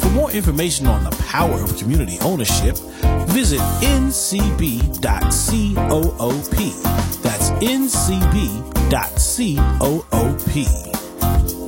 For 0.00 0.10
more 0.10 0.30
information 0.30 0.86
on 0.86 1.04
the 1.04 1.10
power 1.28 1.54
of 1.62 1.76
community 1.76 2.18
ownership, 2.20 2.76
visit 3.28 3.60
ncb.coop. 3.60 5.00
That's 7.22 7.50
ncb.coop. 7.50 8.60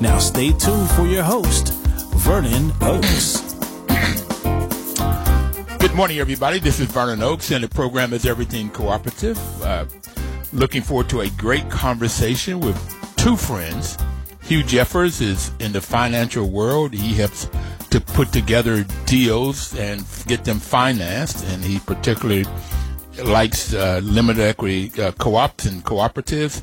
Now 0.02 0.18
stay 0.18 0.52
tuned 0.52 0.90
for 0.90 1.06
your 1.06 1.22
host, 1.22 1.72
Vernon 2.16 2.72
Oakes. 2.80 3.52
Good 5.78 5.94
morning, 5.94 6.18
everybody. 6.18 6.58
This 6.58 6.80
is 6.80 6.86
Vernon 6.86 7.22
Oakes, 7.22 7.50
and 7.50 7.62
the 7.62 7.68
program 7.68 8.12
is 8.12 8.24
Everything 8.24 8.70
Cooperative. 8.70 9.38
Uh, 9.62 9.84
looking 10.52 10.82
forward 10.82 11.08
to 11.10 11.20
a 11.20 11.30
great 11.30 11.68
conversation 11.70 12.60
with 12.60 12.76
two 13.16 13.36
friends. 13.36 13.98
Hugh 14.42 14.62
Jeffers 14.62 15.20
is 15.20 15.52
in 15.60 15.72
the 15.72 15.80
financial 15.80 16.50
world. 16.50 16.92
He 16.92 17.14
helps 17.14 17.48
to 17.90 18.00
put 18.00 18.32
together 18.32 18.84
deals 19.06 19.74
and 19.78 20.04
get 20.26 20.44
them 20.44 20.58
financed, 20.58 21.44
and 21.46 21.62
he 21.62 21.78
particularly 21.78 22.44
likes 23.24 23.72
uh, 23.74 24.00
limited 24.02 24.42
equity 24.42 24.90
uh, 25.00 25.12
co-ops 25.12 25.66
and 25.66 25.84
cooperatives. 25.84 26.62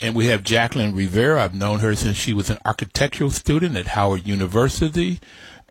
And 0.00 0.14
we 0.14 0.26
have 0.26 0.42
Jacqueline 0.42 0.94
Rivera. 0.94 1.44
I've 1.44 1.54
known 1.54 1.78
her 1.78 1.94
since 1.94 2.16
she 2.16 2.32
was 2.32 2.50
an 2.50 2.58
architectural 2.64 3.30
student 3.30 3.76
at 3.76 3.88
Howard 3.88 4.26
University, 4.26 5.20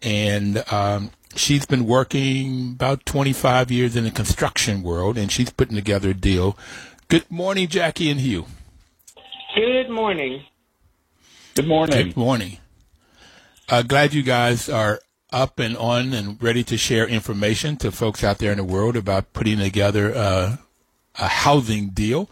and 0.01 0.63
um, 0.71 1.11
she's 1.35 1.65
been 1.65 1.85
working 1.85 2.71
about 2.71 3.05
25 3.05 3.71
years 3.71 3.95
in 3.95 4.05
the 4.05 4.11
construction 4.11 4.83
world, 4.83 5.17
and 5.17 5.31
she's 5.31 5.49
putting 5.49 5.75
together 5.75 6.11
a 6.11 6.13
deal. 6.13 6.57
Good 7.09 7.29
morning, 7.29 7.67
Jackie 7.67 8.09
and 8.09 8.21
Hugh. 8.21 8.45
Good 9.53 9.89
morning. 9.89 10.45
Good 11.53 11.67
morning. 11.67 12.07
Good 12.07 12.17
morning. 12.17 12.57
Uh, 13.67 13.81
glad 13.81 14.13
you 14.13 14.23
guys 14.23 14.69
are 14.69 15.01
up 15.33 15.59
and 15.59 15.75
on 15.75 16.13
and 16.13 16.41
ready 16.41 16.63
to 16.63 16.77
share 16.77 17.05
information 17.05 17.75
to 17.77 17.91
folks 17.91 18.23
out 18.23 18.37
there 18.37 18.51
in 18.51 18.57
the 18.57 18.63
world 18.63 18.95
about 18.95 19.33
putting 19.33 19.59
together 19.59 20.13
uh, 20.15 20.57
a 21.19 21.27
housing 21.27 21.89
deal. 21.89 22.29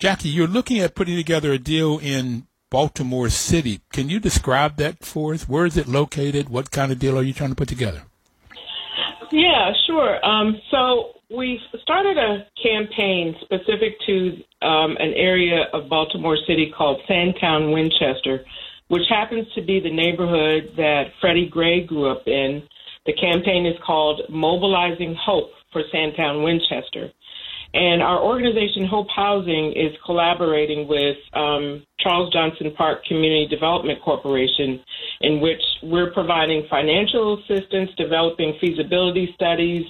Jackie, 0.00 0.30
you're 0.30 0.48
looking 0.48 0.80
at 0.80 0.96
putting 0.96 1.16
together 1.16 1.52
a 1.52 1.58
deal 1.58 2.00
in 2.00 2.48
Baltimore 2.70 3.28
City. 3.28 3.82
Can 3.92 4.08
you 4.08 4.18
describe 4.18 4.76
that 4.76 5.04
for 5.04 5.32
us? 5.32 5.48
Where 5.48 5.64
is 5.64 5.76
it 5.76 5.86
located? 5.86 6.48
What 6.48 6.72
kind 6.72 6.90
of 6.90 6.98
deal 6.98 7.16
are 7.16 7.22
you 7.22 7.32
trying 7.32 7.50
to 7.50 7.56
put 7.56 7.68
together? 7.68 8.02
Yeah, 9.30 9.72
sure. 9.86 10.24
Um, 10.26 10.60
so 10.72 11.12
we 11.30 11.60
started 11.82 12.18
a 12.18 12.46
campaign 12.60 13.36
specific 13.42 13.94
to 14.06 14.38
um, 14.62 14.96
an 14.98 15.12
area 15.14 15.64
of 15.72 15.88
Baltimore 15.88 16.36
City 16.46 16.72
called 16.76 17.00
Sandtown 17.08 17.72
Winchester, 17.72 18.44
which 18.88 19.04
happens 19.08 19.46
to 19.54 19.62
be 19.62 19.80
the 19.80 19.92
neighborhood 19.92 20.72
that 20.76 21.12
Freddie 21.20 21.48
Gray 21.48 21.84
grew 21.84 22.10
up 22.10 22.26
in. 22.26 22.62
The 23.06 23.14
campaign 23.14 23.66
is 23.66 23.76
called 23.84 24.22
Mobilizing 24.28 25.16
Hope 25.18 25.50
for 25.72 25.82
Sandtown 25.90 26.42
Winchester. 26.42 27.10
And 27.72 28.02
our 28.02 28.20
organization, 28.20 28.84
Hope 28.84 29.06
Housing, 29.14 29.72
is 29.76 29.96
collaborating 30.04 30.88
with 30.88 31.16
um, 31.34 31.86
Charles 32.00 32.32
Johnson 32.32 32.72
Park 32.76 33.04
Community 33.04 33.46
Development 33.48 34.00
Corporation, 34.02 34.80
in 35.20 35.40
which 35.40 35.62
we're 35.82 36.10
providing 36.10 36.66
financial 36.68 37.38
assistance, 37.38 37.90
developing 37.96 38.58
feasibility 38.60 39.30
studies, 39.36 39.86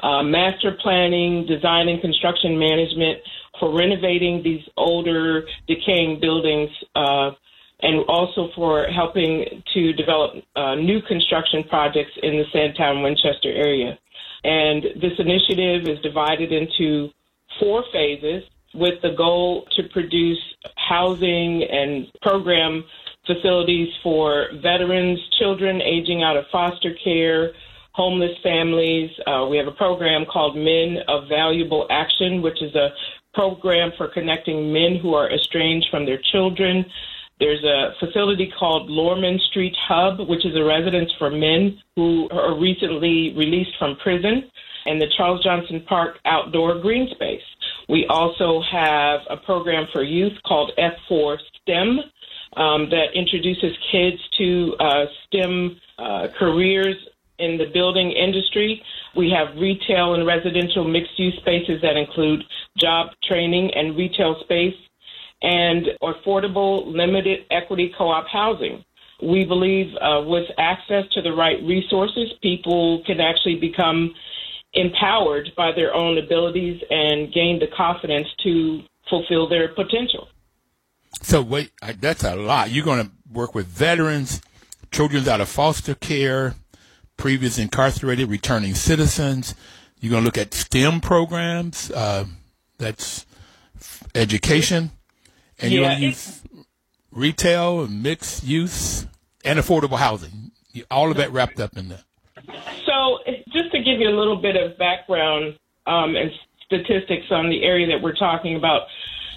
uh, 0.00 0.22
master 0.22 0.76
planning, 0.80 1.44
design 1.46 1.88
and 1.88 2.00
construction 2.00 2.56
management 2.56 3.18
for 3.60 3.76
renovating 3.76 4.42
these 4.42 4.62
older, 4.76 5.44
decaying 5.66 6.20
buildings. 6.20 6.70
Uh, 6.94 7.30
and 7.82 8.04
also 8.08 8.48
for 8.54 8.86
helping 8.86 9.62
to 9.74 9.92
develop 9.92 10.32
uh, 10.56 10.74
new 10.74 11.02
construction 11.02 11.64
projects 11.68 12.12
in 12.22 12.38
the 12.38 12.44
Sandtown 12.50 13.02
Winchester 13.02 13.52
area. 13.52 13.98
And 14.42 14.84
this 15.00 15.12
initiative 15.18 15.86
is 15.88 16.00
divided 16.02 16.50
into 16.50 17.10
four 17.60 17.84
phases 17.92 18.42
with 18.74 19.00
the 19.02 19.10
goal 19.16 19.66
to 19.76 19.82
produce 19.92 20.40
housing 20.76 21.62
and 21.70 22.06
program 22.22 22.84
facilities 23.26 23.88
for 24.02 24.48
veterans, 24.62 25.18
children 25.38 25.80
aging 25.80 26.22
out 26.22 26.36
of 26.36 26.44
foster 26.50 26.94
care, 27.02 27.52
homeless 27.92 28.36
families. 28.42 29.10
Uh, 29.26 29.46
we 29.48 29.56
have 29.56 29.66
a 29.66 29.72
program 29.72 30.24
called 30.30 30.56
Men 30.56 30.98
of 31.08 31.28
Valuable 31.28 31.86
Action, 31.90 32.42
which 32.42 32.60
is 32.60 32.74
a 32.74 32.88
program 33.34 33.92
for 33.96 34.08
connecting 34.08 34.72
men 34.72 34.96
who 35.00 35.14
are 35.14 35.30
estranged 35.30 35.88
from 35.90 36.06
their 36.06 36.20
children. 36.32 36.84
There's 37.40 37.64
a 37.64 37.94
facility 37.98 38.52
called 38.58 38.88
Lorman 38.88 39.40
Street 39.50 39.74
Hub, 39.88 40.28
which 40.28 40.46
is 40.46 40.56
a 40.56 40.62
residence 40.62 41.12
for 41.18 41.30
men 41.30 41.78
who 41.96 42.28
are 42.30 42.58
recently 42.58 43.34
released 43.36 43.76
from 43.78 43.96
prison, 43.96 44.50
and 44.86 45.00
the 45.00 45.08
Charles 45.16 45.42
Johnson 45.42 45.84
Park 45.88 46.16
Outdoor 46.24 46.80
Green 46.80 47.08
Space. 47.10 47.42
We 47.88 48.06
also 48.08 48.62
have 48.70 49.20
a 49.28 49.36
program 49.36 49.86
for 49.92 50.02
youth 50.02 50.32
called 50.46 50.72
F4 50.78 51.38
STEM 51.62 51.98
um, 52.56 52.88
that 52.90 53.06
introduces 53.14 53.76
kids 53.90 54.18
to 54.38 54.74
uh, 54.78 55.04
STEM 55.26 55.80
uh, 55.98 56.28
careers 56.38 56.96
in 57.38 57.58
the 57.58 57.66
building 57.72 58.12
industry. 58.12 58.82
We 59.16 59.30
have 59.30 59.56
retail 59.56 60.14
and 60.14 60.26
residential 60.26 60.84
mixed 60.84 61.18
use 61.18 61.36
spaces 61.40 61.80
that 61.82 61.96
include 61.96 62.44
job 62.78 63.08
training 63.28 63.70
and 63.74 63.96
retail 63.96 64.36
space 64.42 64.74
and 65.42 65.86
affordable 66.02 66.86
limited 66.86 67.40
equity 67.50 67.92
co 67.96 68.08
op 68.08 68.26
housing. 68.28 68.84
We 69.22 69.44
believe 69.44 69.94
uh, 70.00 70.22
with 70.26 70.44
access 70.58 71.04
to 71.12 71.22
the 71.22 71.32
right 71.32 71.62
resources, 71.62 72.32
people 72.42 73.02
can 73.06 73.20
actually 73.20 73.56
become 73.60 74.12
empowered 74.72 75.50
by 75.56 75.70
their 75.72 75.94
own 75.94 76.18
abilities 76.18 76.82
and 76.90 77.32
gain 77.32 77.60
the 77.60 77.68
confidence 77.76 78.26
to 78.42 78.80
fulfill 79.08 79.48
their 79.48 79.68
potential. 79.68 80.28
So 81.22 81.42
wait, 81.42 81.70
that's 82.00 82.24
a 82.24 82.34
lot. 82.34 82.70
You're 82.70 82.84
going 82.84 83.06
to 83.06 83.12
work 83.32 83.54
with 83.54 83.66
veterans, 83.66 84.42
children 84.90 85.28
out 85.28 85.40
of 85.40 85.48
foster 85.48 85.94
care, 85.94 86.54
previous 87.16 87.58
incarcerated, 87.58 88.28
returning 88.28 88.74
citizens. 88.74 89.54
You're 90.00 90.10
going 90.10 90.22
to 90.22 90.26
look 90.26 90.38
at 90.38 90.52
STEM 90.52 91.00
programs. 91.00 91.90
Uh, 91.90 92.26
that's 92.78 93.26
education, 94.14 94.90
and 95.58 95.72
you're 95.72 95.84
going 95.84 96.00
to 96.00 96.06
use 96.06 96.42
retail, 97.10 97.82
and 97.82 98.02
mixed 98.02 98.44
use, 98.44 99.06
and 99.44 99.58
affordable 99.58 99.98
housing. 99.98 100.50
All 100.90 101.10
of 101.10 101.16
that 101.18 101.32
wrapped 101.32 101.60
up 101.60 101.76
in 101.76 101.88
there. 101.88 102.02
So, 102.86 103.18
just 103.52 103.70
to 103.72 103.78
give 103.78 104.00
you 104.00 104.08
a 104.08 104.16
little 104.16 104.40
bit 104.40 104.56
of 104.56 104.76
background 104.78 105.58
um, 105.86 106.16
and 106.16 106.30
statistics 106.66 107.26
on 107.30 107.48
the 107.48 107.62
area 107.62 107.86
that 107.86 108.02
we're 108.02 108.16
talking 108.16 108.56
about, 108.56 108.82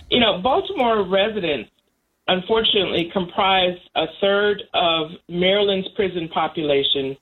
you 0.09 0.19
know, 0.19 0.41
Baltimore 0.41 1.07
residents 1.07 1.69
unfortunately 2.27 3.09
comprise 3.13 3.77
a 3.95 4.05
third 4.19 4.63
of 4.73 5.11
Maryland's 5.29 5.87
prison 5.95 6.27
population, 6.33 7.15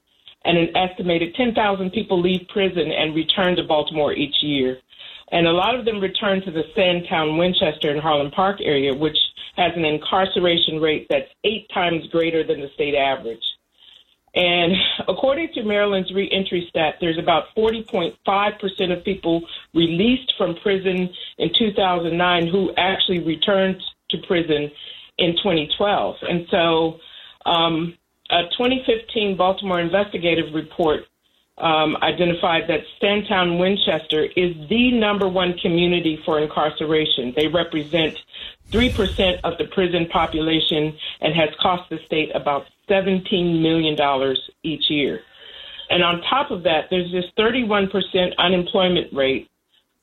and 0.46 0.58
an 0.58 0.76
estimated 0.76 1.34
10,000 1.36 1.92
people 1.92 2.22
leave 2.22 2.42
prison 2.50 2.92
and 2.92 3.16
return 3.16 3.56
to 3.56 3.64
Baltimore 3.64 4.14
each 4.14 4.35
year. 4.41 4.78
And 5.31 5.47
a 5.47 5.51
lot 5.51 5.75
of 5.77 5.85
them 5.85 5.99
return 5.99 6.41
to 6.41 6.51
the 6.51 6.63
Sandtown, 6.75 7.37
Winchester, 7.37 7.89
and 7.89 7.99
Harlem 7.99 8.31
Park 8.31 8.59
area, 8.61 8.93
which 8.93 9.17
has 9.55 9.72
an 9.75 9.85
incarceration 9.85 10.79
rate 10.79 11.07
that's 11.09 11.29
eight 11.43 11.67
times 11.73 12.05
greater 12.11 12.45
than 12.45 12.61
the 12.61 12.69
state 12.75 12.95
average. 12.95 13.41
And 14.35 14.73
according 15.07 15.53
to 15.53 15.63
Maryland's 15.63 16.13
reentry 16.13 16.67
stat, 16.69 16.95
there's 16.99 17.17
about 17.17 17.45
40.5% 17.57 18.97
of 18.97 19.03
people 19.03 19.41
released 19.73 20.33
from 20.37 20.55
prison 20.61 21.09
in 21.37 21.49
2009 21.57 22.47
who 22.47 22.72
actually 22.75 23.19
returned 23.19 23.81
to 24.09 24.17
prison 24.27 24.69
in 25.17 25.31
2012. 25.37 26.16
And 26.23 26.45
so 26.51 26.99
um, 27.45 27.97
a 28.29 28.43
2015 28.57 29.37
Baltimore 29.37 29.79
investigative 29.79 30.53
report 30.53 31.05
um, 31.57 31.96
identified 32.02 32.67
that 32.67 32.81
Sandtown 32.99 33.57
Winchester 33.57 34.25
is 34.35 34.53
the 34.69 34.91
number 34.91 35.28
one 35.28 35.57
community 35.57 36.22
for 36.25 36.40
incarceration. 36.40 37.34
They 37.35 37.47
represent 37.47 38.17
3% 38.72 39.40
of 39.43 39.57
the 39.57 39.66
prison 39.66 40.07
population 40.07 40.97
and 41.22 41.34
has 41.34 41.49
cost 41.61 41.90
the 41.90 41.99
state 42.05 42.35
about 42.35 42.66
$17 42.90 43.61
million 43.61 43.97
each 44.63 44.90
year. 44.90 45.22
And 45.90 46.03
on 46.03 46.22
top 46.22 46.52
of 46.52 46.63
that, 46.63 46.90
there's 46.90 47.11
this 47.11 47.25
31% 47.37 48.35
unemployment 48.37 49.13
rate, 49.13 49.49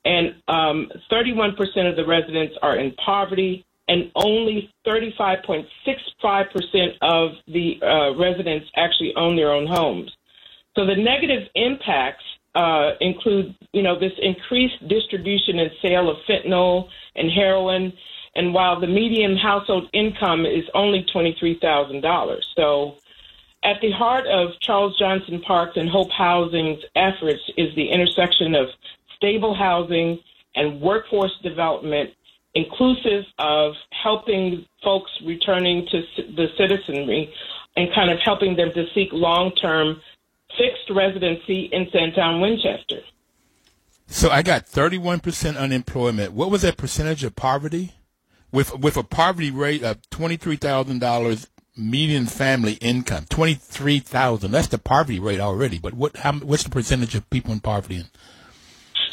and 0.05 0.35
um, 0.47 0.91
31% 1.11 1.89
of 1.89 1.95
the 1.95 2.05
residents 2.05 2.55
are 2.61 2.77
in 2.77 2.91
poverty, 2.93 3.65
and 3.87 4.11
only 4.15 4.71
35.65% 4.87 6.97
of 7.01 7.31
the 7.47 7.79
uh, 7.81 8.13
residents 8.15 8.69
actually 8.75 9.13
own 9.15 9.35
their 9.35 9.51
own 9.51 9.65
homes. 9.67 10.11
So 10.75 10.85
the 10.85 10.95
negative 10.95 11.47
impacts 11.55 12.23
uh, 12.55 12.91
include, 12.99 13.55
you 13.73 13.81
know, 13.81 13.99
this 13.99 14.13
increased 14.21 14.87
distribution 14.87 15.59
and 15.59 15.71
sale 15.81 16.09
of 16.09 16.17
fentanyl 16.27 16.89
and 17.15 17.31
heroin, 17.31 17.93
and 18.35 18.53
while 18.53 18.79
the 18.79 18.87
median 18.87 19.37
household 19.37 19.89
income 19.93 20.45
is 20.45 20.63
only 20.73 21.05
$23,000. 21.13 22.41
So 22.55 22.95
at 23.63 23.79
the 23.81 23.91
heart 23.91 24.25
of 24.27 24.59
Charles 24.59 24.97
Johnson 24.97 25.41
Parks 25.41 25.77
and 25.77 25.89
Hope 25.89 26.11
Housing's 26.11 26.83
efforts 26.95 27.41
is 27.57 27.73
the 27.75 27.89
intersection 27.89 28.55
of 28.55 28.67
stable 29.15 29.55
housing 29.55 30.19
and 30.55 30.81
workforce 30.81 31.31
development, 31.41 32.11
inclusive 32.55 33.25
of 33.39 33.73
helping 33.91 34.65
folks 34.83 35.11
returning 35.25 35.87
to 35.91 36.01
the 36.35 36.47
citizenry 36.57 37.33
and 37.75 37.89
kind 37.95 38.11
of 38.11 38.19
helping 38.23 38.55
them 38.55 38.71
to 38.73 38.85
seek 38.93 39.09
long 39.11 39.51
term 39.55 40.01
fixed 40.57 40.89
residency 40.89 41.69
in 41.71 41.87
Sandtown 41.91 42.41
Winchester. 42.41 43.01
So 44.07 44.29
I 44.29 44.41
got 44.41 44.65
31% 44.65 45.57
unemployment. 45.57 46.33
What 46.33 46.51
was 46.51 46.61
that 46.61 46.77
percentage 46.77 47.23
of 47.23 47.35
poverty? 47.35 47.93
With 48.51 48.77
with 48.77 48.97
a 48.97 49.03
poverty 49.03 49.49
rate 49.49 49.83
of 49.83 49.99
$23,000 50.11 51.47
median 51.75 52.27
family 52.27 52.73
income, 52.73 53.25
23,000. 53.29 54.51
That's 54.51 54.67
the 54.67 54.77
poverty 54.77 55.19
rate 55.19 55.39
already. 55.39 55.79
But 55.79 55.93
what 55.93 56.17
how 56.17 56.33
what's 56.33 56.63
the 56.63 56.69
percentage 56.69 57.15
of 57.15 57.27
people 57.29 57.51
in 57.51 57.59
poverty? 57.59 58.03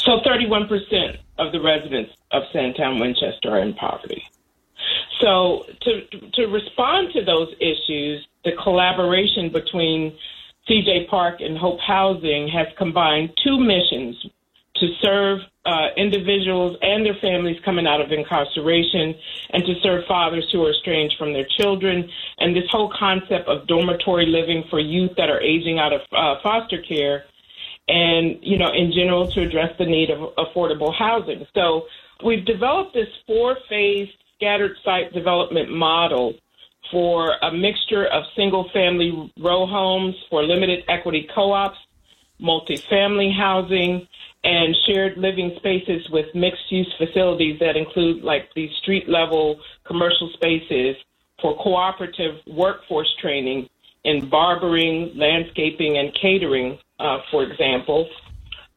So 0.05 0.21
31% 0.27 1.19
of 1.39 1.53
the 1.53 1.61
residents 1.61 2.13
of 2.33 2.43
Sandtown 2.53 2.99
Winchester 2.99 3.51
are 3.51 3.63
in 3.63 3.75
poverty. 3.75 4.23
So 5.21 5.67
to 5.81 6.07
to 6.35 6.47
respond 6.47 7.13
to 7.15 7.25
those 7.25 7.49
issues, 7.61 8.27
the 8.45 8.53
collaboration 8.63 9.51
between 9.51 10.17
CJ 10.71 11.09
Park 11.09 11.41
and 11.41 11.59
Hope 11.59 11.81
Housing 11.81 12.49
has 12.55 12.69
combined 12.79 13.31
two 13.45 13.59
missions 13.59 14.15
to 14.77 14.87
serve 15.03 15.41
uh, 15.67 15.89
individuals 15.97 16.77
and 16.81 17.05
their 17.05 17.17
families 17.21 17.57
coming 17.65 17.87
out 17.87 18.01
of 18.01 18.13
incarceration 18.13 19.15
and 19.53 19.65
to 19.67 19.75
serve 19.83 20.05
fathers 20.07 20.49
who 20.53 20.65
are 20.65 20.71
estranged 20.71 21.17
from 21.19 21.33
their 21.33 21.47
children. 21.59 22.09
And 22.39 22.55
this 22.55 22.65
whole 22.71 22.93
concept 22.97 23.49
of 23.49 23.67
dormitory 23.67 24.27
living 24.27 24.65
for 24.71 24.79
youth 24.79 25.11
that 25.17 25.29
are 25.29 25.41
aging 25.41 25.81
out 25.81 25.93
of 25.93 26.01
uh, 26.13 26.41
foster 26.41 26.81
care 26.81 27.25
and, 27.89 28.39
you 28.41 28.57
know, 28.57 28.71
in 28.73 28.93
general 28.93 29.29
to 29.33 29.43
address 29.43 29.75
the 29.77 29.87
need 29.87 30.11
of 30.11 30.35
affordable 30.37 30.95
housing. 30.97 31.45
So 31.53 31.87
we've 32.25 32.45
developed 32.47 32.95
this 32.95 33.09
four 33.27 33.57
phase 33.69 34.09
scattered 34.37 34.77
site 34.85 35.13
development 35.13 35.71
model 35.71 36.35
for 36.91 37.35
a 37.43 37.53
mixture 37.53 38.07
of 38.07 38.25
single 38.37 38.69
family 38.73 39.33
row 39.39 39.67
homes, 39.67 40.15
for 40.29 40.43
limited 40.43 40.85
equity 40.89 41.29
co 41.35 41.53
ops, 41.53 41.79
multifamily 42.41 43.37
housing, 43.37 44.07
and 44.43 44.75
shared 44.87 45.19
living 45.19 45.53
spaces 45.57 46.09
with 46.11 46.27
mixed 46.35 46.71
use 46.71 46.93
facilities 46.97 47.59
that 47.61 47.77
include 47.77 48.23
like 48.23 48.49
these 48.55 48.71
street 48.83 49.09
level 49.09 49.61
commercial 49.87 50.31
spaces 50.35 50.97
for 51.41 51.57
cooperative 51.63 52.37
workforce 52.47 53.13
training 53.21 53.69
in 54.05 54.29
barbering, 54.31 55.13
landscaping, 55.15 55.99
and 55.99 56.15
catering, 56.21 56.79
uh, 56.99 57.19
for 57.31 57.43
example. 57.45 58.09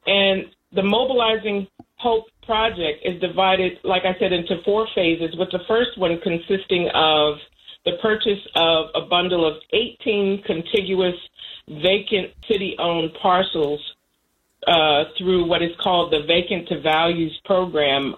And 0.06 0.46
the 0.74 0.84
Mobilizing 0.84 1.68
Hope 1.98 2.26
project 2.46 3.00
is 3.06 3.22
divided, 3.22 3.80
like 3.86 4.04
I 4.04 4.20
said, 4.20 4.34
into 4.34 4.62
four 4.66 4.88
phases, 4.94 5.34
with 5.38 5.50
the 5.52 5.60
first 5.68 5.98
one 5.98 6.20
consisting 6.22 6.90
of 6.94 7.36
the 7.86 7.94
purchase 8.02 8.40
of 8.56 8.88
a 8.96 9.02
bundle 9.08 9.46
of 9.46 9.58
18 9.72 10.44
contiguous 10.46 11.16
vacant 11.68 12.32
city 12.48 12.76
owned 12.80 13.12
parcels 13.22 13.82
uh, 14.68 15.04
through 15.18 15.46
what 15.46 15.62
is 15.62 15.72
called 15.82 16.12
the 16.12 16.24
Vacant 16.26 16.68
to 16.70 16.80
Values 16.82 17.38
program 17.46 18.16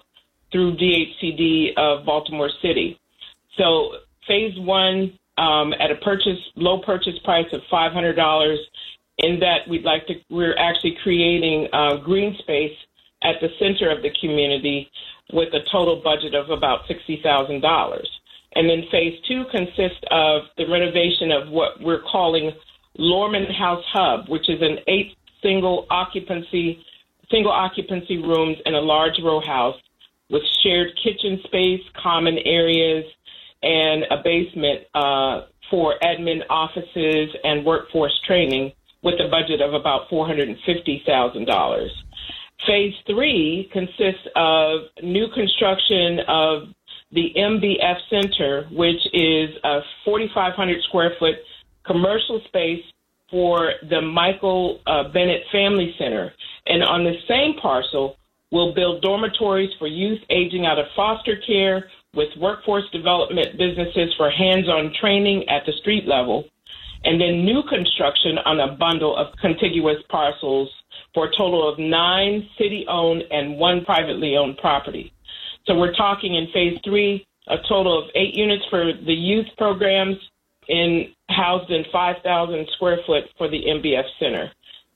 through 0.52 0.78
DHCD 0.78 1.76
of 1.78 2.06
Baltimore 2.06 2.50
City. 2.62 3.00
So 3.58 3.94
phase 4.28 4.54
one 4.60 5.18
um, 5.38 5.74
at 5.80 5.92
a 5.92 5.96
purchase 5.96 6.40
low 6.56 6.82
purchase 6.82 7.18
price 7.24 7.48
of 7.52 7.62
five 7.70 7.92
hundred 7.92 8.16
dollars. 8.16 8.60
In 9.18 9.40
that, 9.40 9.68
we'd 9.68 9.84
like 9.84 10.06
to 10.08 10.16
we're 10.30 10.58
actually 10.58 10.98
creating 11.02 11.68
uh, 11.74 11.98
green 11.98 12.36
space 12.40 12.76
at 13.24 13.36
the 13.42 13.50
center 13.60 13.90
of 13.90 14.02
the 14.04 14.12
community 14.22 14.90
with 15.34 15.54
a 15.54 15.60
total 15.72 16.02
budget 16.04 16.36
of 16.36 16.50
about 16.50 16.88
sixty 16.88 17.22
thousand 17.24 17.62
dollars. 17.62 18.10
And 18.56 18.70
then 18.70 18.84
phase 18.92 19.20
two 19.28 19.44
consists 19.52 20.00
of 20.12 20.44
the 20.58 20.66
renovation 20.68 21.32
of 21.32 21.50
what 21.50 21.82
we're 21.82 22.02
calling 22.02 22.52
Lorman 22.98 23.46
House 23.52 23.84
Hub, 23.92 24.30
which 24.30 24.50
is 24.50 24.62
an 24.62 24.78
eight 24.88 25.18
single 25.42 25.86
occupancy 25.90 26.84
single 27.32 27.52
occupancy 27.52 28.18
rooms 28.18 28.58
in 28.66 28.76
a 28.76 28.80
large 28.80 29.20
row 29.24 29.42
house 29.42 29.76
with 30.30 30.44
shared 30.64 30.90
kitchen 31.04 31.40
space, 31.46 31.82
common 32.02 32.38
areas, 32.46 33.04
and 33.64 34.04
a 34.12 34.22
basement 34.24 34.82
uh, 34.94 35.42
for 35.70 35.96
admin 36.04 36.42
offices 36.50 37.36
and 37.44 37.66
workforce 37.66 38.14
training 38.28 38.72
with 39.04 39.16
a 39.20 39.30
budget 39.30 39.62
of 39.62 39.74
about 39.74 40.10
$450,000. 40.10 41.88
Phase 42.66 42.94
three 43.06 43.70
consists 43.72 44.28
of 44.36 44.82
new 45.04 45.28
construction 45.34 46.20
of 46.28 46.64
the 47.16 47.34
MBF 47.36 47.98
Center, 48.10 48.68
which 48.72 49.02
is 49.14 49.50
a 49.64 49.80
4,500 50.04 50.84
square 50.84 51.14
foot 51.18 51.36
commercial 51.86 52.42
space 52.48 52.84
for 53.32 53.72
the 53.90 54.02
Michael 54.02 54.82
uh, 54.86 55.10
Bennett 55.14 55.44
Family 55.52 55.96
Center. 55.98 56.34
And 56.68 56.84
on 56.84 57.06
the 57.06 57.16
same 57.28 57.56
parcel, 57.62 58.18
we'll 58.52 58.74
build 58.76 59.02
dormitories 59.02 59.72
for 59.80 59.88
youth 59.88 60.20
aging 60.30 60.66
out 60.66 60.78
of 60.78 60.86
foster 60.96 61.38
care 61.48 61.90
with 62.14 62.30
workforce 62.38 62.84
development 62.92 63.58
businesses 63.58 64.14
for 64.18 64.30
hands 64.30 64.68
on 64.68 64.94
training 65.00 65.48
at 65.48 65.66
the 65.66 65.74
street 65.80 66.08
level. 66.08 66.44
And 67.06 67.22
then 67.22 67.46
new 67.46 67.62
construction 67.70 68.40
on 68.46 68.60
a 68.60 68.76
bundle 68.76 69.16
of 69.16 69.28
contiguous 69.40 70.02
parcels 70.10 70.70
for 71.14 71.28
a 71.28 71.38
total 71.38 71.68
of 71.72 71.80
nine 71.80 72.50
city 72.58 72.86
owned 72.90 73.24
and 73.32 73.58
one 73.58 73.86
privately 73.86 74.36
owned 74.36 74.58
property. 74.58 75.14
So 75.66 75.76
we're 75.76 75.94
talking 75.94 76.36
in 76.36 76.48
phase 76.54 76.80
three, 76.84 77.26
a 77.48 77.58
total 77.68 78.04
of 78.04 78.10
eight 78.16 78.36
units 78.36 78.64
for 78.70 78.92
the 78.94 79.14
youth 79.14 79.48
programs, 79.58 80.18
in 80.68 81.14
housed 81.30 81.70
in 81.70 81.86
5,000 81.92 82.68
square 82.76 83.00
foot 83.06 83.24
for 83.38 83.48
the 83.48 83.62
MBF 83.66 84.06
Center. 84.20 84.52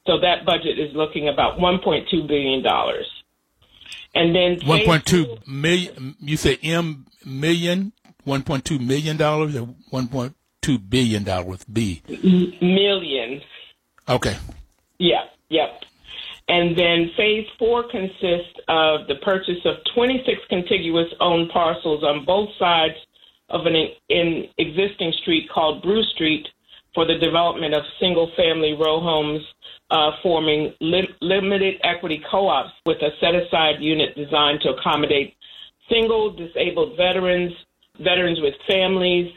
So 0.08 0.20
that 0.22 0.46
budget 0.46 0.80
is 0.80 0.96
looking 0.96 1.30
about 1.30 1.60
1.2 1.60 2.28
billion 2.28 2.64
dollars. 2.64 3.06
And 4.16 4.36
then 4.36 4.60
1.2 4.62 5.48
million. 5.48 6.16
You 6.20 6.38
say 6.38 6.58
M 6.64 7.06
million, 7.24 7.94
1.2 8.26 8.80
million 8.86 9.18
dollars, 9.18 9.56
or 9.56 9.68
1.2 9.92 10.90
billion 10.90 11.24
dollars? 11.24 11.64
B 11.66 12.02
million. 12.62 13.42
Okay. 14.08 14.36
Yeah. 14.98 15.26
Yep. 15.50 15.84
And 16.50 16.76
then 16.76 17.12
phase 17.16 17.46
four 17.60 17.84
consists 17.90 18.58
of 18.68 19.08
the 19.08 19.16
purchase 19.22 19.62
of 19.66 19.76
26 19.94 20.40
contiguous 20.50 21.08
owned 21.20 21.52
parcels 21.52 22.04
on 22.04 22.26
both 22.26 22.50
sides 22.58 22.96
of 23.50 23.68
an 23.68 23.76
in 24.10 24.46
existing 24.58 25.14
street 25.22 25.48
called 25.54 25.84
Bruce 25.84 26.10
Street 26.16 26.48
for 26.96 27.06
the 27.06 27.20
development 27.20 27.76
of 27.76 27.84
single 28.00 28.32
family 28.36 28.74
row 28.74 29.00
homes 29.00 29.42
uh, 29.92 30.12
forming 30.24 30.74
li- 30.82 31.16
limited 31.22 31.76
equity 31.84 32.22
co-ops 32.30 32.72
with 32.84 32.98
a 32.98 33.10
set 33.20 33.36
aside 33.36 33.76
unit 33.80 34.16
designed 34.16 34.60
to 34.62 34.70
accommodate 34.70 35.36
single 35.88 36.32
disabled 36.32 36.98
veterans, 36.98 37.52
veterans 38.00 38.40
with 38.42 38.54
families, 38.68 39.32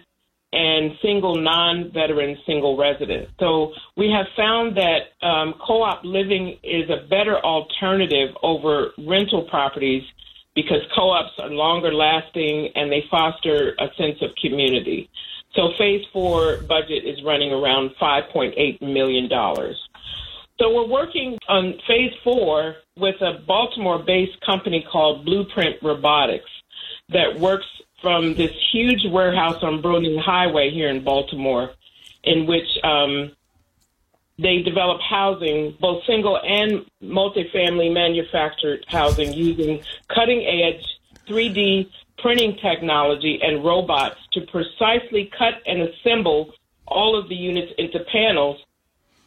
and 0.53 0.93
single 1.01 1.37
non-veteran 1.37 2.37
single 2.47 2.77
residents. 2.77 3.33
So 3.41 3.73
we 3.97 4.11
have 4.11 4.27
found 4.37 4.77
that 4.77 5.27
um, 5.27 5.55
co-op 5.67 6.05
living 6.05 6.59
is 6.63 6.91
a 6.91 7.09
better 7.09 7.39
alternative 7.39 8.37
over 8.43 8.91
rental 8.99 9.45
properties 9.49 10.03
because 10.55 10.83
co-ops 10.95 11.33
are 11.39 11.49
longer 11.49 11.93
lasting 11.93 12.69
and 12.75 12.93
they 12.93 13.05
foster 13.11 13.75
a 13.79 13.89
sense 13.97 14.21
of 14.21 14.31
community. 14.41 15.09
So 15.55 15.71
phase 15.79 16.05
four 16.13 16.59
budget 16.69 17.05
is 17.05 17.23
running 17.25 17.53
around 17.53 17.91
$5.8 18.01 18.83
million. 18.83 19.29
So 20.61 20.75
we're 20.75 20.87
working 20.87 21.39
on 21.49 21.75
phase 21.89 22.13
four 22.23 22.77
with 22.97 23.17
a 23.23 23.43
Baltimore-based 23.47 24.45
company 24.45 24.85
called 24.91 25.25
Blueprint 25.25 25.77
Robotics 25.83 26.51
that 27.09 27.39
works 27.39 27.67
from 28.03 28.35
this 28.35 28.51
huge 28.73 29.07
warehouse 29.09 29.63
on 29.63 29.81
Broening 29.81 30.19
Highway 30.19 30.71
here 30.71 30.89
in 30.89 31.03
Baltimore, 31.05 31.71
in 32.25 32.47
which 32.47 32.69
um, 32.83 33.31
they 34.39 34.61
develop 34.61 35.01
housing, 35.01 35.77
both 35.81 36.05
single 36.05 36.39
and 36.45 36.85
multifamily 37.03 37.95
manufactured 37.95 38.85
housing, 38.89 39.33
using 39.33 39.83
cutting 40.09 40.45
edge 40.45 40.85
3D 41.29 41.89
printing 42.19 42.57
technology 42.57 43.41
and 43.43 43.65
robots 43.65 44.17
to 44.33 44.41
precisely 44.43 45.31
cut 45.37 45.55
and 45.67 45.83
assemble 45.83 46.53
all 46.87 47.19
of 47.19 47.29
the 47.29 47.35
units 47.35 47.73
into 47.79 48.01
panels 48.13 48.61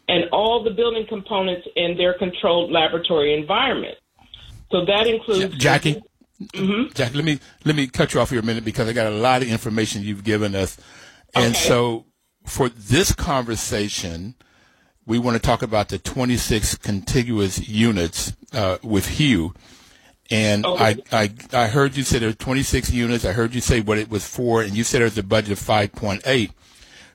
and 0.08 0.30
all 0.32 0.64
the 0.64 0.70
building 0.70 1.06
components 1.08 1.68
in 1.76 1.98
their 1.98 2.14
controlled 2.14 2.72
laboratory 2.72 3.34
environment. 3.34 3.98
So 4.72 4.86
that 4.86 5.08
includes 5.08 5.56
Jackie. 5.58 6.02
Mm-hmm. 6.42 6.94
Jackie, 6.94 7.16
let 7.16 7.26
me 7.26 7.40
let 7.64 7.76
me 7.76 7.88
cut 7.88 8.14
you 8.14 8.20
off 8.20 8.30
here 8.30 8.40
a 8.40 8.44
minute 8.44 8.66
because 8.66 8.90
I 8.90 8.94
got 8.94 9.08
a 9.08 9.16
lot 9.16 9.42
of 9.42 9.48
information 9.48 10.04
you've 10.04 10.24
given 10.24 10.54
us, 10.56 10.78
and 11.34 11.56
okay. 11.56 11.68
so 11.68 12.06
for 12.46 12.70
this 12.70 13.14
conversation, 13.14 14.36
we 15.06 15.20
want 15.20 15.36
to 15.36 15.42
talk 15.42 15.62
about 15.62 15.90
the 15.90 15.98
26 15.98 16.76
contiguous 16.78 17.68
units 17.68 18.34
uh, 18.54 18.78
with 18.84 19.08
Hugh. 19.08 19.54
And 20.32 20.66
okay. 20.66 21.04
I, 21.12 21.24
I, 21.24 21.34
I 21.54 21.68
heard 21.68 21.96
you 21.96 22.04
say 22.04 22.18
there 22.18 22.30
were 22.30 22.34
26 22.34 22.92
units. 22.92 23.26
I 23.26 23.32
heard 23.32 23.54
you 23.54 23.62
say 23.62 23.82
what 23.82 24.00
it 24.00 24.10
was 24.10 24.28
for, 24.28 24.64
and 24.64 24.74
you 24.74 24.84
said 24.84 25.02
there's 25.02 25.18
a 25.18 25.24
budget 25.24 25.52
of 25.52 25.60
5.8. 25.60 26.24
Right. 26.26 26.50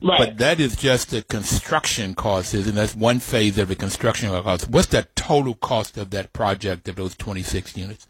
But 0.03 0.39
that 0.39 0.61
is 0.61 0.77
just 0.77 1.11
the 1.11 1.23
construction 1.23 2.15
cost, 2.15 2.55
and 2.55 2.65
that's 2.65 2.95
one 2.95 3.19
phase 3.19 3.59
of 3.59 3.69
the 3.69 3.77
construction 3.77 4.31
cost. 4.31 4.71
What's 4.71 4.87
the 4.87 5.07
total 5.15 5.55
cost 5.55 5.99
of 5.99 6.11
that 6.11 6.33
project 6.33 6.89
of 6.89 6.97
those 6.97 7.17
26 7.17 7.77
units 7.77 8.07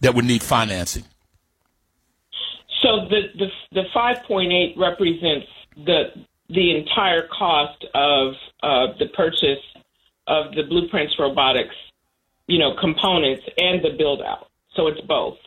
that 0.00 0.14
would 0.14 0.24
need 0.24 0.42
financing? 0.42 1.04
So 2.82 3.06
the 3.08 3.22
the, 3.38 3.46
the 3.72 3.82
5.8 3.94 4.76
represents 4.76 5.46
the 5.76 6.04
the 6.48 6.76
entire 6.76 7.28
cost 7.28 7.84
of 7.94 8.34
uh, 8.62 8.98
the 8.98 9.06
purchase 9.14 9.62
of 10.26 10.52
the 10.54 10.62
Blueprints 10.68 11.14
Robotics, 11.18 11.74
you 12.46 12.58
know, 12.58 12.74
components 12.80 13.42
and 13.56 13.84
the 13.84 13.90
build 13.96 14.20
out. 14.22 14.48
So 14.74 14.86
it's 14.88 15.00
both. 15.02 15.38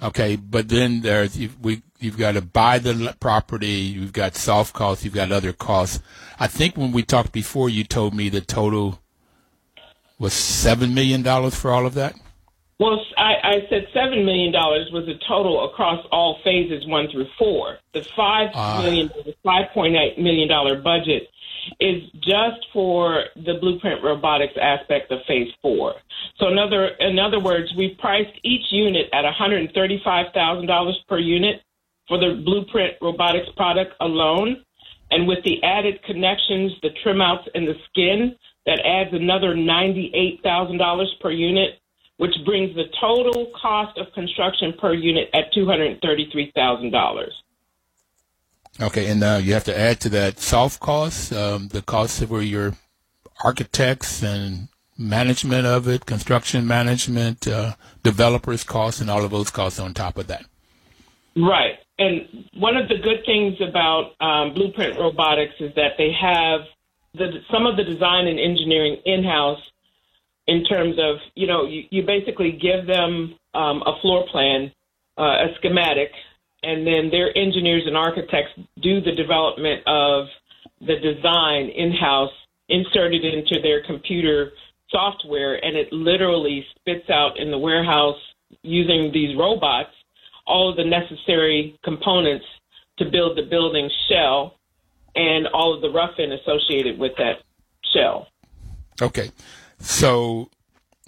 Okay, 0.00 0.36
but 0.36 0.68
then 0.68 1.00
there's 1.00 1.36
you've, 1.36 1.58
we 1.60 1.82
you've 1.98 2.18
got 2.18 2.32
to 2.32 2.42
buy 2.42 2.78
the 2.78 3.16
property. 3.18 3.66
You've 3.66 4.12
got 4.12 4.36
soft 4.36 4.74
costs. 4.74 5.04
You've 5.04 5.14
got 5.14 5.32
other 5.32 5.52
costs. 5.52 6.00
I 6.38 6.46
think 6.46 6.76
when 6.76 6.92
we 6.92 7.02
talked 7.02 7.32
before, 7.32 7.68
you 7.68 7.82
told 7.82 8.14
me 8.14 8.28
the 8.28 8.40
total 8.40 9.00
was 10.18 10.32
seven 10.32 10.94
million 10.94 11.22
dollars 11.22 11.56
for 11.56 11.72
all 11.72 11.86
of 11.86 11.94
that. 11.94 12.14
Well, 12.78 13.04
I, 13.16 13.32
I 13.42 13.66
said 13.68 13.88
seven 13.92 14.24
million 14.24 14.52
dollars 14.52 14.90
was 14.92 15.08
a 15.08 15.18
total 15.26 15.68
across 15.68 16.04
all 16.12 16.38
phases 16.44 16.86
one 16.86 17.08
through 17.10 17.26
four. 17.36 17.78
The 17.92 18.06
five 18.16 18.50
uh, 18.54 18.82
million, 18.82 19.10
five 19.42 19.70
point 19.74 19.96
eight 19.96 20.18
million 20.18 20.48
dollar 20.48 20.80
budget 20.80 21.28
is 21.80 22.02
just 22.20 22.66
for 22.72 23.24
the 23.34 23.54
blueprint 23.60 24.02
robotics 24.04 24.54
aspect 24.60 25.10
of 25.10 25.18
phase 25.26 25.52
four. 25.60 25.94
So, 26.38 26.48
in 26.48 26.58
other 26.58 26.86
in 27.00 27.18
other 27.18 27.40
words, 27.40 27.74
we 27.76 27.96
priced 27.98 28.38
each 28.44 28.66
unit 28.70 29.06
at 29.12 29.24
one 29.24 29.32
hundred 29.32 29.74
thirty 29.74 30.00
five 30.04 30.26
thousand 30.32 30.66
dollars 30.68 30.98
per 31.08 31.18
unit 31.18 31.62
for 32.06 32.16
the 32.16 32.40
blueprint 32.44 32.94
robotics 33.02 33.48
product 33.56 33.94
alone, 34.00 34.64
and 35.10 35.26
with 35.26 35.42
the 35.42 35.60
added 35.64 36.00
connections, 36.04 36.72
the 36.82 36.90
trim 37.02 37.20
outs, 37.20 37.48
and 37.56 37.66
the 37.66 37.74
skin, 37.90 38.36
that 38.66 38.80
adds 38.86 39.10
another 39.12 39.56
ninety 39.56 40.12
eight 40.14 40.40
thousand 40.44 40.78
dollars 40.78 41.12
per 41.20 41.32
unit 41.32 41.80
which 42.18 42.34
brings 42.44 42.74
the 42.74 42.84
total 43.00 43.50
cost 43.60 43.96
of 43.96 44.12
construction 44.12 44.74
per 44.78 44.92
unit 44.92 45.30
at 45.32 45.52
$233,000. 45.56 47.28
Okay, 48.80 49.10
and 49.10 49.24
uh, 49.24 49.40
you 49.42 49.54
have 49.54 49.64
to 49.64 49.76
add 49.76 50.00
to 50.00 50.08
that 50.10 50.38
soft 50.38 50.78
costs, 50.78 51.32
um, 51.32 51.68
the 51.68 51.82
costs 51.82 52.20
of 52.20 52.30
your 52.44 52.74
architects 53.42 54.22
and 54.22 54.68
management 54.96 55.66
of 55.66 55.88
it, 55.88 56.06
construction 56.06 56.66
management, 56.66 57.46
uh, 57.46 57.74
developers' 58.02 58.64
costs, 58.64 59.00
and 59.00 59.08
all 59.08 59.24
of 59.24 59.30
those 59.30 59.50
costs 59.50 59.78
on 59.78 59.94
top 59.94 60.18
of 60.18 60.26
that. 60.26 60.44
Right. 61.36 61.78
And 61.98 62.48
one 62.54 62.76
of 62.76 62.88
the 62.88 62.98
good 62.98 63.24
things 63.26 63.60
about 63.60 64.12
um, 64.20 64.54
Blueprint 64.54 64.98
Robotics 64.98 65.54
is 65.60 65.74
that 65.74 65.92
they 65.98 66.12
have 66.12 66.60
the, 67.14 67.40
some 67.50 67.66
of 67.66 67.76
the 67.76 67.84
design 67.84 68.26
and 68.26 68.38
engineering 68.38 69.00
in 69.04 69.24
house 69.24 69.60
in 70.48 70.64
terms 70.64 70.96
of, 70.98 71.16
you 71.34 71.46
know, 71.46 71.66
you, 71.66 71.82
you 71.90 72.02
basically 72.02 72.52
give 72.52 72.86
them 72.86 73.38
um, 73.54 73.82
a 73.86 74.00
floor 74.00 74.26
plan, 74.32 74.72
uh, 75.18 75.22
a 75.22 75.54
schematic, 75.58 76.10
and 76.62 76.86
then 76.86 77.10
their 77.10 77.36
engineers 77.36 77.82
and 77.86 77.96
architects 77.96 78.50
do 78.82 79.00
the 79.00 79.12
development 79.12 79.82
of 79.86 80.26
the 80.80 80.96
design 80.96 81.68
in 81.68 81.92
house, 81.92 82.32
inserted 82.70 83.24
into 83.24 83.60
their 83.62 83.84
computer 83.84 84.52
software, 84.90 85.62
and 85.62 85.76
it 85.76 85.92
literally 85.92 86.64
spits 86.74 87.10
out 87.10 87.38
in 87.38 87.50
the 87.50 87.58
warehouse 87.58 88.18
using 88.62 89.10
these 89.12 89.36
robots 89.38 89.90
all 90.46 90.70
of 90.70 90.76
the 90.76 90.84
necessary 90.84 91.78
components 91.84 92.46
to 92.96 93.04
build 93.04 93.36
the 93.36 93.42
building 93.42 93.90
shell 94.08 94.54
and 95.14 95.46
all 95.48 95.74
of 95.74 95.82
the 95.82 95.90
rough-in 95.90 96.32
associated 96.32 96.98
with 96.98 97.12
that 97.18 97.42
shell. 97.92 98.28
Okay. 99.02 99.30
So, 99.80 100.50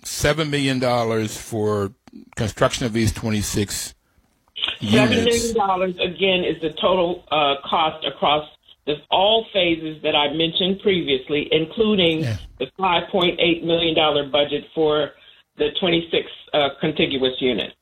seven 0.04 0.50
million 0.50 0.78
dollars 0.78 1.36
for 1.36 1.92
construction 2.36 2.86
of 2.86 2.92
these 2.92 3.12
twenty 3.12 3.40
six 3.40 3.94
units. 4.80 5.14
Seven 5.14 5.24
million 5.24 5.54
dollars 5.54 5.94
again 5.98 6.44
is 6.44 6.60
the 6.60 6.70
total 6.80 7.24
uh, 7.30 7.54
cost 7.68 8.06
across 8.06 8.48
the, 8.86 8.94
all 9.10 9.46
phases 9.52 10.02
that 10.02 10.16
I 10.16 10.32
mentioned 10.32 10.80
previously, 10.80 11.48
including 11.52 12.20
yeah. 12.20 12.36
the 12.58 12.66
five 12.78 13.08
point 13.10 13.38
eight 13.40 13.64
million 13.64 13.94
dollar 13.94 14.28
budget 14.28 14.64
for 14.74 15.10
the 15.56 15.68
twenty 15.78 16.08
six 16.10 16.26
uh, 16.52 16.70
contiguous 16.80 17.34
units. 17.40 17.74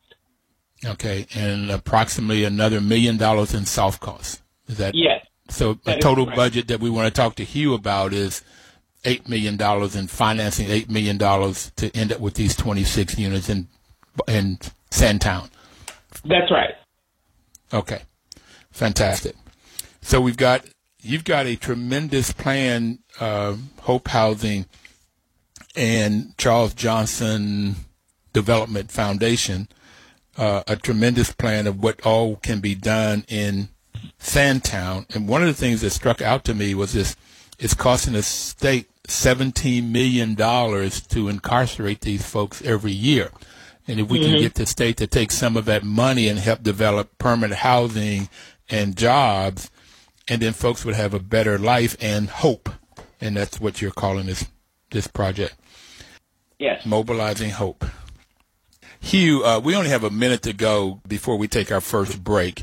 Okay, 0.85 1.27
and 1.35 1.71
approximately 1.71 2.45
another 2.45 2.81
million 2.81 3.17
dollars 3.17 3.55
in 3.55 3.65
soft 3.67 4.01
costs. 4.01 4.43
Is 4.69 4.79
that 4.79 4.95
yes? 4.95 5.25
So 5.51 5.75
that 5.85 5.99
a 5.99 6.01
total 6.01 6.27
budget 6.27 6.69
that 6.69 6.81
we 6.81 6.91
want 6.91 7.07
to 7.07 7.21
talk 7.21 7.37
to 7.37 7.45
Hugh 7.45 7.75
about 7.75 8.13
is 8.13 8.43
eight 9.05 9.29
million 9.29 9.57
dollars 9.57 9.95
in 9.97 10.07
financing 10.07 10.71
eight 10.71 10.91
million 10.91 11.17
dollars 11.19 11.73
to 11.77 11.95
end 11.97 12.13
up 12.13 12.21
with 12.21 12.35
these 12.35 12.57
26 12.57 13.19
units 13.19 13.49
in 13.49 13.69
in 14.27 14.59
Sandtown. 14.91 15.49
That's 16.25 16.51
right. 16.51 16.75
Okay, 17.73 18.03
fantastic. 18.71 19.37
So 20.01 20.21
we've 20.21 20.37
got 20.37 20.65
you've 21.03 21.25
got 21.25 21.47
a 21.47 21.57
tremendous 21.57 22.33
plan, 22.33 23.01
uh, 23.21 23.57
Hope 23.81 24.09
Housing 24.09 24.67
and 25.77 26.37
Charles 26.39 26.75
Johnson 26.75 27.77
Development 28.33 28.91
Foundation, 28.91 29.69
uh, 30.37 30.63
a 30.67 30.77
tremendous 30.77 31.33
plan 31.33 31.67
of 31.67 31.83
what 31.83 32.05
all 32.05 32.37
can 32.37 32.61
be 32.61 32.75
done 32.75 33.25
in 33.29 33.69
Sandtown. 34.19 35.07
And 35.15 35.29
one 35.29 35.43
of 35.43 35.49
the 35.49 35.55
things 35.55 35.83
that 35.83 35.91
struck 35.91 36.21
out 36.21 36.45
to 36.45 36.55
me 36.55 36.75
was 36.75 36.93
this 36.93 37.17
it's 37.59 37.75
costing 37.75 38.13
the 38.13 38.23
state 38.23 38.89
$17 39.09 39.91
million 39.91 40.37
to 40.37 41.29
incarcerate 41.29 42.03
these 42.03 42.25
folks 42.25 42.63
every 42.63 42.93
year. 42.93 43.31
And 43.87 43.99
if 43.99 44.09
we 44.09 44.21
mm-hmm. 44.21 44.33
can 44.33 44.41
get 44.41 44.55
the 44.55 44.67
state 44.67 44.99
to 44.99 45.07
take 45.07 45.33
some 45.33 45.57
of 45.57 45.65
that 45.65 45.83
money 45.83 46.29
and 46.29 46.39
help 46.39 46.63
develop 46.63 47.17
permanent 47.19 47.61
housing 47.61 48.29
and 48.69 48.97
jobs, 48.97 49.71
and 50.29 50.43
then 50.43 50.53
folks 50.53 50.85
would 50.85 50.95
have 50.95 51.15
a 51.15 51.19
better 51.19 51.59
life 51.59 51.97
and 52.01 52.29
hope. 52.29 52.69
And 53.21 53.37
that's 53.37 53.59
what 53.59 53.81
you're 53.81 53.91
calling 53.91 54.27
this 54.27 54.47
this 54.91 55.07
project. 55.07 55.55
Yes. 56.59 56.85
Mobilizing 56.85 57.51
hope. 57.51 57.85
Hugh, 59.01 59.45
uh, 59.45 59.61
we 59.61 59.75
only 59.77 59.91
have 59.91 60.05
a 60.05 60.11
minute 60.11 60.43
to 60.43 60.53
go 60.53 61.01
before 61.07 61.37
we 61.37 61.49
take 61.49 61.71
our 61.71 61.81
first 61.81 62.23
break. 62.23 62.63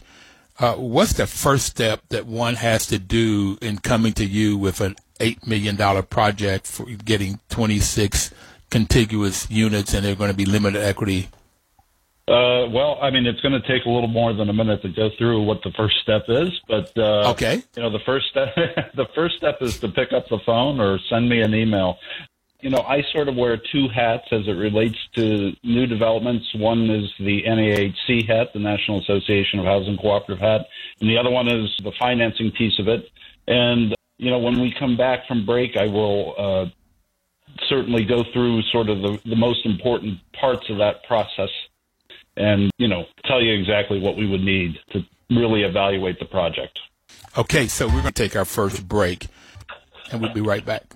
Uh, 0.57 0.75
what's 0.75 1.13
the 1.13 1.27
first 1.27 1.65
step 1.65 2.01
that 2.09 2.25
one 2.25 2.55
has 2.55 2.87
to 2.87 2.97
do 2.97 3.57
in 3.61 3.77
coming 3.77 4.13
to 4.13 4.25
you 4.25 4.57
with 4.57 4.79
an 4.79 4.95
$8 5.19 5.45
million 5.45 6.03
project 6.03 6.65
for 6.65 6.85
getting 6.85 7.39
26 7.49 8.33
contiguous 8.69 9.49
units 9.51 9.93
and 9.93 10.05
they're 10.05 10.15
going 10.15 10.31
to 10.31 10.37
be 10.37 10.45
limited 10.45 10.81
equity? 10.81 11.27
Uh, 12.27 12.65
well, 12.71 12.97
I 13.01 13.11
mean, 13.11 13.27
it's 13.27 13.39
going 13.41 13.59
to 13.61 13.67
take 13.67 13.85
a 13.85 13.89
little 13.89 14.07
more 14.07 14.33
than 14.33 14.49
a 14.49 14.53
minute 14.53 14.81
to 14.81 14.89
go 14.89 15.09
through 15.17 15.43
what 15.43 15.61
the 15.61 15.71
first 15.77 15.97
step 16.01 16.23
is, 16.27 16.49
but 16.67 16.91
uh, 16.97 17.29
okay, 17.31 17.61
you 17.75 17.83
know, 17.83 17.91
the 17.91 17.99
first 18.03 18.25
step 18.31 18.55
the 18.95 19.05
first 19.13 19.37
step 19.37 19.61
is 19.61 19.79
to 19.81 19.89
pick 19.89 20.11
up 20.11 20.27
the 20.29 20.39
phone 20.43 20.79
or 20.79 20.97
send 21.07 21.29
me 21.29 21.41
an 21.41 21.53
email 21.53 21.99
you 22.65 22.71
know, 22.71 22.81
I 22.81 23.03
sort 23.11 23.27
of 23.27 23.35
wear 23.35 23.57
two 23.57 23.87
hats 23.89 24.23
as 24.31 24.47
it 24.47 24.57
relates 24.57 24.97
to 25.13 25.51
new 25.61 25.85
developments. 25.85 26.47
One 26.55 26.89
is 26.89 27.07
the 27.19 27.43
NAHC 27.43 28.27
hat, 28.27 28.53
the 28.53 28.59
National 28.59 28.99
Association 29.01 29.59
of 29.59 29.65
Housing 29.65 29.95
Cooperative 29.97 30.39
hat, 30.39 30.61
and 30.99 31.07
the 31.07 31.15
other 31.15 31.29
one 31.29 31.47
is 31.47 31.69
the 31.83 31.91
financing 31.99 32.49
piece 32.57 32.79
of 32.79 32.87
it. 32.87 33.07
And, 33.47 33.93
you 34.17 34.31
know, 34.31 34.39
when 34.39 34.59
we 34.59 34.73
come 34.79 34.97
back 34.97 35.27
from 35.27 35.45
break, 35.45 35.77
I 35.77 35.85
will 35.85 36.33
uh, 36.39 36.65
certainly 37.69 38.03
go 38.03 38.23
through 38.33 38.63
sort 38.71 38.89
of 38.89 38.99
the, 38.99 39.19
the 39.25 39.35
most 39.35 39.63
important 39.63 40.17
parts 40.33 40.67
of 40.71 40.79
that 40.79 41.03
process 41.03 41.51
and, 42.35 42.71
you 42.79 42.87
know, 42.87 43.05
tell 43.25 43.43
you 43.43 43.53
exactly 43.53 43.99
what 43.99 44.17
we 44.17 44.25
would 44.27 44.41
need 44.41 44.79
to 44.89 45.05
really 45.29 45.61
evaluate 45.61 46.17
the 46.17 46.25
project. 46.25 46.79
Okay, 47.37 47.67
so 47.67 47.85
we're 47.85 48.01
going 48.01 48.05
to 48.05 48.11
take 48.11 48.35
our 48.35 48.43
first 48.43 48.87
break. 48.87 49.27
and 50.11 50.19
we'll 50.19 50.33
be 50.33 50.41
right 50.41 50.65
back. 50.65 50.95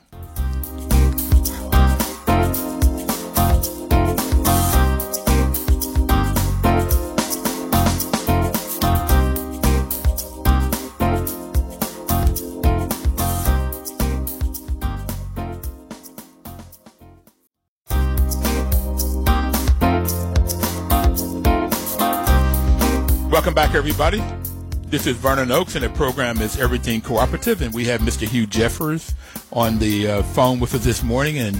Welcome 23.40 23.54
back, 23.54 23.74
everybody. 23.74 24.22
This 24.88 25.08
is 25.08 25.16
Vernon 25.16 25.50
Oakes, 25.50 25.76
and 25.76 25.86
the 25.86 25.90
program 25.92 26.42
is 26.42 26.60
Everything 26.60 27.00
Cooperative, 27.00 27.62
and 27.62 27.74
we 27.74 27.86
have 27.86 28.02
Mr. 28.02 28.28
Hugh 28.28 28.46
Jeffers 28.46 29.16
on 29.54 29.80
the 29.80 30.10
uh, 30.10 30.24
phone 30.24 30.60
with 30.60 30.76
us 30.76 30.84
this 30.84 31.04
morning, 31.04 31.38
and 31.38 31.58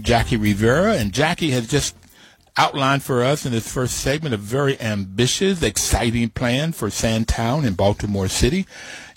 Jackie 0.00 0.36
Rivera. 0.36 0.94
And 0.94 1.12
Jackie 1.12 1.52
has 1.52 1.68
just 1.68 1.94
outlined 2.56 3.04
for 3.04 3.22
us 3.22 3.46
in 3.46 3.52
this 3.52 3.72
first 3.72 3.98
segment 3.98 4.34
a 4.34 4.36
very 4.36 4.78
ambitious, 4.80 5.62
exciting 5.62 6.30
plan 6.30 6.72
for 6.72 6.90
Sandtown 6.90 7.64
in 7.64 7.74
Baltimore 7.74 8.26
City. 8.26 8.66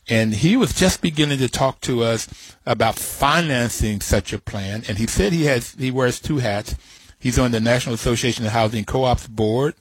And 0.08 0.36
he 0.36 0.56
was 0.56 0.76
just 0.76 1.02
beginning 1.02 1.40
to 1.40 1.50
talk 1.50 1.82
to 1.82 2.04
us 2.04 2.56
about 2.68 3.00
financing 3.00 4.00
such 4.00 4.32
a 4.32 4.38
plan. 4.38 4.84
And 4.88 5.00
he 5.00 5.08
said 5.08 5.34
he 5.34 5.46
has 5.46 5.74
he 5.74 5.90
wears 5.90 6.20
two 6.20 6.38
hats. 6.38 6.76
He's 7.18 7.40
on 7.40 7.50
the 7.50 7.60
National 7.60 7.96
Association 7.96 8.46
of 8.46 8.52
Housing 8.52 8.86
Co-ops 8.86 9.26
board, 9.26 9.74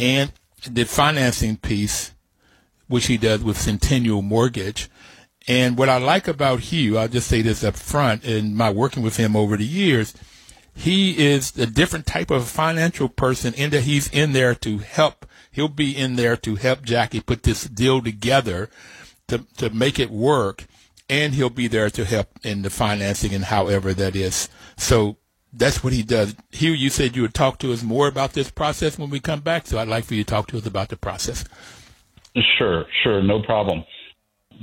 and 0.00 0.32
the 0.64 0.84
financing 0.84 1.56
piece, 1.56 2.12
which 2.88 3.06
he 3.06 3.16
does 3.16 3.42
with 3.42 3.60
Centennial 3.60 4.22
Mortgage. 4.22 4.90
And 5.48 5.78
what 5.78 5.88
I 5.88 5.98
like 5.98 6.28
about 6.28 6.60
Hugh, 6.60 6.98
I'll 6.98 7.08
just 7.08 7.28
say 7.28 7.42
this 7.42 7.64
up 7.64 7.76
front, 7.76 8.24
in 8.24 8.56
my 8.56 8.70
working 8.70 9.02
with 9.02 9.16
him 9.16 9.34
over 9.34 9.56
the 9.56 9.64
years, 9.64 10.14
he 10.74 11.26
is 11.26 11.56
a 11.58 11.66
different 11.66 12.06
type 12.06 12.30
of 12.30 12.48
financial 12.48 13.08
person 13.08 13.54
in 13.54 13.70
that 13.70 13.82
he's 13.82 14.08
in 14.08 14.32
there 14.32 14.54
to 14.56 14.78
help. 14.78 15.26
He'll 15.50 15.68
be 15.68 15.96
in 15.96 16.16
there 16.16 16.36
to 16.38 16.54
help 16.56 16.82
Jackie 16.82 17.20
put 17.20 17.42
this 17.42 17.64
deal 17.64 18.00
together 18.00 18.70
to, 19.28 19.44
to 19.58 19.70
make 19.70 19.98
it 19.98 20.10
work. 20.10 20.66
And 21.08 21.34
he'll 21.34 21.50
be 21.50 21.66
there 21.66 21.90
to 21.90 22.04
help 22.04 22.28
in 22.44 22.62
the 22.62 22.70
financing 22.70 23.34
and 23.34 23.46
however 23.46 23.92
that 23.94 24.14
is. 24.14 24.48
So 24.76 25.16
that's 25.52 25.82
what 25.82 25.92
he 25.92 26.02
does. 26.02 26.34
Hugh, 26.50 26.72
you 26.72 26.90
said 26.90 27.16
you 27.16 27.22
would 27.22 27.34
talk 27.34 27.58
to 27.58 27.72
us 27.72 27.82
more 27.82 28.08
about 28.08 28.32
this 28.32 28.50
process 28.50 28.98
when 28.98 29.10
we 29.10 29.20
come 29.20 29.40
back, 29.40 29.66
so 29.66 29.78
I'd 29.78 29.88
like 29.88 30.04
for 30.04 30.14
you 30.14 30.24
to 30.24 30.30
talk 30.30 30.48
to 30.48 30.58
us 30.58 30.66
about 30.66 30.88
the 30.88 30.96
process. 30.96 31.44
Sure, 32.58 32.84
sure, 33.02 33.22
no 33.22 33.42
problem. 33.42 33.84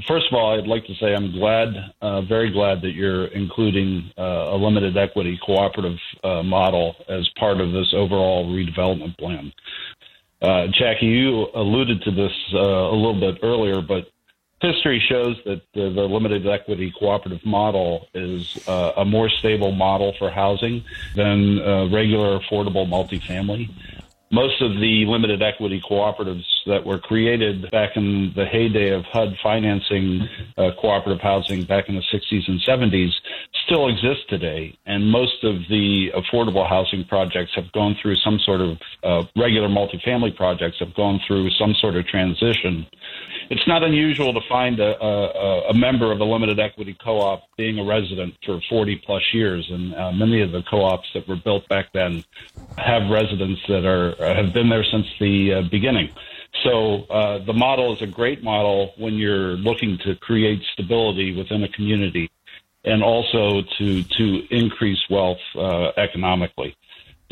First 0.08 0.28
of 0.32 0.38
all, 0.38 0.58
I'd 0.58 0.68
like 0.68 0.86
to 0.86 0.94
say 0.96 1.16
I'm 1.16 1.32
glad, 1.32 1.70
uh, 2.02 2.22
very 2.22 2.52
glad 2.52 2.82
that 2.82 2.92
you're 2.92 3.26
including 3.28 4.12
uh, 4.18 4.46
a 4.52 4.56
limited 4.56 4.96
equity 4.96 5.40
cooperative 5.44 5.98
uh, 6.24 6.44
model 6.44 6.96
as 7.10 7.28
part 7.40 7.60
of 7.60 7.72
this 7.72 7.94
overall 7.94 8.46
redevelopment 8.46 9.18
plan. 9.18 9.52
Uh, 10.40 10.68
Jackie, 10.68 11.08
you 11.08 11.48
alluded 11.56 12.04
to 12.04 12.12
this 12.12 12.32
uh, 12.54 12.60
a 12.60 12.96
little 12.96 13.20
bit 13.20 13.40
earlier, 13.42 13.82
but 13.82 14.08
history 14.62 15.04
shows 15.08 15.38
that 15.46 15.62
the, 15.74 15.90
the 15.90 16.02
limited 16.02 16.48
equity 16.48 16.94
cooperative 16.98 17.46
model 17.46 18.08
is 18.14 18.68
uh, 18.68 18.94
a 18.98 19.06
more 19.06 19.30
stable 19.30 19.72
model 19.72 20.14
for 20.18 20.30
housing 20.32 20.84
than 21.16 21.60
uh, 21.60 21.88
regular 21.90 22.40
affordable 22.40 22.88
multifamily. 22.88 23.70
Most 24.30 24.62
of 24.62 24.74
the 24.74 25.06
limited 25.08 25.42
equity 25.42 25.82
cooperatives 25.90 26.44
that 26.66 26.86
were 26.86 27.00
created 27.00 27.72
back 27.72 27.96
in 27.96 28.34
the 28.36 28.46
heyday 28.46 28.90
of 28.90 29.06
HUD 29.06 29.38
financing 29.42 30.28
uh, 30.58 30.72
cooperative 30.82 31.22
housing 31.22 31.64
back 31.64 31.88
in 31.88 31.96
the 31.96 32.02
60s 32.02 32.46
and 32.50 32.60
70s 32.60 33.12
still 33.66 33.88
exist 33.88 34.28
today. 34.28 34.78
And 34.86 35.10
most 35.10 35.46
of 35.46 35.56
the 35.70 36.12
affordable 36.14 36.68
housing 36.68 37.06
projects 37.06 37.54
have 37.56 37.72
gone 37.72 37.96
through 38.02 38.18
some 38.18 38.38
sort 38.40 38.60
of 38.60 38.78
uh, 39.02 39.24
regular 39.38 39.70
multifamily 39.70 40.36
projects 40.36 40.78
have 40.80 40.94
gone 40.94 41.22
through 41.26 41.50
some 41.52 41.74
sort 41.80 41.96
of 41.96 42.06
transition 42.06 42.86
it's 43.50 43.68
not 43.68 43.84
unusual 43.84 44.34
to 44.34 44.42
find 44.50 44.80
a, 44.80 45.02
a, 45.04 45.70
a 45.70 45.74
member 45.74 46.12
of 46.12 46.20
a 46.20 46.24
limited 46.24 46.60
equity 46.60 46.96
co-op 47.04 47.44
being 47.58 47.80
a 47.80 47.84
resident 47.84 48.36
for 48.46 48.60
40 48.70 49.02
plus 49.06 49.22
years, 49.34 49.68
and 49.70 49.96
uh, 49.96 50.12
many 50.12 50.42
of 50.42 50.52
the 50.52 50.64
co-ops 50.70 51.08
that 51.14 51.28
were 51.28 51.36
built 51.36 51.68
back 51.70 51.92
then 51.94 52.24
have 52.78 53.10
residents 53.10 53.62
that 53.68 53.86
are 53.86 54.16
have 54.36 54.54
been 54.54 54.70
there 54.70 54.84
since 54.84 55.06
the 55.20 55.54
uh, 55.54 55.62
beginning. 55.70 56.10
So 56.64 57.04
uh, 57.04 57.46
the 57.46 57.54
model 57.54 57.94
is 57.94 58.02
a 58.02 58.08
great 58.08 58.44
model 58.44 58.94
when 58.98 59.16
you're 59.16 59.56
looking 59.58 59.98
to 60.06 60.16
create 60.16 60.62
stability 60.74 61.36
within 61.36 61.64
a 61.64 61.70
community, 61.70 62.30
and 62.84 63.04
also 63.04 63.62
to 63.78 64.04
to 64.04 64.56
increase 64.56 65.00
wealth 65.10 65.38
uh, 65.56 65.92
economically. 65.98 66.76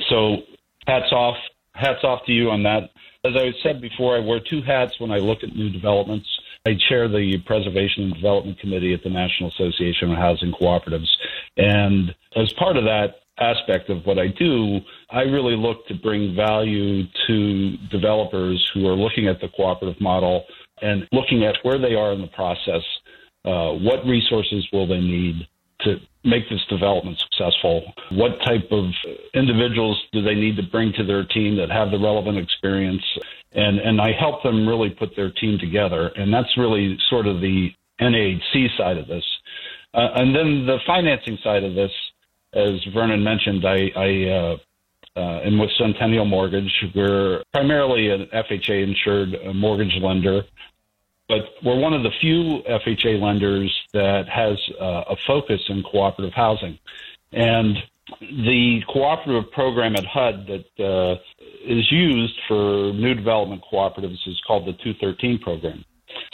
So 0.10 0.44
hats 0.88 1.12
off, 1.12 1.38
hats 1.74 2.04
off 2.04 2.26
to 2.26 2.32
you 2.32 2.52
on 2.52 2.64
that. 2.64 2.92
As 3.26 3.36
I 3.36 3.52
said 3.64 3.82
before, 3.82 4.16
I 4.16 4.20
wear 4.20 4.40
two 4.40 4.62
hats 4.62 4.94
when 5.00 5.12
I 5.12 5.18
look 5.18 5.40
at 5.42 5.56
new 5.56 5.72
developments. 5.72 6.28
I 6.68 6.76
chair 6.90 7.08
the 7.08 7.38
Preservation 7.46 8.04
and 8.04 8.14
Development 8.14 8.60
Committee 8.60 8.94
at 8.94 9.04
the 9.04 9.10
National 9.10 9.50
Association 9.50 10.12
of 10.12 10.18
Housing 10.18 10.52
Cooperatives. 10.52 11.10
And 11.58 12.14
as 12.36 12.54
part 12.60 12.78
of 12.78 12.84
that 12.84 13.16
aspect 13.40 13.90
of 13.90 14.06
what 14.06 14.20
I 14.20 14.28
do, 14.28 14.80
I 15.10 15.22
really 15.22 15.56
look 15.56 15.88
to 15.88 15.96
bring 15.96 16.36
value 16.36 17.04
to 17.28 17.78
developers 17.90 18.64
who 18.76 18.88
are 18.88 18.96
looking 18.96 19.28
at 19.28 19.42
the 19.42 19.48
cooperative 19.50 20.00
model 20.00 20.44
and 20.84 21.08
looking 21.12 21.46
at 21.46 21.56
where 21.64 21.80
they 21.80 21.96
are 21.96 22.14
in 22.14 22.22
the 22.22 22.28
process, 22.28 22.84
uh, 23.46 23.72
what 23.72 24.06
resources 24.06 24.68
will 24.72 24.88
they 24.88 25.02
need, 25.02 25.48
to 25.82 25.98
make 26.24 26.50
this 26.50 26.64
development 26.70 27.18
successful? 27.20 27.84
What 28.12 28.40
type 28.46 28.72
of 28.72 28.86
individuals 29.34 30.02
do 30.12 30.22
they 30.22 30.36
need 30.36 30.56
to 30.58 30.64
bring 30.64 30.94
to 30.98 31.06
their 31.06 31.26
team 31.26 31.58
that 31.58 31.70
have 31.70 31.92
the 31.92 32.00
relevant 32.00 32.38
experience? 32.38 33.04
And, 33.54 33.80
and 33.80 34.02
I 34.02 34.12
help 34.20 34.44
them 34.44 34.68
really 34.68 34.90
put 34.90 35.16
their 35.16 35.32
team 35.32 35.58
together. 35.60 36.12
And 36.16 36.34
that's 36.34 36.58
really 36.58 36.98
sort 37.10 37.28
of 37.28 37.42
the 37.42 37.70
NAHC 38.02 38.78
side 38.78 38.98
of 38.98 39.08
this. 39.08 39.24
Uh, 39.94 40.10
and 40.16 40.36
then 40.36 40.66
the 40.66 40.80
financing 40.86 41.38
side 41.44 41.64
of 41.64 41.74
this, 41.76 41.92
as 42.54 42.84
Vernon 42.94 43.24
mentioned, 43.24 43.66
I, 43.66 43.92
I 43.96 44.30
uh, 44.30 44.58
uh, 45.18 45.40
and 45.46 45.58
with 45.58 45.70
Centennial 45.78 46.26
Mortgage, 46.26 46.72
we're 46.94 47.42
primarily 47.54 48.10
an 48.10 48.28
FHA 48.34 48.84
insured 48.84 49.30
mortgage 49.56 49.96
lender 50.02 50.44
but 51.28 51.42
we're 51.64 51.80
one 51.80 51.94
of 51.94 52.04
the 52.04 52.12
few 52.22 52.62
FHA 52.70 53.22
lenders 53.22 53.74
that 53.94 54.28
has 54.30 54.58
uh, 54.80 55.04
a 55.10 55.16
focus 55.26 55.62
in 55.70 55.84
cooperative 55.84 56.34
housing. 56.34 56.78
And 57.32 57.78
the 58.22 58.82
cooperative 58.88 59.52
program 59.52 59.96
at 59.96 60.06
HUD 60.06 60.48
that 60.48 60.84
uh, 60.84 61.16
is 61.66 61.92
used 61.92 62.40
for 62.48 62.94
new 62.94 63.16
development 63.16 63.64
cooperatives 63.72 64.28
is 64.28 64.40
called 64.46 64.68
the 64.68 64.74
213 64.74 65.40
program. 65.40 65.84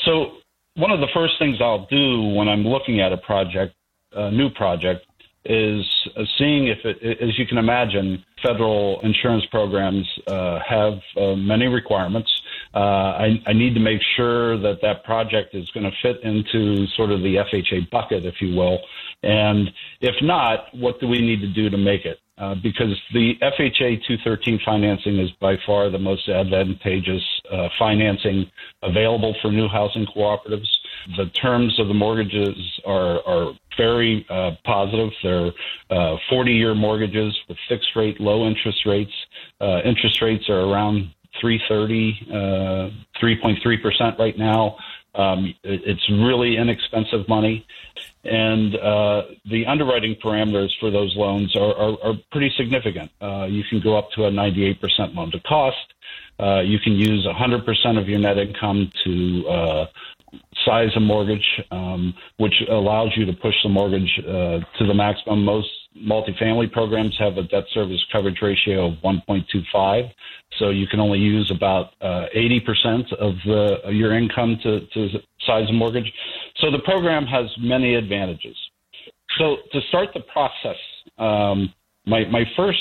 So, 0.03 0.37
one 0.75 0.91
of 0.91 0.99
the 0.99 1.07
first 1.13 1.33
things 1.37 1.57
I'll 1.59 1.85
do 1.87 2.21
when 2.35 2.47
I'm 2.47 2.63
looking 2.63 3.01
at 3.01 3.11
a 3.11 3.17
project, 3.17 3.73
a 4.13 4.31
new 4.31 4.49
project, 4.49 5.05
is 5.45 5.85
uh, 6.15 6.23
seeing 6.37 6.67
if 6.67 6.77
it, 6.85 7.21
as 7.21 7.37
you 7.37 7.45
can 7.45 7.57
imagine, 7.57 8.23
federal 8.43 8.99
insurance 9.01 9.45
programs 9.47 10.07
uh, 10.27 10.59
have 10.67 10.99
uh, 11.17 11.35
many 11.35 11.67
requirements 11.67 12.29
uh, 12.73 12.77
I, 12.77 13.41
I, 13.47 13.53
need 13.53 13.73
to 13.73 13.81
make 13.81 13.99
sure 14.15 14.57
that 14.61 14.79
that 14.81 15.03
project 15.03 15.53
is 15.53 15.69
going 15.73 15.83
to 15.83 15.91
fit 16.01 16.23
into 16.23 16.85
sort 16.95 17.11
of 17.11 17.19
the 17.19 17.35
FHA 17.35 17.89
bucket, 17.89 18.25
if 18.25 18.35
you 18.39 18.55
will. 18.55 18.79
And 19.23 19.69
if 19.99 20.15
not, 20.21 20.65
what 20.73 20.99
do 21.01 21.07
we 21.07 21.19
need 21.19 21.41
to 21.41 21.47
do 21.53 21.69
to 21.69 21.77
make 21.77 22.05
it? 22.05 22.19
Uh, 22.37 22.55
because 22.63 22.97
the 23.13 23.33
FHA 23.41 24.01
213 24.07 24.59
financing 24.65 25.19
is 25.19 25.29
by 25.41 25.55
far 25.65 25.89
the 25.89 25.99
most 25.99 26.27
advantageous 26.29 27.21
uh, 27.51 27.67
financing 27.77 28.49
available 28.81 29.35
for 29.41 29.51
new 29.51 29.67
housing 29.67 30.07
cooperatives. 30.07 30.67
The 31.17 31.25
terms 31.41 31.77
of 31.77 31.87
the 31.87 31.93
mortgages 31.93 32.55
are, 32.85 33.21
are 33.27 33.51
very 33.77 34.25
uh, 34.29 34.51
positive. 34.63 35.09
They're 35.21 35.51
40 36.29 36.51
year 36.51 36.73
mortgages 36.73 37.37
with 37.47 37.57
fixed 37.67 37.89
rate, 37.95 38.19
low 38.19 38.47
interest 38.47 38.85
rates. 38.85 39.13
Uh, 39.59 39.81
interest 39.83 40.21
rates 40.21 40.49
are 40.49 40.61
around 40.61 41.11
330, 41.39 42.27
uh, 42.29 43.21
3.3% 43.21 44.19
right 44.19 44.37
now. 44.37 44.75
Um, 45.13 45.53
it's 45.63 46.09
really 46.09 46.57
inexpensive 46.57 47.27
money. 47.27 47.65
And 48.23 48.75
uh, 48.75 49.23
the 49.49 49.65
underwriting 49.65 50.15
parameters 50.23 50.69
for 50.79 50.91
those 50.91 51.13
loans 51.15 51.55
are, 51.55 51.75
are, 51.75 51.97
are 52.03 52.13
pretty 52.31 52.51
significant. 52.55 53.11
Uh, 53.21 53.45
you 53.49 53.63
can 53.69 53.81
go 53.81 53.97
up 53.97 54.11
to 54.11 54.25
a 54.25 54.31
98% 54.31 54.77
loan 55.15 55.31
to 55.31 55.39
cost. 55.41 55.77
Uh, 56.39 56.61
you 56.61 56.79
can 56.79 56.93
use 56.93 57.27
100% 57.27 57.99
of 57.99 58.07
your 58.07 58.19
net 58.19 58.37
income 58.37 58.91
to 59.03 59.47
uh, 59.47 59.85
size 60.65 60.89
a 60.95 60.99
mortgage, 60.99 61.61
um, 61.71 62.13
which 62.37 62.53
allows 62.69 63.11
you 63.15 63.25
to 63.25 63.33
push 63.33 63.55
the 63.63 63.69
mortgage 63.69 64.19
uh, 64.19 64.59
to 64.77 64.87
the 64.87 64.93
maximum. 64.93 65.43
Most 65.43 65.69
multifamily 65.97 66.71
programs 66.71 67.15
have 67.19 67.37
a 67.37 67.43
debt 67.43 67.65
service 67.73 68.03
coverage 68.11 68.41
ratio 68.41 68.87
of 68.87 68.93
1.25, 69.03 70.11
so 70.57 70.69
you 70.69 70.87
can 70.87 70.99
only 70.99 71.19
use 71.19 71.51
about 71.51 71.93
uh, 72.01 72.25
80% 72.35 73.13
of 73.13 73.35
the, 73.45 73.79
your 73.91 74.13
income 74.13 74.57
to, 74.63 74.81
to 74.87 75.09
size 75.45 75.69
a 75.69 75.73
mortgage. 75.73 76.11
So 76.57 76.71
the 76.71 76.79
program 76.79 77.25
has 77.25 77.45
many 77.59 77.95
advantages. 77.95 78.55
So 79.37 79.57
to 79.71 79.81
start 79.89 80.09
the 80.13 80.21
process, 80.21 80.77
um, 81.17 81.73
my 82.05 82.25
my 82.25 82.43
first 82.55 82.79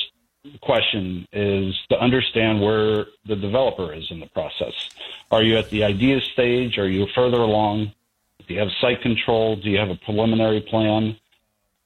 question 0.62 1.26
is 1.32 1.74
to 1.90 2.00
understand 2.00 2.60
where 2.60 3.06
the 3.26 3.36
developer 3.36 3.92
is 3.92 4.06
in 4.10 4.20
the 4.20 4.26
process. 4.26 4.72
Are 5.30 5.42
you 5.42 5.58
at 5.58 5.70
the 5.70 5.84
idea 5.84 6.20
stage? 6.32 6.78
Are 6.78 6.88
you 6.88 7.06
further 7.14 7.38
along? 7.38 7.92
Do 8.46 8.54
you 8.54 8.60
have 8.60 8.70
site 8.80 9.02
control? 9.02 9.56
Do 9.56 9.68
you 9.68 9.78
have 9.78 9.90
a 9.90 9.96
preliminary 9.96 10.60
plan? 10.62 11.16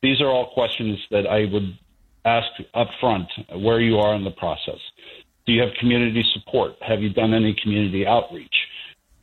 These 0.04 0.20
are 0.20 0.28
all 0.28 0.52
questions 0.52 0.98
that 1.10 1.26
I 1.26 1.46
would 1.50 1.78
ask 2.26 2.50
up 2.74 2.88
front 3.00 3.26
where 3.56 3.80
you 3.80 3.96
are 3.96 4.14
in 4.14 4.22
the 4.22 4.32
process. 4.32 4.78
Do 5.46 5.52
you 5.54 5.62
have 5.62 5.70
community 5.80 6.22
support? 6.34 6.72
Have 6.82 7.00
you 7.00 7.10
done 7.10 7.32
any 7.32 7.56
community 7.62 8.06
outreach? 8.06 8.54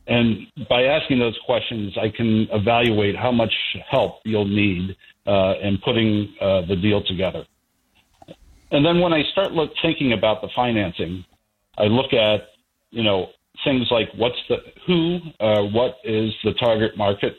And 0.08 0.48
by 0.68 0.82
asking 0.82 1.20
those 1.20 1.38
questions, 1.46 1.96
I 1.96 2.08
can 2.08 2.48
evaluate 2.50 3.14
how 3.14 3.30
much 3.30 3.52
help 3.88 4.22
you'll 4.24 4.44
need 4.44 4.96
uh, 5.24 5.54
in 5.62 5.78
putting 5.84 6.34
uh, 6.40 6.62
the 6.62 6.74
deal 6.74 7.00
together. 7.04 7.44
And 8.72 8.84
then 8.84 8.98
when 8.98 9.12
I 9.12 9.22
start 9.30 9.52
look, 9.52 9.70
thinking 9.82 10.14
about 10.14 10.42
the 10.42 10.48
financing, 10.56 11.24
I 11.78 11.84
look 11.84 12.12
at, 12.12 12.40
you 12.90 13.04
know, 13.04 13.28
things 13.62 13.86
like 13.92 14.08
what's 14.16 14.42
the 14.48 14.56
who, 14.88 15.20
uh, 15.38 15.62
what 15.62 15.98
is 16.02 16.32
the 16.42 16.54
target 16.54 16.96
market? 16.96 17.36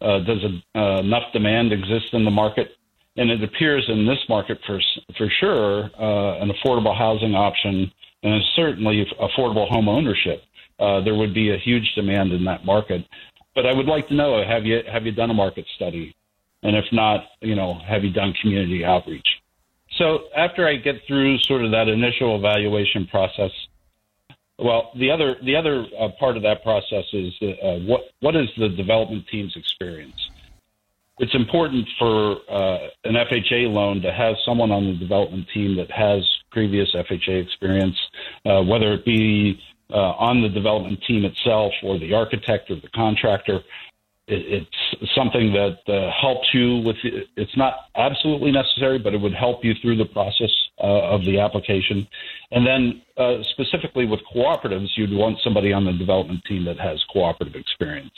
Uh, 0.00 0.20
does 0.20 0.44
a, 0.44 0.78
uh, 0.78 1.00
enough 1.00 1.32
demand 1.32 1.72
exist 1.72 2.12
in 2.12 2.24
the 2.24 2.30
market? 2.30 2.68
And 3.16 3.30
it 3.30 3.42
appears 3.44 3.84
in 3.88 4.06
this 4.06 4.18
market 4.28 4.58
for 4.66 4.80
for 5.16 5.28
sure 5.40 5.90
uh, 5.98 6.42
an 6.42 6.50
affordable 6.50 6.96
housing 6.96 7.34
option 7.34 7.90
and 8.22 8.42
certainly 8.56 9.06
affordable 9.20 9.68
home 9.68 9.88
ownership. 9.88 10.42
Uh, 10.80 11.00
there 11.04 11.14
would 11.14 11.32
be 11.32 11.52
a 11.52 11.58
huge 11.58 11.88
demand 11.94 12.32
in 12.32 12.44
that 12.44 12.64
market. 12.64 13.04
But 13.54 13.66
I 13.66 13.72
would 13.72 13.86
like 13.86 14.08
to 14.08 14.14
know 14.14 14.42
have 14.44 14.64
you 14.64 14.80
have 14.90 15.06
you 15.06 15.12
done 15.12 15.30
a 15.30 15.34
market 15.34 15.66
study? 15.76 16.14
And 16.62 16.74
if 16.76 16.86
not, 16.92 17.24
you 17.40 17.54
know, 17.54 17.78
have 17.86 18.02
you 18.02 18.10
done 18.10 18.34
community 18.40 18.84
outreach? 18.84 19.26
So 19.98 20.24
after 20.36 20.66
I 20.66 20.76
get 20.76 20.96
through 21.06 21.38
sort 21.40 21.64
of 21.64 21.70
that 21.70 21.88
initial 21.88 22.36
evaluation 22.36 23.06
process, 23.06 23.50
well, 24.58 24.90
the 24.98 25.10
other 25.10 25.36
the 25.44 25.54
other 25.54 25.84
uh, 25.98 26.08
part 26.18 26.36
of 26.36 26.42
that 26.42 26.62
process 26.62 27.04
is 27.12 27.32
uh, 27.42 27.78
what 27.86 28.02
what 28.20 28.34
is 28.34 28.48
the 28.56 28.70
development 28.70 29.24
team's 29.30 29.54
experience? 29.56 30.14
It's 31.18 31.34
important 31.34 31.88
for 31.98 32.36
uh, 32.50 32.78
an 33.04 33.14
FHA 33.14 33.72
loan 33.72 34.02
to 34.02 34.12
have 34.12 34.34
someone 34.44 34.70
on 34.70 34.86
the 34.86 34.94
development 34.94 35.46
team 35.54 35.76
that 35.76 35.90
has 35.90 36.28
previous 36.50 36.92
FHA 36.94 37.42
experience, 37.42 37.96
uh, 38.44 38.62
whether 38.62 38.92
it 38.94 39.04
be 39.04 39.60
uh, 39.90 39.96
on 39.96 40.42
the 40.42 40.48
development 40.48 41.00
team 41.06 41.24
itself 41.24 41.72
or 41.82 41.98
the 41.98 42.14
architect 42.14 42.70
or 42.70 42.76
the 42.76 42.88
contractor 42.94 43.60
it, 44.26 44.66
it's 44.66 45.14
something 45.14 45.52
that 45.52 45.78
uh, 45.92 46.10
helps 46.20 46.48
you 46.52 46.78
with. 46.78 46.96
It's 47.36 47.56
not 47.56 47.74
absolutely 47.96 48.52
necessary, 48.52 48.98
but 48.98 49.14
it 49.14 49.20
would 49.20 49.34
help 49.34 49.64
you 49.64 49.74
through 49.82 49.96
the 49.96 50.06
process 50.06 50.50
uh, 50.82 51.14
of 51.14 51.24
the 51.24 51.40
application. 51.40 52.06
And 52.50 52.66
then 52.66 53.02
uh, 53.16 53.42
specifically 53.42 54.06
with 54.06 54.20
cooperatives, 54.34 54.88
you'd 54.96 55.12
want 55.12 55.38
somebody 55.44 55.72
on 55.72 55.84
the 55.84 55.92
development 55.92 56.42
team 56.46 56.64
that 56.64 56.78
has 56.78 57.02
cooperative 57.12 57.54
experience. 57.54 58.14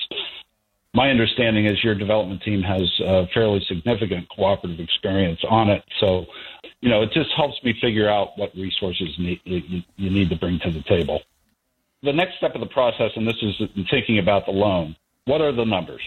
My 0.95 1.11
understanding 1.11 1.67
is 1.67 1.83
your 1.85 1.95
development 1.95 2.43
team 2.43 2.63
has 2.63 2.91
fairly 3.35 3.65
significant 3.69 4.29
cooperative 4.35 4.81
experience 4.81 5.41
on 5.49 5.69
it, 5.69 5.85
so 6.01 6.27
you 6.81 6.89
know 6.89 7.03
it 7.03 7.13
just 7.13 7.31
helps 7.37 7.63
me 7.63 7.75
figure 7.81 8.09
out 8.09 8.31
what 8.37 8.55
resources 8.55 9.09
need, 9.19 9.41
you, 9.45 9.83
you 9.97 10.11
need 10.11 10.31
to 10.31 10.37
bring 10.37 10.59
to 10.61 10.71
the 10.71 10.83
table. 10.83 11.21
The 12.03 12.13
next 12.13 12.37
step 12.37 12.55
of 12.55 12.61
the 12.61 12.67
process, 12.67 13.11
and 13.17 13.27
this 13.27 13.37
is 13.43 13.69
thinking 13.91 14.19
about 14.19 14.47
the 14.47 14.53
loan 14.53 14.97
what 15.27 15.41
are 15.41 15.53
the 15.53 15.65
numbers? 15.65 16.03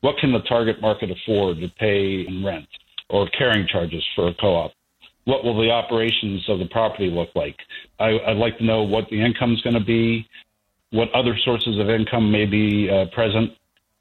What 0.00 0.16
can 0.18 0.32
the 0.32 0.40
target 0.40 0.80
market 0.80 1.10
afford 1.10 1.60
to 1.60 1.68
pay 1.68 2.24
in 2.26 2.44
rent 2.44 2.68
or 3.10 3.28
carrying 3.30 3.66
charges 3.66 4.04
for 4.14 4.28
a 4.28 4.34
co-op? 4.34 4.72
What 5.24 5.44
will 5.44 5.60
the 5.60 5.70
operations 5.70 6.48
of 6.48 6.60
the 6.60 6.66
property 6.66 7.10
look 7.10 7.30
like? 7.34 7.56
I, 7.98 8.12
would 8.12 8.38
like 8.38 8.56
to 8.58 8.64
know 8.64 8.84
what 8.84 9.08
the 9.10 9.20
income 9.20 9.54
is 9.54 9.60
going 9.60 9.74
to 9.74 9.84
be, 9.84 10.26
what 10.90 11.12
other 11.12 11.36
sources 11.44 11.78
of 11.78 11.90
income 11.90 12.30
may 12.30 12.46
be 12.46 12.88
uh, 12.88 13.06
present, 13.12 13.50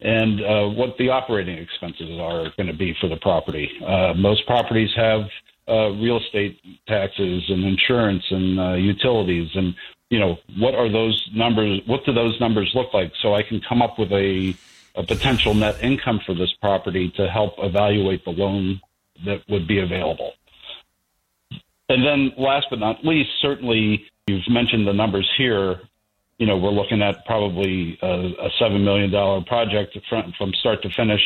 and 0.02 0.42
uh, 0.42 0.68
what 0.68 0.98
the 0.98 1.10
operating 1.10 1.58
expenses 1.58 2.20
are 2.20 2.52
going 2.56 2.68
to 2.68 2.78
be 2.78 2.96
for 3.02 3.08
the 3.08 3.18
property. 3.18 3.70
Uh, 3.86 4.14
most 4.16 4.46
properties 4.46 4.90
have 4.96 5.22
uh, 5.68 5.90
real 5.92 6.18
estate 6.18 6.60
taxes 6.88 7.44
and 7.50 7.64
insurance 7.64 8.24
and 8.30 8.60
uh, 8.60 8.74
utilities, 8.74 9.50
and 9.56 9.76
you 10.10 10.20
know, 10.20 10.38
what 10.58 10.76
are 10.76 10.90
those 10.90 11.30
numbers? 11.34 11.82
What 11.86 12.06
do 12.06 12.14
those 12.14 12.40
numbers 12.40 12.72
look 12.74 12.94
like? 12.94 13.12
So 13.22 13.34
I 13.34 13.44
can 13.44 13.60
come 13.68 13.82
up 13.82 14.00
with 14.00 14.12
a, 14.12 14.56
a 14.96 15.04
potential 15.04 15.54
net 15.54 15.84
income 15.84 16.22
for 16.26 16.34
this 16.34 16.54
property 16.62 17.12
to 17.18 17.28
help 17.28 17.56
evaluate 17.58 18.24
the 18.24 18.32
loan 18.32 18.80
that 19.26 19.42
would 19.50 19.68
be 19.68 19.80
available. 19.80 20.34
And 21.90 22.06
then 22.06 22.34
last 22.38 22.68
but 22.70 22.80
not 22.80 23.04
least, 23.04 23.30
certainly 23.42 24.06
you've 24.28 24.48
mentioned 24.50 24.88
the 24.88 24.94
numbers 24.94 25.30
here. 25.38 25.82
You 26.38 26.46
know, 26.46 26.58
we're 26.58 26.72
looking 26.72 27.02
at 27.02 27.26
probably 27.26 27.98
a, 28.02 28.08
a 28.08 28.50
$7 28.62 28.84
million 28.84 29.12
project 29.46 29.98
from, 30.10 30.34
from 30.38 30.54
start 30.54 30.82
to 30.84 30.90
finish 30.90 31.22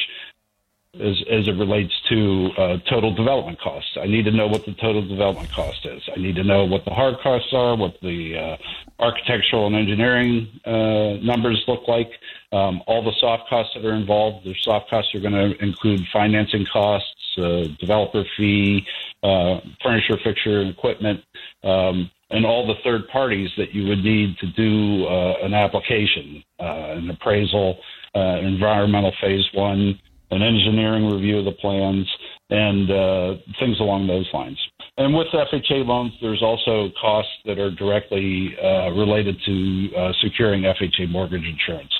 as, 0.95 1.23
as 1.31 1.47
it 1.47 1.55
relates 1.57 1.93
to 2.09 2.49
uh, 2.57 2.77
total 2.89 3.13
development 3.13 3.59
costs. 3.61 3.91
I 4.01 4.07
need 4.07 4.25
to 4.25 4.31
know 4.31 4.47
what 4.47 4.65
the 4.65 4.73
total 4.73 5.07
development 5.07 5.49
cost 5.51 5.85
is. 5.85 6.01
I 6.13 6.19
need 6.19 6.35
to 6.35 6.43
know 6.43 6.65
what 6.65 6.83
the 6.83 6.91
hard 6.91 7.15
costs 7.23 7.53
are, 7.53 7.77
what 7.77 7.95
the 8.01 8.37
uh, 8.37 8.57
architectural 8.99 9.67
and 9.67 9.75
engineering 9.75 10.49
uh, 10.65 11.23
numbers 11.23 11.63
look 11.67 11.87
like, 11.87 12.11
um, 12.51 12.81
all 12.87 13.03
the 13.03 13.13
soft 13.19 13.49
costs 13.49 13.73
that 13.75 13.85
are 13.85 13.93
involved. 13.93 14.45
The 14.45 14.53
soft 14.61 14.89
costs 14.89 15.15
are 15.15 15.21
going 15.21 15.33
to 15.33 15.63
include 15.63 16.01
financing 16.11 16.65
costs, 16.71 17.07
uh, 17.37 17.63
developer 17.79 18.23
fee, 18.37 18.85
uh, 19.23 19.59
furniture, 19.83 20.17
fixture, 20.23 20.61
and 20.61 20.69
equipment. 20.69 21.21
Um, 21.63 22.09
and 22.29 22.45
all 22.45 22.65
the 22.65 22.75
third 22.83 23.07
parties 23.09 23.49
that 23.57 23.73
you 23.73 23.87
would 23.89 24.03
need 24.03 24.37
to 24.37 24.47
do 24.53 25.05
uh, 25.05 25.35
an 25.43 25.53
application, 25.53 26.43
an 26.59 27.09
appraisal, 27.09 27.77
an 28.13 28.45
environmental 28.45 29.11
phase 29.21 29.45
one, 29.53 29.99
an 30.31 30.41
engineering 30.41 31.09
review 31.09 31.39
of 31.39 31.45
the 31.45 31.51
plans, 31.51 32.09
and 32.49 32.89
uh, 32.89 33.35
things 33.59 33.79
along 33.79 34.07
those 34.07 34.27
lines. 34.33 34.57
And 34.97 35.15
with 35.15 35.27
FHA 35.27 35.85
loans, 35.85 36.13
there's 36.21 36.41
also 36.41 36.89
costs 36.99 37.31
that 37.45 37.59
are 37.59 37.71
directly 37.71 38.55
uh, 38.61 38.91
related 38.91 39.37
to 39.45 39.89
uh, 39.95 40.13
securing 40.21 40.63
FHA 40.63 41.09
mortgage 41.09 41.43
insurance. 41.45 41.91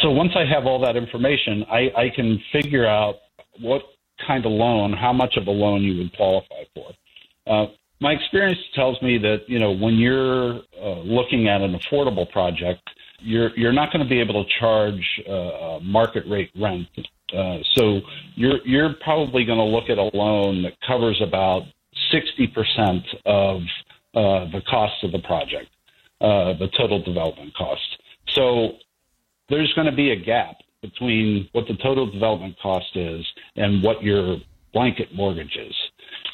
So 0.00 0.10
once 0.10 0.32
I 0.34 0.44
have 0.44 0.66
all 0.66 0.80
that 0.80 0.96
information, 0.96 1.64
I, 1.70 1.90
I 1.96 2.10
can 2.14 2.40
figure 2.52 2.86
out 2.86 3.16
what 3.60 3.82
kind 4.26 4.44
of 4.46 4.52
loan, 4.52 4.92
how 4.92 5.12
much 5.12 5.36
of 5.36 5.46
a 5.46 5.50
loan 5.50 5.82
you 5.82 5.98
would 5.98 6.16
qualify 6.16 6.62
for. 6.74 6.92
Uh, 7.46 7.66
my 8.00 8.12
experience 8.12 8.58
tells 8.74 9.00
me 9.00 9.18
that 9.18 9.42
you 9.46 9.58
know 9.58 9.72
when 9.72 9.94
you're 9.94 10.60
uh, 10.80 11.00
looking 11.00 11.48
at 11.48 11.60
an 11.60 11.78
affordable 11.78 12.28
project, 12.30 12.82
you're 13.20 13.56
you're 13.56 13.72
not 13.72 13.92
going 13.92 14.02
to 14.02 14.08
be 14.08 14.20
able 14.20 14.44
to 14.44 14.50
charge 14.58 15.20
uh, 15.28 15.78
market 15.82 16.24
rate 16.28 16.50
rent. 16.60 16.88
Uh, 17.36 17.58
so 17.74 18.00
you're 18.34 18.58
you're 18.66 18.94
probably 19.04 19.44
going 19.44 19.58
to 19.58 19.64
look 19.64 19.88
at 19.88 19.98
a 19.98 20.10
loan 20.16 20.62
that 20.62 20.72
covers 20.86 21.20
about 21.22 21.62
sixty 22.10 22.48
percent 22.48 23.04
of 23.24 23.60
uh, 24.14 24.50
the 24.50 24.62
cost 24.68 24.94
of 25.04 25.12
the 25.12 25.20
project, 25.20 25.70
uh, 26.20 26.52
the 26.58 26.68
total 26.76 27.02
development 27.02 27.54
cost. 27.54 27.80
So 28.34 28.72
there's 29.48 29.72
going 29.74 29.86
to 29.86 29.96
be 29.96 30.10
a 30.10 30.16
gap 30.16 30.56
between 30.82 31.48
what 31.52 31.66
the 31.68 31.74
total 31.82 32.10
development 32.10 32.56
cost 32.60 32.94
is 32.94 33.24
and 33.56 33.82
what 33.82 34.02
your 34.02 34.36
blanket 34.72 35.14
mortgage 35.14 35.56
is, 35.56 35.74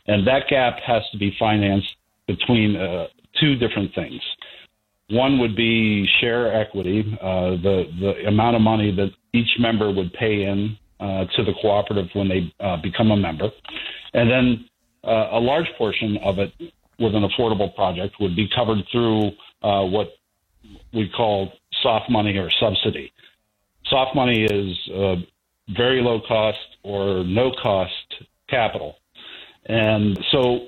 and 0.06 0.26
that 0.26 0.48
gap 0.48 0.78
has 0.84 1.02
to 1.12 1.18
be 1.18 1.34
financed 1.38 1.94
between 2.26 2.76
uh, 2.76 3.06
two 3.40 3.56
different 3.56 3.94
things. 3.94 4.20
One 5.10 5.38
would 5.38 5.56
be 5.56 6.06
share 6.20 6.54
equity, 6.60 7.16
uh, 7.20 7.50
the 7.62 7.84
the 8.00 8.28
amount 8.28 8.56
of 8.56 8.62
money 8.62 8.94
that 8.94 9.10
each 9.32 9.50
member 9.58 9.92
would 9.92 10.12
pay 10.14 10.44
in 10.44 10.76
uh, 11.00 11.24
to 11.36 11.44
the 11.44 11.52
cooperative 11.60 12.08
when 12.14 12.28
they 12.28 12.52
uh, 12.60 12.76
become 12.82 13.10
a 13.10 13.16
member, 13.16 13.50
and 14.14 14.30
then 14.30 14.64
uh, 15.04 15.28
a 15.32 15.40
large 15.40 15.68
portion 15.78 16.18
of 16.24 16.38
it 16.38 16.52
with 16.98 17.14
an 17.14 17.26
affordable 17.28 17.74
project 17.74 18.16
would 18.20 18.34
be 18.34 18.48
covered 18.54 18.78
through 18.90 19.30
uh, 19.62 19.84
what 19.84 20.08
we 20.92 21.08
call 21.16 21.52
soft 21.82 22.10
money 22.10 22.36
or 22.36 22.50
subsidy. 22.60 23.12
Soft 23.90 24.14
money 24.14 24.44
is 24.44 24.90
uh, 24.94 25.16
very 25.76 26.02
low 26.02 26.20
cost 26.26 26.58
or 26.82 27.24
no 27.24 27.52
cost 27.62 27.92
capital, 28.48 28.96
and 29.66 30.18
so 30.30 30.66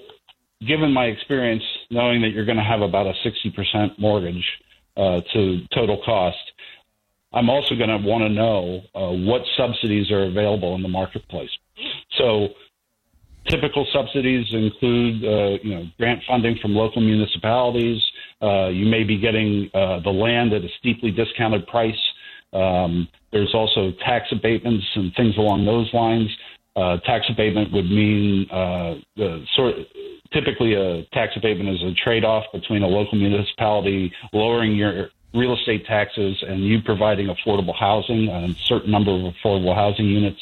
given 0.66 0.92
my 0.92 1.06
experience, 1.06 1.62
knowing 1.90 2.20
that 2.22 2.30
you're 2.30 2.44
going 2.44 2.58
to 2.58 2.64
have 2.64 2.82
about 2.82 3.06
a 3.06 3.14
60% 3.24 3.98
mortgage 3.98 4.44
uh, 4.96 5.20
to 5.32 5.60
total 5.74 6.00
cost, 6.04 6.36
I'm 7.32 7.48
also 7.48 7.74
going 7.76 7.90
to 7.90 7.98
want 7.98 8.22
to 8.22 8.28
know 8.28 8.80
uh, 8.94 9.10
what 9.10 9.42
subsidies 9.56 10.10
are 10.10 10.24
available 10.24 10.74
in 10.74 10.82
the 10.82 10.88
marketplace. 10.88 11.50
So, 12.18 12.48
typical 13.48 13.86
subsidies 13.92 14.46
include, 14.52 15.24
uh, 15.24 15.58
you 15.62 15.74
know, 15.74 15.86
grant 15.98 16.22
funding 16.26 16.58
from 16.60 16.74
local 16.74 17.00
municipalities. 17.00 18.02
Uh, 18.42 18.68
you 18.68 18.84
may 18.84 19.04
be 19.04 19.18
getting 19.18 19.70
uh, 19.72 20.00
the 20.00 20.10
land 20.10 20.52
at 20.52 20.64
a 20.64 20.68
steeply 20.78 21.10
discounted 21.12 21.66
price. 21.68 21.94
Um, 22.52 23.08
there's 23.32 23.54
also 23.54 23.92
tax 24.04 24.26
abatements 24.32 24.84
and 24.94 25.12
things 25.14 25.36
along 25.36 25.64
those 25.64 25.92
lines. 25.92 26.28
Uh, 26.76 26.98
tax 26.98 27.26
abatement 27.28 27.72
would 27.72 27.90
mean 27.90 28.48
uh, 28.50 28.94
the 29.16 29.44
sort 29.54 29.74
typically 30.32 30.74
a 30.74 31.02
tax 31.12 31.32
abatement 31.36 31.68
is 31.68 31.82
a 31.82 31.92
trade-off 31.94 32.44
between 32.52 32.82
a 32.82 32.86
local 32.86 33.18
municipality 33.18 34.12
lowering 34.32 34.76
your 34.76 35.10
real 35.34 35.54
estate 35.54 35.86
taxes 35.86 36.42
and 36.46 36.64
you 36.64 36.80
providing 36.82 37.28
affordable 37.28 37.74
housing, 37.78 38.28
and 38.28 38.54
a 38.54 38.58
certain 38.64 38.90
number 38.90 39.12
of 39.12 39.32
affordable 39.34 39.74
housing 39.74 40.06
units. 40.06 40.40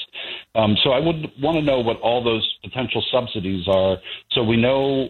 Um, 0.55 0.77
so 0.83 0.91
I 0.91 0.99
would 0.99 1.31
want 1.41 1.57
to 1.57 1.63
know 1.63 1.81
what 1.81 2.01
all 2.01 2.23
those 2.23 2.57
potential 2.63 3.05
subsidies 3.11 3.69
are 3.69 3.99
so 4.33 4.43
we 4.43 4.57
know 4.57 5.09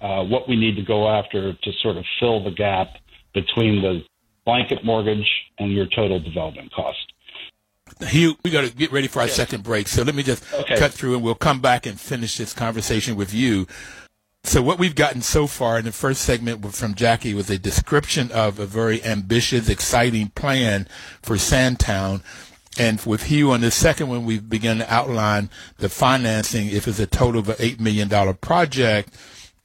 uh, 0.00 0.24
what 0.24 0.48
we 0.48 0.56
need 0.56 0.76
to 0.76 0.82
go 0.82 1.08
after 1.08 1.52
to 1.52 1.72
sort 1.82 1.96
of 1.96 2.04
fill 2.20 2.42
the 2.42 2.50
gap 2.50 2.88
between 3.34 3.82
the 3.82 4.02
blanket 4.46 4.82
mortgage 4.84 5.28
and 5.58 5.72
your 5.72 5.86
total 5.86 6.18
development 6.18 6.72
cost. 6.72 7.12
Hugh, 8.08 8.36
we 8.44 8.50
got 8.50 8.62
to 8.62 8.74
get 8.74 8.92
ready 8.92 9.08
for 9.08 9.20
our 9.20 9.28
second 9.28 9.62
break. 9.62 9.88
So 9.88 10.02
let 10.02 10.14
me 10.14 10.22
just 10.22 10.42
okay. 10.54 10.76
cut 10.76 10.92
through 10.92 11.14
and 11.14 11.22
we'll 11.22 11.34
come 11.34 11.60
back 11.60 11.84
and 11.84 12.00
finish 12.00 12.38
this 12.38 12.52
conversation 12.52 13.16
with 13.16 13.34
you. 13.34 13.66
So 14.44 14.62
what 14.62 14.78
we've 14.78 14.94
gotten 14.94 15.22
so 15.22 15.46
far 15.46 15.78
in 15.78 15.84
the 15.84 15.92
first 15.92 16.22
segment 16.22 16.64
from 16.74 16.94
Jackie 16.94 17.34
was 17.34 17.50
a 17.50 17.58
description 17.58 18.30
of 18.30 18.60
a 18.60 18.66
very 18.66 19.02
ambitious, 19.04 19.68
exciting 19.68 20.28
plan 20.28 20.86
for 21.20 21.36
Sandtown. 21.36 22.22
And 22.78 23.00
with 23.04 23.24
Hugh 23.24 23.50
on 23.50 23.62
the 23.62 23.70
second 23.70 24.08
one, 24.08 24.24
we've 24.24 24.48
begun 24.48 24.78
to 24.78 24.92
outline 24.92 25.50
the 25.78 25.88
financing 25.88 26.68
if 26.68 26.86
it's 26.86 27.00
a 27.00 27.06
total 27.06 27.40
of 27.40 27.48
an 27.48 27.56
$8 27.56 27.80
million 27.80 28.34
project 28.34 29.16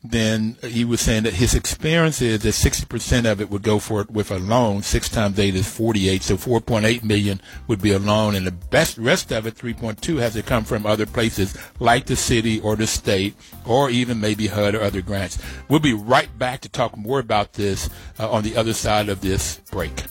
then 0.04 0.58
he 0.64 0.84
was 0.84 1.00
saying 1.00 1.24
that 1.24 1.34
his 1.34 1.54
experience 1.54 2.22
is 2.22 2.42
that 2.42 2.50
60% 2.50 3.32
of 3.32 3.40
it 3.40 3.52
would 3.52 3.62
go 3.62 3.78
for 3.78 4.02
it 4.02 4.10
with 4.10 4.32
a 4.32 4.40
loan. 4.40 4.82
Six 4.82 5.10
times 5.10 5.38
eight 5.38 5.54
is 5.54 5.70
48. 5.70 6.24
So 6.24 6.38
4.8 6.38 7.04
million 7.04 7.40
would 7.68 7.82
be 7.82 7.92
a 7.92 8.00
loan. 8.00 8.34
And 8.34 8.48
the 8.48 8.52
best 8.52 8.98
rest 8.98 9.32
of 9.32 9.46
it, 9.46 9.56
3.2, 9.56 10.20
has 10.20 10.34
to 10.34 10.42
come 10.42 10.64
from 10.64 10.88
other 10.88 11.06
places 11.06 11.56
like 11.80 12.08
the 12.08 12.16
city 12.16 12.60
or 12.62 12.76
the 12.76 12.88
state 12.88 13.36
or 13.66 13.92
even 13.92 14.20
maybe 14.20 14.48
HUD 14.48 14.74
or 14.74 14.82
other 14.82 15.02
grants. 15.02 15.38
We'll 15.70 15.80
be 15.80 15.94
right 15.94 16.36
back 16.40 16.62
to 16.62 16.70
talk 16.70 16.98
more 16.98 17.20
about 17.20 17.54
this 17.54 17.90
uh, 18.20 18.30
on 18.30 18.44
the 18.44 18.58
other 18.58 18.74
side 18.74 19.08
of 19.08 19.22
this 19.22 19.62
break. 19.72 20.04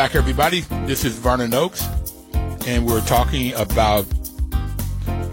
Back, 0.00 0.14
everybody. 0.14 0.60
This 0.86 1.04
is 1.04 1.18
Vernon 1.18 1.52
Oakes, 1.52 1.86
and 2.66 2.86
we're 2.86 3.02
talking 3.02 3.52
about 3.52 4.06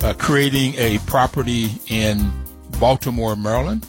uh, 0.04 0.14
creating 0.18 0.74
a 0.76 1.00
property 1.06 1.70
in 1.88 2.30
Baltimore, 2.78 3.38
Maryland, 3.38 3.88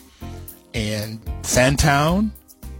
and 0.75 1.21
Sandtown. 1.43 2.31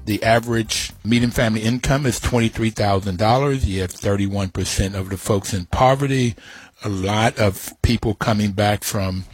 The 0.05 0.23
average 0.23 0.93
median 1.05 1.33
family 1.33 1.63
income 1.63 2.07
is 2.07 2.21
$23,000. 2.21 3.67
You 3.67 3.81
have 3.81 3.93
31% 3.93 4.95
of 4.95 5.09
the 5.11 5.17
folks 5.17 5.53
in 5.53 5.67
poverty, 5.67 6.37
a 6.85 6.89
lot 6.89 7.37
of 7.41 7.73
people 7.83 8.15
coming 8.15 8.53
back 8.53 8.85
from 8.85 9.25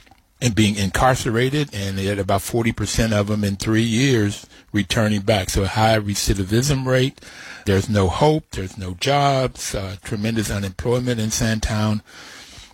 and 0.40 0.54
being 0.54 0.76
incarcerated, 0.76 1.68
and 1.74 1.98
they 1.98 2.06
had 2.06 2.18
about 2.18 2.40
40% 2.40 3.12
of 3.12 3.26
them 3.26 3.44
in 3.44 3.56
three 3.56 3.82
years 3.82 4.46
returning 4.74 5.22
back. 5.22 5.48
So 5.48 5.62
a 5.62 5.68
high 5.68 5.98
recidivism 5.98 6.84
rate. 6.84 7.20
There's 7.64 7.88
no 7.88 8.08
hope. 8.08 8.50
There's 8.50 8.76
no 8.76 8.94
jobs. 8.94 9.74
Uh, 9.74 9.96
tremendous 10.02 10.50
unemployment 10.50 11.20
in 11.20 11.30
Sandtown. 11.30 12.02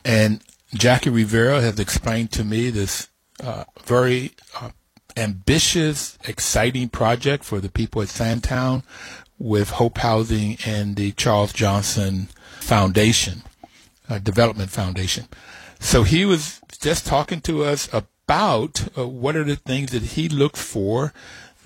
And 0.04 0.40
Jackie 0.74 1.10
Rivera 1.10 1.60
has 1.60 1.78
explained 1.78 2.32
to 2.32 2.42
me 2.42 2.70
this 2.70 3.08
uh, 3.42 3.64
very 3.84 4.32
uh, 4.60 4.70
ambitious, 5.16 6.18
exciting 6.24 6.88
project 6.88 7.44
for 7.44 7.60
the 7.60 7.68
people 7.68 8.02
at 8.02 8.08
Sandtown 8.08 8.82
with 9.38 9.70
Hope 9.70 9.98
Housing 9.98 10.56
and 10.64 10.96
the 10.96 11.12
Charles 11.12 11.52
Johnson 11.52 12.28
Foundation, 12.60 13.42
uh, 14.08 14.18
Development 14.18 14.70
Foundation. 14.70 15.26
So 15.78 16.02
he 16.02 16.24
was 16.24 16.60
just 16.80 17.06
talking 17.06 17.40
to 17.42 17.64
us 17.64 17.88
about 17.92 18.86
uh, 18.96 19.08
what 19.08 19.36
are 19.36 19.44
the 19.44 19.56
things 19.56 19.92
that 19.92 20.02
he 20.02 20.28
looks 20.28 20.62
for 20.62 21.12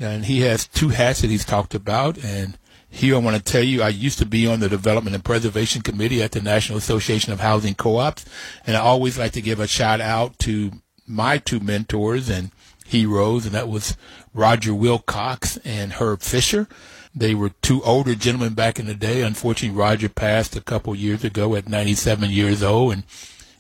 and 0.01 0.25
he 0.25 0.41
has 0.43 0.67
two 0.67 0.89
hats 0.89 1.21
that 1.21 1.31
he's 1.31 1.45
talked 1.45 1.75
about. 1.75 2.23
And 2.23 2.59
here 2.89 3.17
I 3.17 3.19
want 3.19 3.37
to 3.37 3.43
tell 3.43 3.63
you, 3.63 3.83
I 3.83 3.89
used 3.89 4.19
to 4.19 4.27
be 4.27 4.47
on 4.47 4.61
the 4.61 4.69
Development 4.69 5.15
and 5.15 5.25
Preservation 5.25 5.83
Committee 5.83 6.23
at 6.23 6.33
the 6.33 6.41
National 6.41 6.79
Association 6.79 7.33
of 7.33 7.41
Housing 7.41 7.75
Co-ops, 7.75 8.25
and 8.67 8.77
I 8.77 8.81
always 8.81 9.19
like 9.19 9.33
to 9.33 9.43
give 9.43 9.59
a 9.59 9.67
shout 9.67 10.01
out 10.01 10.39
to 10.41 10.71
my 11.07 11.39
two 11.39 11.61
mentors 11.61 12.29
and 12.29 12.51
heroes, 12.87 13.47
and 13.47 13.55
that 13.55 13.69
was 13.69 13.97
Roger 14.33 14.73
Willcox 14.73 15.59
and 15.65 15.95
Herb 15.95 16.21
Fisher. 16.21 16.69
They 17.15 17.35
were 17.35 17.51
two 17.63 17.83
older 17.83 18.15
gentlemen 18.15 18.55
back 18.55 18.79
in 18.79 18.87
the 18.87 18.95
day. 18.95 19.23
Unfortunately, 19.23 19.77
Roger 19.77 20.09
passed 20.09 20.57
a 20.57 20.61
couple 20.61 20.95
years 20.95 21.25
ago 21.25 21.55
at 21.55 21.69
97 21.69 22.31
years 22.31 22.63
old, 22.63 22.93
and 22.93 23.05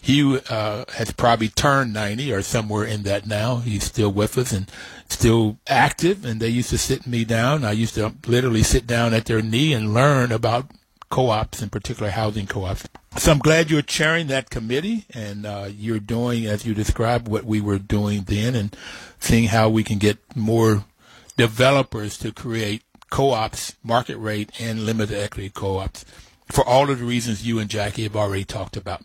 he 0.05 0.39
uh, 0.51 0.85
has 0.97 1.13
probably 1.13 1.49
turned 1.49 1.95
90 1.95 2.31
or 2.31 2.43
somewhere 2.43 2.85
in 2.85 3.05
that 3.05 3.27
now. 3.27 3.57
He's 3.57 3.85
still 3.85 4.13
with 4.13 4.37
us 4.37 4.53
and 4.53 4.71
still 5.09 5.57
active. 5.67 6.27
And 6.27 6.41
they 6.41 6.51
used 6.51 6.69
to 6.71 6.79
sit 6.79 7.07
me 7.07 7.25
down. 7.25 7.65
I 7.65 7.73
used 7.73 7.95
to 7.95 8.13
literally 8.27 8.63
sit 8.63 8.87
down 8.87 9.15
at 9.15 9.25
their 9.25 9.41
knee 9.41 9.73
and 9.73 9.95
learn 9.95 10.31
about 10.31 10.67
co-ops, 11.09 11.63
in 11.63 11.71
particular 11.71 12.11
housing 12.11 12.47
co-ops. 12.47 12.87
So 13.17 13.33
I'm 13.33 13.39
glad 13.39 13.71
you're 13.71 13.81
chairing 13.81 14.27
that 14.27 14.51
committee 14.51 15.07
and 15.15 15.47
uh, 15.47 15.71
you're 15.75 16.01
doing, 16.01 16.45
as 16.45 16.67
you 16.67 16.75
described, 16.75 17.27
what 17.27 17.45
we 17.45 17.63
were 17.63 17.79
doing 17.79 18.25
then 18.25 18.55
and 18.55 18.77
seeing 19.19 19.49
how 19.49 19.71
we 19.71 19.83
can 19.83 19.97
get 19.97 20.19
more 20.37 20.85
developers 21.39 22.19
to 22.19 22.31
create 22.31 22.83
co-ops, 23.09 23.77
market 23.83 24.19
rate, 24.19 24.51
and 24.61 24.85
limited 24.85 25.19
equity 25.19 25.49
co-ops 25.49 26.05
for 26.53 26.63
all 26.67 26.91
of 26.91 26.99
the 26.99 27.05
reasons 27.07 27.47
you 27.47 27.59
and 27.59 27.71
Jackie 27.71 28.03
have 28.03 28.17
already 28.17 28.45
talked 28.45 28.77
about. 28.77 29.03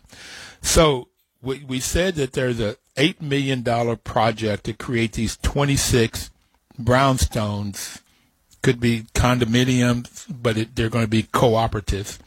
So 0.62 1.08
we, 1.42 1.64
we 1.64 1.80
said 1.80 2.16
that 2.16 2.32
there's 2.32 2.60
a 2.60 2.76
$8 2.96 3.20
million 3.20 3.64
project 3.98 4.64
to 4.64 4.72
create 4.72 5.12
these 5.12 5.36
26 5.38 6.30
brownstones. 6.80 8.00
Could 8.62 8.78
be 8.78 9.06
condominiums, 9.14 10.26
but 10.28 10.58
it, 10.58 10.76
they're 10.76 10.90
going 10.90 11.04
to 11.04 11.10
be 11.10 11.22
cooperatives. 11.22 12.18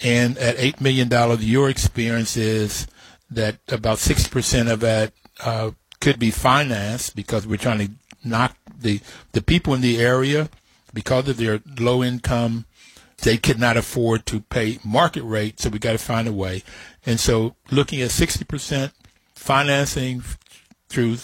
And 0.00 0.36
at 0.38 0.56
$8 0.56 0.80
million, 0.80 1.08
your 1.40 1.70
experience 1.70 2.36
is 2.36 2.88
that 3.30 3.58
about 3.68 3.98
60% 3.98 4.70
of 4.70 4.80
that 4.80 5.12
uh, 5.44 5.70
could 6.00 6.18
be 6.18 6.30
financed 6.32 7.14
because 7.14 7.46
we're 7.46 7.56
trying 7.56 7.78
to 7.78 7.90
knock 8.24 8.56
the, 8.80 9.00
the 9.32 9.42
people 9.42 9.74
in 9.74 9.80
the 9.80 10.00
area, 10.00 10.48
because 10.92 11.28
of 11.28 11.36
their 11.36 11.60
low 11.78 12.02
income, 12.02 12.64
they 13.22 13.36
could 13.36 13.58
not 13.58 13.76
afford 13.76 14.26
to 14.26 14.40
pay 14.40 14.78
market 14.84 15.22
rate, 15.22 15.60
so 15.60 15.68
we 15.68 15.78
got 15.78 15.92
to 15.92 15.98
find 15.98 16.26
a 16.26 16.32
way. 16.32 16.62
And 17.04 17.20
so 17.20 17.54
looking 17.70 18.00
at 18.00 18.10
60% 18.10 18.92
financing 19.34 20.22
through 20.88 21.16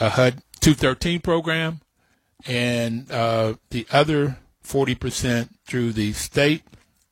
a 0.00 0.10
HUD 0.10 0.42
213 0.60 1.20
program 1.20 1.80
and 2.46 3.10
uh, 3.10 3.54
the 3.70 3.86
other 3.92 4.38
40% 4.64 5.48
through 5.66 5.92
the 5.92 6.12
state, 6.12 6.62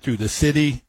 through 0.00 0.16
the 0.16 0.28
city, 0.28 0.84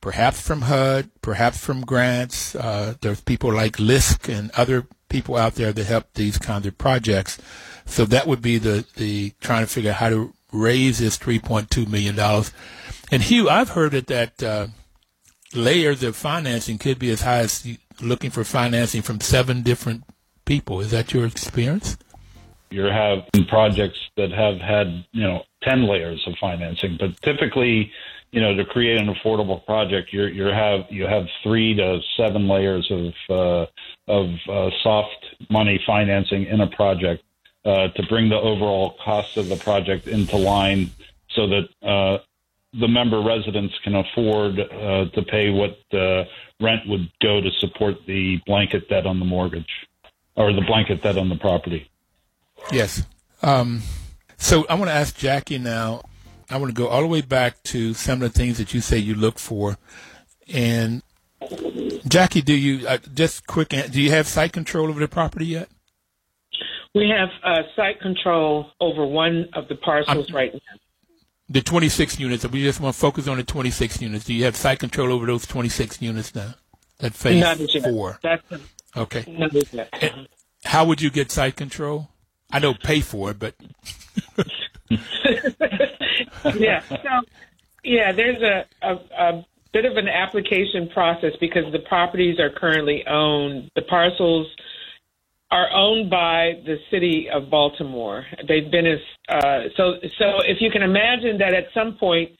perhaps 0.00 0.40
from 0.40 0.62
HUD, 0.62 1.10
perhaps 1.22 1.58
from 1.58 1.80
grants. 1.80 2.54
Uh, 2.54 2.94
there's 3.00 3.20
people 3.20 3.52
like 3.52 3.78
LISC 3.78 4.28
and 4.28 4.50
other 4.52 4.86
people 5.08 5.36
out 5.36 5.54
there 5.54 5.72
that 5.72 5.84
help 5.84 6.12
these 6.14 6.38
kinds 6.38 6.66
of 6.66 6.78
projects. 6.78 7.38
So 7.86 8.04
that 8.06 8.26
would 8.26 8.42
be 8.42 8.58
the, 8.58 8.84
the 8.96 9.32
trying 9.40 9.64
to 9.64 9.72
figure 9.72 9.90
out 9.90 9.96
how 9.96 10.08
to 10.10 10.32
raise 10.60 10.98
this 10.98 11.18
$3.2 11.18 11.88
million. 11.88 12.18
And 13.10 13.22
Hugh, 13.22 13.48
I've 13.48 13.70
heard 13.70 13.92
that 13.92 14.06
that 14.08 14.42
uh, 14.42 14.66
layers 15.54 16.02
of 16.02 16.16
financing 16.16 16.78
could 16.78 16.98
be 16.98 17.10
as 17.10 17.22
high 17.22 17.38
as 17.38 17.66
looking 18.00 18.30
for 18.30 18.44
financing 18.44 19.02
from 19.02 19.20
seven 19.20 19.62
different 19.62 20.04
people. 20.44 20.80
Is 20.80 20.90
that 20.90 21.12
your 21.12 21.26
experience? 21.26 21.96
You 22.70 22.84
have 22.84 23.20
projects 23.48 23.98
that 24.16 24.32
have 24.32 24.58
had, 24.58 25.04
you 25.12 25.22
know, 25.22 25.42
10 25.62 25.86
layers 25.88 26.22
of 26.26 26.34
financing, 26.40 26.96
but 26.98 27.20
typically, 27.22 27.92
you 28.32 28.40
know, 28.40 28.54
to 28.54 28.64
create 28.64 28.98
an 28.98 29.06
affordable 29.14 29.64
project, 29.64 30.12
you 30.12 30.24
you 30.24 30.46
have 30.46 30.80
you 30.90 31.06
have 31.06 31.24
three 31.42 31.74
to 31.74 32.00
seven 32.16 32.48
layers 32.48 32.90
of 32.90 33.14
uh, 33.30 33.66
of 34.08 34.28
uh, 34.48 34.70
soft 34.82 35.24
money 35.48 35.80
financing 35.86 36.44
in 36.44 36.60
a 36.60 36.66
project 36.66 37.22
uh, 37.66 37.88
to 37.88 38.02
bring 38.08 38.28
the 38.28 38.36
overall 38.36 38.94
cost 39.04 39.36
of 39.36 39.48
the 39.48 39.56
project 39.56 40.06
into 40.06 40.36
line, 40.36 40.90
so 41.30 41.46
that 41.48 41.68
uh, 41.82 42.18
the 42.80 42.88
member 42.88 43.20
residents 43.20 43.74
can 43.82 43.96
afford 43.96 44.58
uh, 44.60 45.06
to 45.14 45.22
pay 45.22 45.50
what 45.50 45.76
the 45.90 46.24
rent 46.60 46.82
would 46.86 47.10
go 47.20 47.40
to 47.40 47.50
support 47.58 47.96
the 48.06 48.40
blanket 48.46 48.88
debt 48.88 49.04
on 49.04 49.18
the 49.18 49.24
mortgage 49.24 49.88
or 50.36 50.52
the 50.52 50.62
blanket 50.62 51.02
debt 51.02 51.18
on 51.18 51.28
the 51.28 51.36
property. 51.36 51.90
Yes. 52.72 53.02
Um, 53.42 53.82
so 54.36 54.66
I 54.68 54.74
want 54.74 54.88
to 54.88 54.94
ask 54.94 55.16
Jackie 55.16 55.58
now. 55.58 56.02
I 56.48 56.58
want 56.58 56.74
to 56.74 56.80
go 56.80 56.88
all 56.88 57.00
the 57.00 57.06
way 57.08 57.22
back 57.22 57.62
to 57.64 57.94
some 57.94 58.22
of 58.22 58.32
the 58.32 58.38
things 58.38 58.58
that 58.58 58.72
you 58.72 58.80
say 58.80 58.98
you 58.98 59.14
look 59.14 59.38
for. 59.38 59.78
And 60.52 61.02
Jackie, 62.06 62.42
do 62.42 62.54
you 62.54 62.86
uh, 62.86 62.98
just 63.12 63.46
quick? 63.46 63.70
Do 63.70 64.00
you 64.00 64.10
have 64.10 64.28
site 64.28 64.52
control 64.52 64.88
over 64.88 65.00
the 65.00 65.08
property 65.08 65.46
yet? 65.46 65.68
We 66.96 67.10
have 67.10 67.28
uh, 67.44 67.62
site 67.76 68.00
control 68.00 68.70
over 68.80 69.04
one 69.04 69.50
of 69.52 69.68
the 69.68 69.74
parcels 69.74 70.32
right 70.32 70.54
now. 70.54 70.60
The 71.50 71.60
26 71.60 72.18
units. 72.18 72.46
We 72.48 72.62
just 72.62 72.80
want 72.80 72.94
to 72.94 72.98
focus 73.00 73.28
on 73.28 73.36
the 73.36 73.44
26 73.44 74.00
units. 74.00 74.24
Do 74.24 74.32
you 74.32 74.44
have 74.46 74.56
site 74.56 74.78
control 74.78 75.12
over 75.12 75.26
those 75.26 75.46
26 75.46 76.00
units 76.00 76.34
now? 76.34 76.54
That 77.00 77.12
phase 77.12 77.42
Not 77.42 77.60
as 77.60 77.74
yet. 77.74 77.84
four. 77.84 78.18
That's 78.22 78.42
Okay. 78.96 79.24
not 79.28 79.54
as 79.54 79.70
yet. 79.74 79.90
And 80.00 80.26
how 80.64 80.86
would 80.86 81.02
you 81.02 81.10
get 81.10 81.30
site 81.30 81.54
control? 81.54 82.08
I 82.50 82.60
know 82.60 82.72
pay 82.72 83.02
for 83.02 83.30
it, 83.32 83.38
but 83.38 83.54
yeah. 86.56 86.80
So, 86.88 86.96
yeah, 87.84 88.12
there's 88.12 88.40
a, 88.40 88.64
a, 88.80 88.94
a 89.18 89.46
bit 89.74 89.84
of 89.84 89.98
an 89.98 90.08
application 90.08 90.88
process 90.88 91.32
because 91.40 91.70
the 91.72 91.80
properties 91.80 92.40
are 92.40 92.48
currently 92.50 93.04
owned. 93.06 93.70
The 93.74 93.82
parcels 93.82 94.46
are 95.50 95.68
owned 95.72 96.10
by 96.10 96.60
the 96.64 96.76
city 96.90 97.28
of 97.32 97.50
Baltimore. 97.50 98.26
They've 98.48 98.70
been 98.70 98.86
as 98.86 98.98
uh, 99.28 99.68
so. 99.76 99.94
So, 100.18 100.40
if 100.44 100.60
you 100.60 100.70
can 100.70 100.82
imagine 100.82 101.38
that 101.38 101.54
at 101.54 101.66
some 101.72 101.94
point 101.94 102.32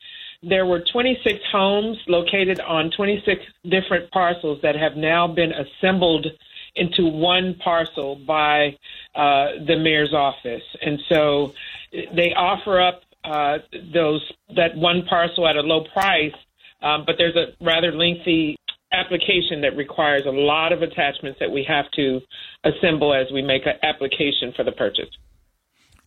there 0.42 0.66
were 0.66 0.82
26 0.92 1.38
homes 1.50 1.96
located 2.08 2.60
on 2.60 2.90
26 2.90 3.42
different 3.70 4.10
parcels 4.10 4.60
that 4.62 4.76
have 4.76 4.96
now 4.96 5.26
been 5.26 5.52
assembled 5.52 6.26
into 6.74 7.06
one 7.06 7.54
parcel 7.54 8.16
by 8.16 8.76
uh, 9.14 9.46
the 9.66 9.76
mayor's 9.78 10.12
office, 10.12 10.62
and 10.82 11.00
so 11.08 11.54
they 11.92 12.34
offer 12.34 12.80
up 12.80 13.02
uh, 13.24 13.58
those 13.92 14.20
that 14.54 14.76
one 14.76 15.04
parcel 15.08 15.48
at 15.48 15.56
a 15.56 15.60
low 15.60 15.84
price, 15.92 16.34
um, 16.82 17.04
but 17.06 17.16
there's 17.18 17.36
a 17.36 17.52
rather 17.64 17.92
lengthy 17.92 18.56
application 18.92 19.60
that 19.62 19.76
requires 19.76 20.22
a 20.26 20.30
lot 20.30 20.72
of 20.72 20.82
attachments 20.82 21.38
that 21.40 21.50
we 21.50 21.64
have 21.66 21.90
to 21.92 22.20
assemble 22.64 23.12
as 23.14 23.26
we 23.32 23.42
make 23.42 23.66
an 23.66 23.74
application 23.82 24.52
for 24.54 24.64
the 24.64 24.72
purchase. 24.72 25.10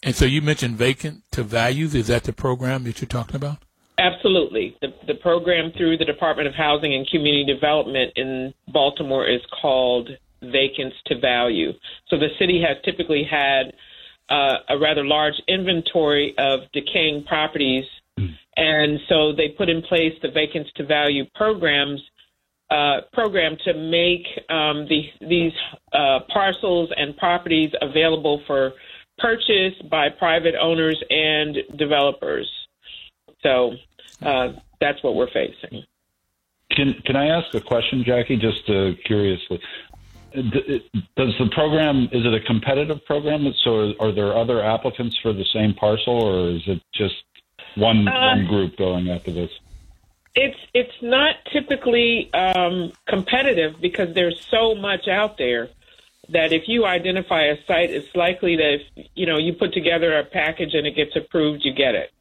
and 0.04 0.16
so 0.16 0.26
you 0.26 0.42
mentioned 0.42 0.78
vacant 0.78 1.24
to 1.32 1.44
values. 1.44 1.94
Is 1.94 2.08
that 2.08 2.24
the 2.24 2.34
program 2.34 2.84
that 2.86 3.02
you're 3.02 3.08
talking 3.08 3.36
about? 3.36 3.58
Absolutely. 4.00 4.78
The, 4.82 4.94
the 5.08 5.16
program 5.16 5.72
through 5.78 5.98
the 5.98 6.06
Department 6.06 6.48
of 6.48 6.56
Housing 6.56 6.94
and 6.94 7.06
Community 7.10 7.44
Development 7.54 8.14
in 8.16 8.54
Baltimore 8.70 9.28
is 9.28 9.42
called 9.62 10.10
Vacants 10.42 10.96
to 11.08 11.20
Value. 11.20 11.74
So 12.08 12.18
the 12.18 12.30
city 12.40 12.62
has 12.66 12.78
typically 12.86 13.28
had 13.30 13.74
uh, 14.30 14.60
a 14.70 14.78
rather 14.78 15.04
large 15.04 15.34
inventory 15.48 16.34
of 16.38 16.62
decaying 16.72 17.26
properties, 17.26 17.84
and 18.56 19.00
so 19.10 19.34
they 19.34 19.50
put 19.50 19.70
in 19.70 19.82
place 19.82 20.14
the 20.22 20.30
Vacants 20.30 20.70
to 20.76 20.86
Value 20.86 21.26
programs. 21.36 22.02
Uh, 22.72 23.02
program 23.14 23.58
to 23.66 23.74
make 23.74 24.28
um, 24.50 24.88
the, 24.88 25.02
these 25.28 25.54
uh, 25.92 26.20
parcels 26.32 26.92
and 26.96 27.18
properties 27.18 27.72
available 27.82 28.44
for 28.46 28.74
purchase 29.18 29.74
by 29.90 30.08
private 30.08 30.54
owners 30.54 31.04
and 31.10 31.58
developers. 31.78 32.48
So 33.42 33.74
uh, 34.22 34.50
that's 34.80 35.02
what 35.02 35.16
we're 35.16 35.32
facing. 35.32 35.84
Can 36.70 36.94
Can 37.06 37.16
I 37.16 37.28
ask 37.28 37.52
a 37.56 37.62
question, 37.62 38.04
Jackie? 38.04 38.38
Just 38.38 38.70
uh, 38.70 38.92
curiously, 39.04 39.60
does 40.36 41.34
the 41.40 41.50
program 41.52 42.08
is 42.12 42.24
it 42.24 42.34
a 42.36 42.42
competitive 42.46 43.04
program? 43.06 43.52
So 43.64 43.94
are 44.00 44.12
there 44.12 44.38
other 44.38 44.64
applicants 44.64 45.18
for 45.24 45.34
the 45.34 45.46
same 45.54 45.74
parcel, 45.74 46.14
or 46.14 46.50
is 46.52 46.62
it 46.68 46.82
just 46.94 47.16
one 47.76 48.08
Uh, 48.08 48.36
one 48.36 48.46
group 48.46 48.78
going 48.78 49.10
after 49.10 49.32
this? 49.32 49.50
It's 50.42 50.58
it's 50.74 51.02
not 51.02 51.36
typically 51.52 52.34
um, 52.34 52.94
competitive 53.10 53.82
because 53.82 54.16
there's 54.16 54.40
so 54.50 54.74
much 54.74 55.10
out 55.10 55.38
there 55.38 55.68
that 56.30 56.54
if 56.54 56.64
you 56.68 56.86
identify 56.86 57.44
a 57.48 57.58
site, 57.68 57.90
it's 57.90 58.16
likely 58.16 58.56
that 58.56 58.76
if 58.76 59.08
you 59.16 59.26
know 59.26 59.38
you 59.38 59.52
put 59.54 59.74
together 59.74 60.18
a 60.18 60.24
package 60.24 60.74
and 60.76 60.88
it 60.88 60.96
gets 60.96 61.14
approved, 61.18 61.66
you 61.66 61.74
get 61.74 61.94
it. 61.94 62.12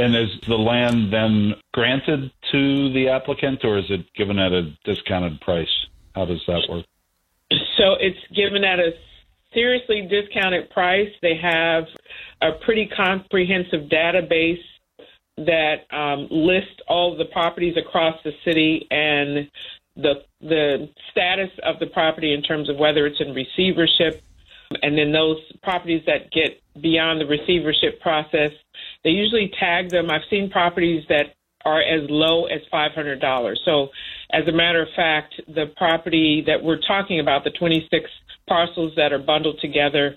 And 0.00 0.16
is 0.16 0.40
the 0.48 0.56
land 0.56 1.12
then 1.12 1.54
granted 1.72 2.32
to 2.50 2.92
the 2.92 3.10
applicant, 3.10 3.64
or 3.64 3.78
is 3.78 3.86
it 3.90 4.12
given 4.14 4.40
at 4.40 4.52
a 4.52 4.76
discounted 4.84 5.40
price? 5.40 5.86
How 6.16 6.24
does 6.24 6.42
that 6.48 6.66
work? 6.68 6.84
So 7.78 7.94
it's 8.00 8.18
given 8.34 8.64
at 8.64 8.80
a 8.80 8.90
seriously 9.54 10.08
discounted 10.10 10.68
price. 10.70 11.12
They 11.22 11.36
have 11.40 11.84
a 12.42 12.58
pretty 12.64 12.90
comprehensive 12.94 13.88
database 13.88 14.64
that 15.36 15.86
um, 15.90 16.28
lists 16.30 16.80
all 16.88 17.16
the 17.16 17.26
properties 17.26 17.76
across 17.76 18.16
the 18.24 18.32
city 18.44 18.86
and 18.90 19.50
the 19.96 20.24
the 20.40 20.88
status 21.10 21.50
of 21.62 21.78
the 21.78 21.86
property 21.86 22.32
in 22.32 22.42
terms 22.42 22.68
of 22.68 22.76
whether 22.76 23.06
it's 23.06 23.20
in 23.20 23.34
receivership. 23.34 24.22
And 24.82 24.98
then 24.98 25.12
those 25.12 25.38
properties 25.62 26.02
that 26.06 26.30
get 26.32 26.60
beyond 26.80 27.20
the 27.20 27.26
receivership 27.26 28.00
process, 28.00 28.50
they 29.04 29.10
usually 29.10 29.52
tag 29.60 29.90
them. 29.90 30.10
I've 30.10 30.26
seen 30.28 30.50
properties 30.50 31.04
that 31.08 31.36
are 31.64 31.80
as 31.80 32.08
low 32.10 32.46
as 32.46 32.60
$500. 32.72 33.56
So, 33.64 33.88
as 34.32 34.46
a 34.48 34.52
matter 34.52 34.82
of 34.82 34.88
fact, 34.94 35.34
the 35.46 35.66
property 35.76 36.42
that 36.46 36.62
we're 36.62 36.80
talking 36.80 37.20
about, 37.20 37.44
the 37.44 37.50
26 37.50 38.10
parcels 38.48 38.92
that 38.96 39.12
are 39.12 39.18
bundled 39.18 39.58
together, 39.60 40.16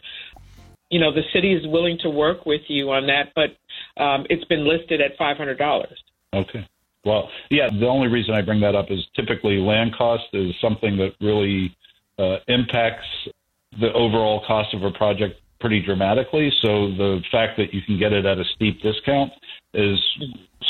you 0.90 1.00
know, 1.00 1.12
the 1.14 1.24
city 1.34 1.54
is 1.54 1.66
willing 1.68 1.98
to 2.02 2.10
work 2.10 2.46
with 2.46 2.62
you 2.68 2.92
on 2.92 3.08
that, 3.08 3.34
but 3.36 3.56
um, 4.00 4.26
it's 4.30 4.46
been 4.46 4.68
listed 4.68 5.02
at 5.02 5.18
$500. 5.18 5.86
Okay. 6.34 6.68
Well, 7.06 7.30
yeah, 7.50 7.70
the 7.70 7.88
only 7.88 8.08
reason 8.08 8.34
I 8.34 8.42
bring 8.42 8.62
that 8.62 8.76
up 8.76 8.92
is 8.92 9.00
typically 9.16 9.58
land 9.58 9.96
cost 9.96 10.26
is 10.34 10.54
something 10.62 10.98
that 10.98 11.14
really 11.22 11.76
uh, 12.18 12.38
impacts 12.48 13.08
the 13.80 13.92
overall 13.94 14.44
cost 14.46 14.74
of 14.74 14.84
a 14.84 14.92
project 14.92 15.40
pretty 15.60 15.82
dramatically. 15.82 16.52
So 16.62 16.92
the 16.92 17.22
fact 17.32 17.58
that 17.58 17.74
you 17.74 17.82
can 17.82 17.98
get 17.98 18.14
it 18.14 18.26
at 18.26 18.38
a 18.38 18.44
steep 18.56 18.82
discount 18.82 19.32
is 19.74 20.00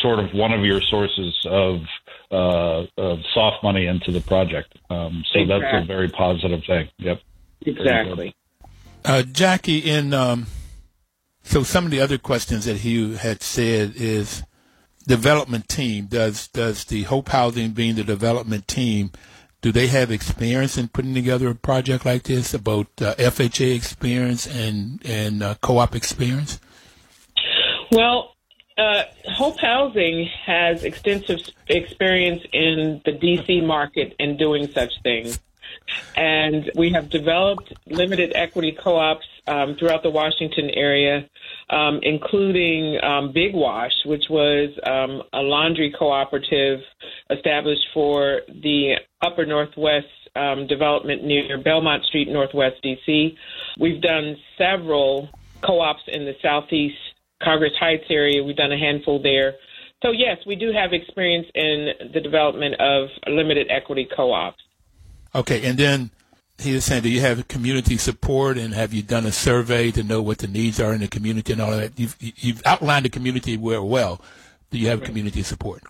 sort 0.02 0.20
of 0.20 0.34
one 0.34 0.52
of 0.52 0.64
your 0.64 0.82
sources 0.82 1.36
of, 1.46 1.82
uh, 2.32 2.84
of 2.98 3.20
soft 3.34 3.64
money 3.64 3.88
into 3.88 4.12
the 4.12 4.22
project. 4.22 4.78
Um, 4.90 5.24
so 5.34 5.46
that's 5.48 5.84
a 5.84 5.86
very 5.86 6.10
positive 6.10 6.62
thing. 6.66 6.90
Yep. 6.98 7.22
Exactly. 7.66 8.36
Uh, 9.04 9.24
Jackie, 9.24 9.80
in 9.80 10.14
um, 10.14 10.48
so 11.44 11.64
some 11.64 11.86
of 11.86 11.92
the 11.92 12.02
other 12.02 12.18
questions 12.18 12.66
that 12.66 12.78
Hugh 12.78 13.14
had 13.14 13.42
said 13.42 13.94
is 13.96 14.44
development 15.08 15.68
team. 15.68 16.06
Does 16.06 16.48
does 16.48 16.86
the 16.86 17.04
Hope 17.04 17.30
Housing 17.30 17.72
being 17.72 17.96
the 17.96 18.04
development 18.04 18.68
team, 18.68 19.12
do 19.62 19.72
they 19.72 19.88
have 19.88 20.12
experience 20.12 20.78
in 20.78 20.88
putting 20.88 21.14
together 21.14 21.50
a 21.50 21.56
project 21.56 22.06
like 22.06 22.24
this? 22.24 22.54
About 22.54 22.88
uh, 23.02 23.16
FHA 23.16 23.76
experience 23.76 24.48
and 24.48 25.02
and 25.06 25.44
uh, 25.44 25.56
co-op 25.62 25.96
experience? 25.96 26.60
Well, 27.92 28.36
uh, 28.78 29.04
Hope 29.34 29.60
Housing 29.60 30.30
has 30.46 30.84
extensive 30.84 31.40
experience 31.68 32.44
in 32.54 33.02
the 33.04 33.12
DC 33.12 33.66
market 33.66 34.16
in 34.20 34.38
doing 34.38 34.72
such 34.72 35.02
things. 35.02 35.40
And 36.16 36.72
we 36.76 36.92
have 36.92 37.10
developed 37.10 37.74
limited 37.88 38.32
equity 38.36 38.78
co 38.82 38.98
ops 38.98 39.26
um, 39.48 39.76
throughout 39.78 40.04
the 40.04 40.10
Washington 40.10 40.70
area, 40.70 41.28
um, 41.70 42.00
including 42.04 43.00
um, 43.04 43.32
Big 43.32 43.54
Wash, 43.54 43.94
which 44.06 44.26
was 44.30 44.70
um, 44.86 45.24
a 45.34 45.42
laundry 45.42 45.94
cooperative 45.98 46.82
established 47.30 47.86
for 47.94 48.42
the 48.48 48.96
upper 49.22 49.46
Northwest 49.46 50.08
um, 50.36 50.68
development 50.68 51.24
near 51.24 51.58
Belmont 51.58 52.04
Street, 52.06 52.28
Northwest 52.30 52.76
DC. 52.84 53.36
We've 53.80 54.02
done 54.02 54.38
several 54.58 55.30
co 55.62 55.80
ops 55.82 56.04
in 56.08 56.26
the 56.26 56.36
Southeast 56.42 56.98
Congress 57.42 57.74
Heights 57.80 58.06
area. 58.10 58.44
We've 58.44 58.56
done 58.56 58.72
a 58.72 58.78
handful 58.78 59.22
there. 59.22 59.56
So, 60.04 60.12
yes, 60.12 60.38
we 60.46 60.56
do 60.56 60.72
have 60.72 60.94
experience 60.94 61.48
in 61.56 61.90
the 62.14 62.22
development 62.22 62.76
of 62.80 63.10
limited 63.28 63.68
equity 63.70 64.08
co 64.16 64.32
ops. 64.32 64.62
Okay, 65.36 65.66
and 65.66 65.78
then 65.78 66.12
he 66.58 66.74
was 66.74 66.86
saying, 66.86 67.04
do 67.04 67.10
you 67.10 67.22
have 67.22 67.48
community 67.48 67.98
support, 67.98 68.58
and 68.58 68.74
have 68.74 68.94
you 68.94 69.02
done 69.02 69.26
a 69.26 69.32
survey 69.32 69.92
to 69.92 70.04
know 70.04 70.22
what 70.22 70.40
the 70.40 70.48
needs 70.48 70.80
are 70.80 70.94
in 70.94 71.02
the 71.02 71.08
community 71.08 71.54
and 71.54 71.62
all 71.62 71.72
that? 71.72 71.98
You've, 72.00 72.16
you've 72.20 72.62
outlined 72.66 73.06
the 73.06 73.10
community 73.10 73.58
well. 73.58 73.88
well. 73.88 74.22
Do 74.72 74.78
you 74.78 74.88
have 74.88 75.04
community 75.04 75.42
support? 75.42 75.84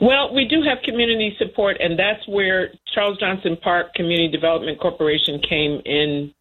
Well, 0.00 0.34
we 0.34 0.46
do 0.46 0.62
have 0.62 0.78
community 0.84 1.34
support, 1.38 1.76
and 1.80 1.98
that's 1.98 2.26
where 2.28 2.70
Charles 2.94 3.18
Johnson 3.18 3.56
Park 3.62 3.94
Community 3.94 4.28
Development 4.28 4.78
Corporation 4.80 5.40
came 5.40 5.80
in 5.84 6.34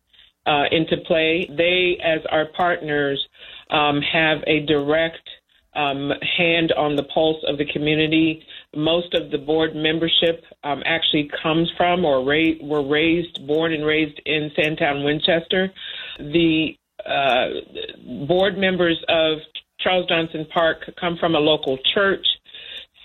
uh, 0.46 0.66
into 0.72 0.98
play. 1.06 1.50
They, 1.50 1.98
as 2.04 2.22
our 2.30 2.46
partners, 2.46 3.26
um, 3.70 4.02
have 4.02 4.40
a 4.48 4.66
direct 4.66 5.28
um, 5.76 6.12
hand 6.38 6.72
on 6.74 6.96
the 6.96 7.04
pulse 7.04 7.44
of 7.48 7.58
the 7.58 7.66
community. 7.66 8.46
Most 8.76 9.14
of 9.14 9.32
the 9.32 9.38
board 9.38 9.76
membership 9.76 10.44
um, 10.64 10.84
actually 10.86 11.30
comes 11.42 11.72
from 11.78 12.04
or 12.04 12.24
ra- 12.24 12.60
were 12.62 12.88
raised, 12.88 13.46
born 13.48 13.74
and 13.74 13.86
raised 13.86 14.20
in 14.26 14.52
Sandtown, 14.56 15.04
Winchester. 15.04 15.72
The 16.20 16.76
uh, 17.06 18.26
board 18.28 18.58
members 18.58 19.04
of 19.08 19.40
Charles 19.80 20.08
Johnson 20.08 20.46
Park 20.54 20.90
come 21.00 21.18
from 21.18 21.36
a 21.36 21.40
local 21.40 21.78
church. 21.94 22.26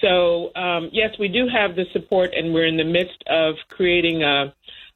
So, 0.00 0.54
um, 0.56 0.88
yes, 0.92 1.10
we 1.18 1.28
do 1.28 1.46
have 1.52 1.76
the 1.76 1.84
support, 1.92 2.30
and 2.34 2.54
we're 2.54 2.66
in 2.66 2.76
the 2.76 2.84
midst 2.84 3.22
of 3.28 3.56
creating 3.68 4.22
a, 4.22 4.54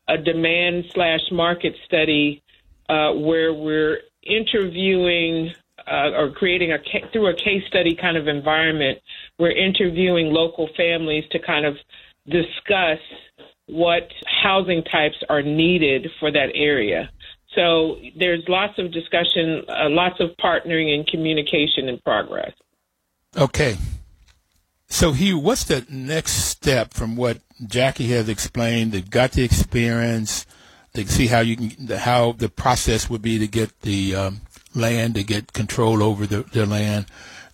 a 0.08 0.16
demand 0.16 0.84
slash 0.94 1.20
market 1.30 1.74
study 1.84 2.42
uh, 2.88 3.12
where 3.12 3.52
we're 3.52 3.98
interviewing 4.22 5.52
uh, 5.86 6.10
or 6.16 6.30
creating 6.32 6.72
a 6.72 6.78
through 7.12 7.28
a 7.28 7.34
case 7.34 7.62
study 7.68 7.94
kind 7.94 8.16
of 8.16 8.28
environment. 8.28 8.98
We're 9.38 9.56
interviewing 9.56 10.32
local 10.32 10.68
families 10.76 11.24
to 11.32 11.38
kind 11.38 11.66
of 11.66 11.76
discuss 12.26 13.00
what 13.66 14.08
housing 14.42 14.82
types 14.84 15.16
are 15.28 15.42
needed 15.42 16.08
for 16.20 16.30
that 16.30 16.50
area. 16.54 17.10
So 17.54 17.98
there's 18.16 18.42
lots 18.48 18.78
of 18.78 18.92
discussion, 18.92 19.64
uh, 19.68 19.88
lots 19.88 20.20
of 20.20 20.30
partnering 20.42 20.94
and 20.94 21.06
communication 21.06 21.88
in 21.88 21.98
progress. 22.04 22.52
Okay. 23.36 23.76
So 24.88 25.12
Hugh, 25.12 25.38
what's 25.38 25.64
the 25.64 25.86
next 25.88 26.32
step 26.32 26.94
from 26.94 27.16
what 27.16 27.38
Jackie 27.66 28.08
has 28.08 28.28
explained? 28.28 28.92
They've 28.92 29.08
got 29.08 29.32
the 29.32 29.42
experience. 29.44 30.46
They 30.92 31.04
see 31.04 31.26
how 31.26 31.40
you 31.40 31.56
can, 31.56 31.88
how 31.96 32.32
the 32.32 32.48
process 32.48 33.10
would 33.10 33.22
be 33.22 33.38
to 33.38 33.48
get 33.48 33.80
the 33.80 34.14
um, 34.14 34.40
land, 34.74 35.16
to 35.16 35.24
get 35.24 35.52
control 35.52 36.02
over 36.02 36.26
the, 36.26 36.42
the 36.42 36.66
land. 36.66 37.06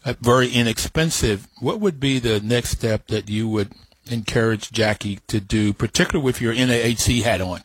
Uh, 0.04 0.14
very 0.20 0.50
inexpensive. 0.50 1.46
What 1.60 1.80
would 1.80 2.00
be 2.00 2.18
the 2.18 2.40
next 2.40 2.70
step 2.70 3.08
that 3.08 3.28
you 3.28 3.48
would 3.48 3.72
encourage 4.10 4.72
Jackie 4.72 5.20
to 5.28 5.40
do, 5.40 5.72
particularly 5.72 6.24
with 6.24 6.40
your 6.40 6.54
NAHC 6.54 7.22
hat 7.22 7.40
on? 7.40 7.60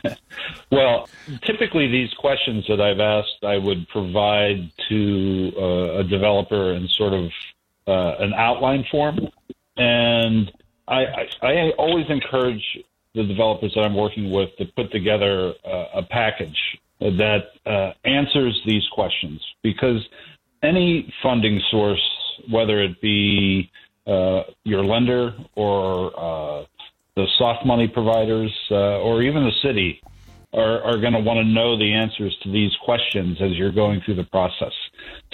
well, 0.72 1.08
typically 1.46 1.88
these 1.88 2.10
questions 2.18 2.64
that 2.68 2.80
I've 2.80 3.00
asked, 3.00 3.44
I 3.44 3.58
would 3.58 3.86
provide 3.88 4.70
to 4.88 5.52
uh, 5.56 5.98
a 6.00 6.04
developer 6.04 6.72
in 6.72 6.88
sort 6.88 7.12
of 7.12 7.30
uh, 7.86 8.22
an 8.22 8.32
outline 8.34 8.84
form, 8.90 9.18
and 9.76 10.50
I, 10.88 11.04
I, 11.04 11.28
I, 11.42 11.70
always 11.78 12.06
encourage 12.08 12.62
the 13.14 13.24
developers 13.24 13.72
that 13.74 13.82
I'm 13.82 13.94
working 13.94 14.30
with 14.30 14.50
to 14.58 14.66
put 14.76 14.92
together 14.92 15.52
uh, 15.64 15.84
a 15.94 16.02
package 16.02 16.56
that 17.00 17.50
uh, 17.66 17.92
answers 18.04 18.60
these 18.64 18.84
questions 18.92 19.40
because 19.62 20.06
any 20.62 21.12
funding 21.22 21.60
source, 21.70 22.02
whether 22.50 22.80
it 22.82 23.00
be 23.00 23.70
uh, 24.06 24.42
your 24.64 24.84
lender 24.84 25.34
or 25.54 26.12
uh, 26.18 26.64
the 27.16 27.26
soft 27.38 27.66
money 27.66 27.88
providers 27.88 28.52
uh, 28.70 29.00
or 29.00 29.22
even 29.22 29.44
the 29.44 29.52
city 29.62 30.00
are, 30.52 30.82
are 30.82 30.98
going 30.98 31.12
to 31.12 31.20
want 31.20 31.38
to 31.38 31.44
know 31.44 31.78
the 31.78 31.92
answers 31.92 32.36
to 32.42 32.50
these 32.50 32.70
questions 32.84 33.38
as 33.40 33.52
you're 33.52 33.72
going 33.72 34.00
through 34.04 34.16
the 34.16 34.24
process. 34.24 34.72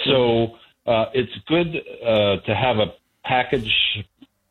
So 0.05 0.57
uh, 0.85 1.05
it's 1.13 1.31
good 1.47 1.67
uh, 2.05 2.37
to 2.45 2.55
have 2.55 2.77
a 2.77 2.93
package 3.25 3.73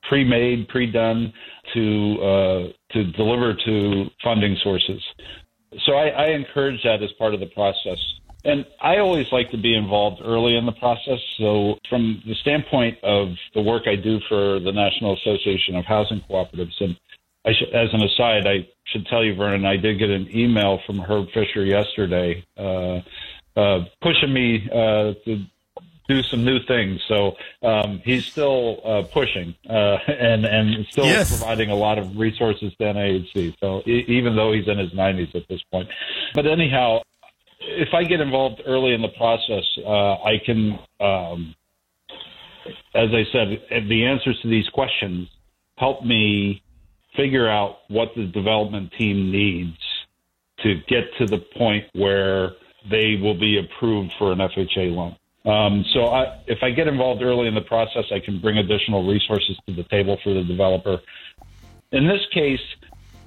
pre-made, 0.08 0.68
pre-done 0.68 1.32
to 1.74 2.16
uh, 2.22 2.92
to 2.92 3.04
deliver 3.12 3.54
to 3.54 4.06
funding 4.22 4.56
sources. 4.62 5.02
So 5.84 5.92
I, 5.92 6.08
I 6.08 6.26
encourage 6.30 6.82
that 6.84 7.02
as 7.02 7.10
part 7.18 7.34
of 7.34 7.40
the 7.40 7.46
process. 7.46 7.98
And 8.48 8.64
I 8.80 8.96
always 8.96 9.26
like 9.30 9.50
to 9.50 9.58
be 9.58 9.74
involved 9.74 10.22
early 10.24 10.56
in 10.56 10.64
the 10.64 10.72
process. 10.72 11.18
So, 11.36 11.78
from 11.90 12.22
the 12.26 12.34
standpoint 12.36 12.96
of 13.02 13.28
the 13.54 13.60
work 13.60 13.82
I 13.86 13.94
do 13.94 14.20
for 14.26 14.58
the 14.58 14.72
National 14.72 15.14
Association 15.18 15.76
of 15.76 15.84
Housing 15.84 16.22
Cooperatives, 16.30 16.80
and 16.80 16.96
sh- 17.46 17.68
as 17.74 17.92
an 17.92 18.02
aside, 18.02 18.46
I 18.46 18.66
should 18.86 19.06
tell 19.06 19.22
you, 19.22 19.34
Vernon, 19.34 19.66
I 19.66 19.76
did 19.76 19.98
get 19.98 20.08
an 20.08 20.28
email 20.34 20.80
from 20.86 20.98
Herb 20.98 21.26
Fisher 21.34 21.62
yesterday 21.62 22.42
uh, 22.56 23.00
uh, 23.54 23.84
pushing 24.00 24.32
me 24.32 24.66
uh, 24.72 25.12
to 25.26 25.44
do 26.08 26.22
some 26.22 26.42
new 26.42 26.58
things. 26.66 27.02
So 27.06 27.36
um, 27.62 28.00
he's 28.02 28.24
still 28.24 28.80
uh, 28.82 29.02
pushing 29.12 29.54
uh, 29.68 29.98
and 30.08 30.46
and 30.46 30.86
still 30.90 31.04
yes. 31.04 31.28
providing 31.28 31.70
a 31.70 31.76
lot 31.76 31.98
of 31.98 32.16
resources 32.16 32.72
to 32.78 32.84
NAHC. 32.84 33.56
So 33.60 33.82
e- 33.86 34.06
even 34.08 34.36
though 34.36 34.52
he's 34.52 34.68
in 34.68 34.78
his 34.78 34.92
90s 34.92 35.34
at 35.34 35.46
this 35.48 35.60
point, 35.70 35.88
but 36.34 36.46
anyhow, 36.46 37.02
if 37.60 37.88
I 37.92 38.04
get 38.04 38.20
involved 38.20 38.62
early 38.66 38.94
in 38.94 39.02
the 39.02 39.08
process, 39.08 39.64
uh, 39.84 40.22
I 40.22 40.40
can, 40.44 40.78
um, 41.00 41.54
as 42.94 43.10
I 43.12 43.24
said, 43.32 43.88
the 43.88 44.04
answers 44.06 44.38
to 44.42 44.48
these 44.48 44.68
questions 44.68 45.28
help 45.76 46.04
me 46.04 46.62
figure 47.16 47.48
out 47.48 47.78
what 47.88 48.10
the 48.16 48.26
development 48.26 48.92
team 48.98 49.32
needs 49.32 49.78
to 50.62 50.80
get 50.88 51.04
to 51.18 51.26
the 51.26 51.38
point 51.56 51.84
where 51.94 52.52
they 52.90 53.16
will 53.16 53.38
be 53.38 53.58
approved 53.58 54.12
for 54.18 54.32
an 54.32 54.38
FHA 54.38 54.94
loan. 54.94 55.16
Um, 55.44 55.84
so 55.94 56.06
I, 56.06 56.42
if 56.46 56.58
I 56.62 56.70
get 56.70 56.88
involved 56.88 57.22
early 57.22 57.48
in 57.48 57.54
the 57.54 57.62
process, 57.62 58.04
I 58.12 58.18
can 58.20 58.40
bring 58.40 58.58
additional 58.58 59.06
resources 59.06 59.56
to 59.66 59.74
the 59.74 59.84
table 59.84 60.18
for 60.22 60.34
the 60.34 60.44
developer. 60.44 60.98
In 61.92 62.06
this 62.06 62.20
case, 62.34 62.60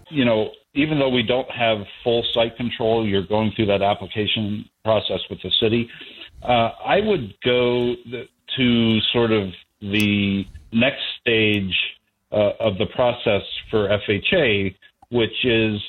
you 0.09 0.25
know, 0.25 0.51
even 0.73 0.99
though 0.99 1.09
we 1.09 1.23
don't 1.23 1.49
have 1.51 1.79
full 2.03 2.23
site 2.33 2.55
control, 2.55 3.07
you're 3.07 3.25
going 3.25 3.51
through 3.55 3.67
that 3.67 3.81
application 3.81 4.65
process 4.83 5.19
with 5.29 5.41
the 5.41 5.51
city. 5.59 5.89
Uh, 6.41 6.71
I 6.85 7.01
would 7.01 7.33
go 7.43 7.95
to 8.57 8.99
sort 9.13 9.31
of 9.31 9.49
the 9.81 10.45
next 10.71 11.01
stage 11.19 11.75
uh, 12.31 12.51
of 12.59 12.77
the 12.77 12.85
process 12.87 13.43
for 13.69 13.89
FHA, 13.89 14.75
which 15.09 15.45
is 15.45 15.81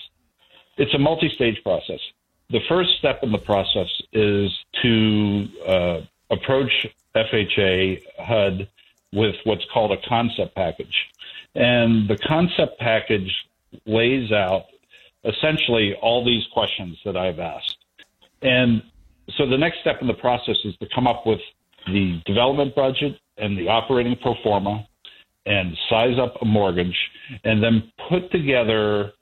it's 0.76 0.94
a 0.94 0.98
multi-stage 0.98 1.62
process. 1.62 2.00
The 2.50 2.60
first 2.68 2.90
step 2.98 3.20
in 3.22 3.32
the 3.32 3.38
process 3.38 3.88
is 4.12 4.50
to 4.82 5.48
uh, 5.66 6.00
approach 6.30 6.86
FHA 7.14 8.02
HUD 8.18 8.68
with 9.12 9.36
what's 9.44 9.64
called 9.72 9.92
a 9.92 10.08
concept 10.08 10.54
package. 10.54 10.94
And 11.54 12.08
the 12.08 12.16
concept 12.16 12.78
package 12.78 13.30
lays 13.86 14.32
out 14.32 14.64
essentially 15.24 15.94
all 16.00 16.24
these 16.24 16.42
questions 16.52 16.98
that 17.04 17.16
I've 17.16 17.38
asked. 17.38 17.76
And 18.42 18.82
so 19.36 19.46
the 19.46 19.56
next 19.58 19.80
step 19.80 20.00
in 20.00 20.06
the 20.08 20.14
process 20.14 20.56
is 20.64 20.76
to 20.78 20.88
come 20.94 21.06
up 21.06 21.26
with 21.26 21.40
the 21.86 22.20
development 22.26 22.74
budget 22.74 23.18
and 23.38 23.56
the 23.56 23.68
operating 23.68 24.16
pro 24.20 24.34
forma 24.42 24.86
and 25.46 25.76
size 25.88 26.18
up 26.18 26.34
a 26.42 26.44
mortgage 26.44 26.96
and 27.44 27.62
then 27.62 27.90
put 28.08 28.30
together 28.30 29.12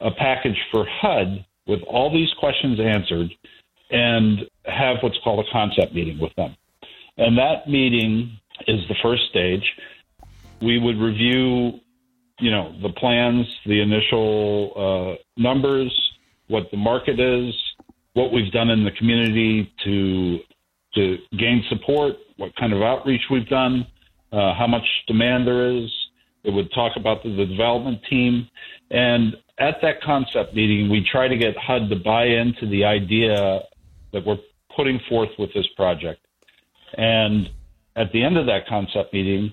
a 0.00 0.10
package 0.10 0.58
for 0.70 0.86
HUD 0.86 1.44
with 1.66 1.80
all 1.82 2.12
these 2.12 2.32
questions 2.38 2.78
answered 2.80 3.30
and 3.90 4.40
have 4.64 4.96
what's 5.02 5.18
called 5.22 5.44
a 5.46 5.52
concept 5.52 5.94
meeting 5.94 6.18
with 6.18 6.34
them. 6.36 6.56
And 7.18 7.36
that 7.38 7.68
meeting 7.68 8.38
is 8.66 8.80
the 8.88 8.94
first 9.02 9.22
stage. 9.30 9.64
We 10.60 10.78
would 10.78 10.98
review, 10.98 11.80
you 12.38 12.50
know, 12.50 12.74
the 12.82 12.90
plans, 12.90 13.46
the 13.64 13.80
initial 13.80 14.72
uh, 15.18 15.40
numbers, 15.40 15.92
what 16.48 16.70
the 16.70 16.76
market 16.76 17.18
is, 17.18 17.54
what 18.12 18.32
we've 18.32 18.52
done 18.52 18.70
in 18.70 18.84
the 18.84 18.92
community 18.92 19.72
to 19.84 20.38
to 20.94 21.18
gain 21.38 21.62
support, 21.68 22.14
what 22.38 22.54
kind 22.56 22.72
of 22.72 22.80
outreach 22.80 23.20
we've 23.30 23.48
done, 23.48 23.86
uh, 24.32 24.54
how 24.54 24.66
much 24.66 24.84
demand 25.06 25.46
there 25.46 25.76
is. 25.76 25.90
It 26.42 26.50
would 26.50 26.72
talk 26.72 26.92
about 26.96 27.22
the, 27.22 27.30
the 27.30 27.44
development 27.44 28.00
team, 28.08 28.48
and 28.90 29.36
at 29.58 29.76
that 29.82 30.02
concept 30.02 30.54
meeting, 30.54 30.90
we 30.90 31.06
try 31.10 31.28
to 31.28 31.36
get 31.36 31.56
HUD 31.56 31.88
to 31.90 31.96
buy 31.96 32.26
into 32.26 32.68
the 32.68 32.84
idea 32.84 33.60
that 34.12 34.24
we're 34.24 34.38
putting 34.74 35.00
forth 35.08 35.30
with 35.38 35.52
this 35.54 35.66
project. 35.76 36.20
And 36.96 37.48
at 37.96 38.12
the 38.12 38.22
end 38.22 38.36
of 38.36 38.46
that 38.46 38.66
concept 38.68 39.12
meeting, 39.12 39.52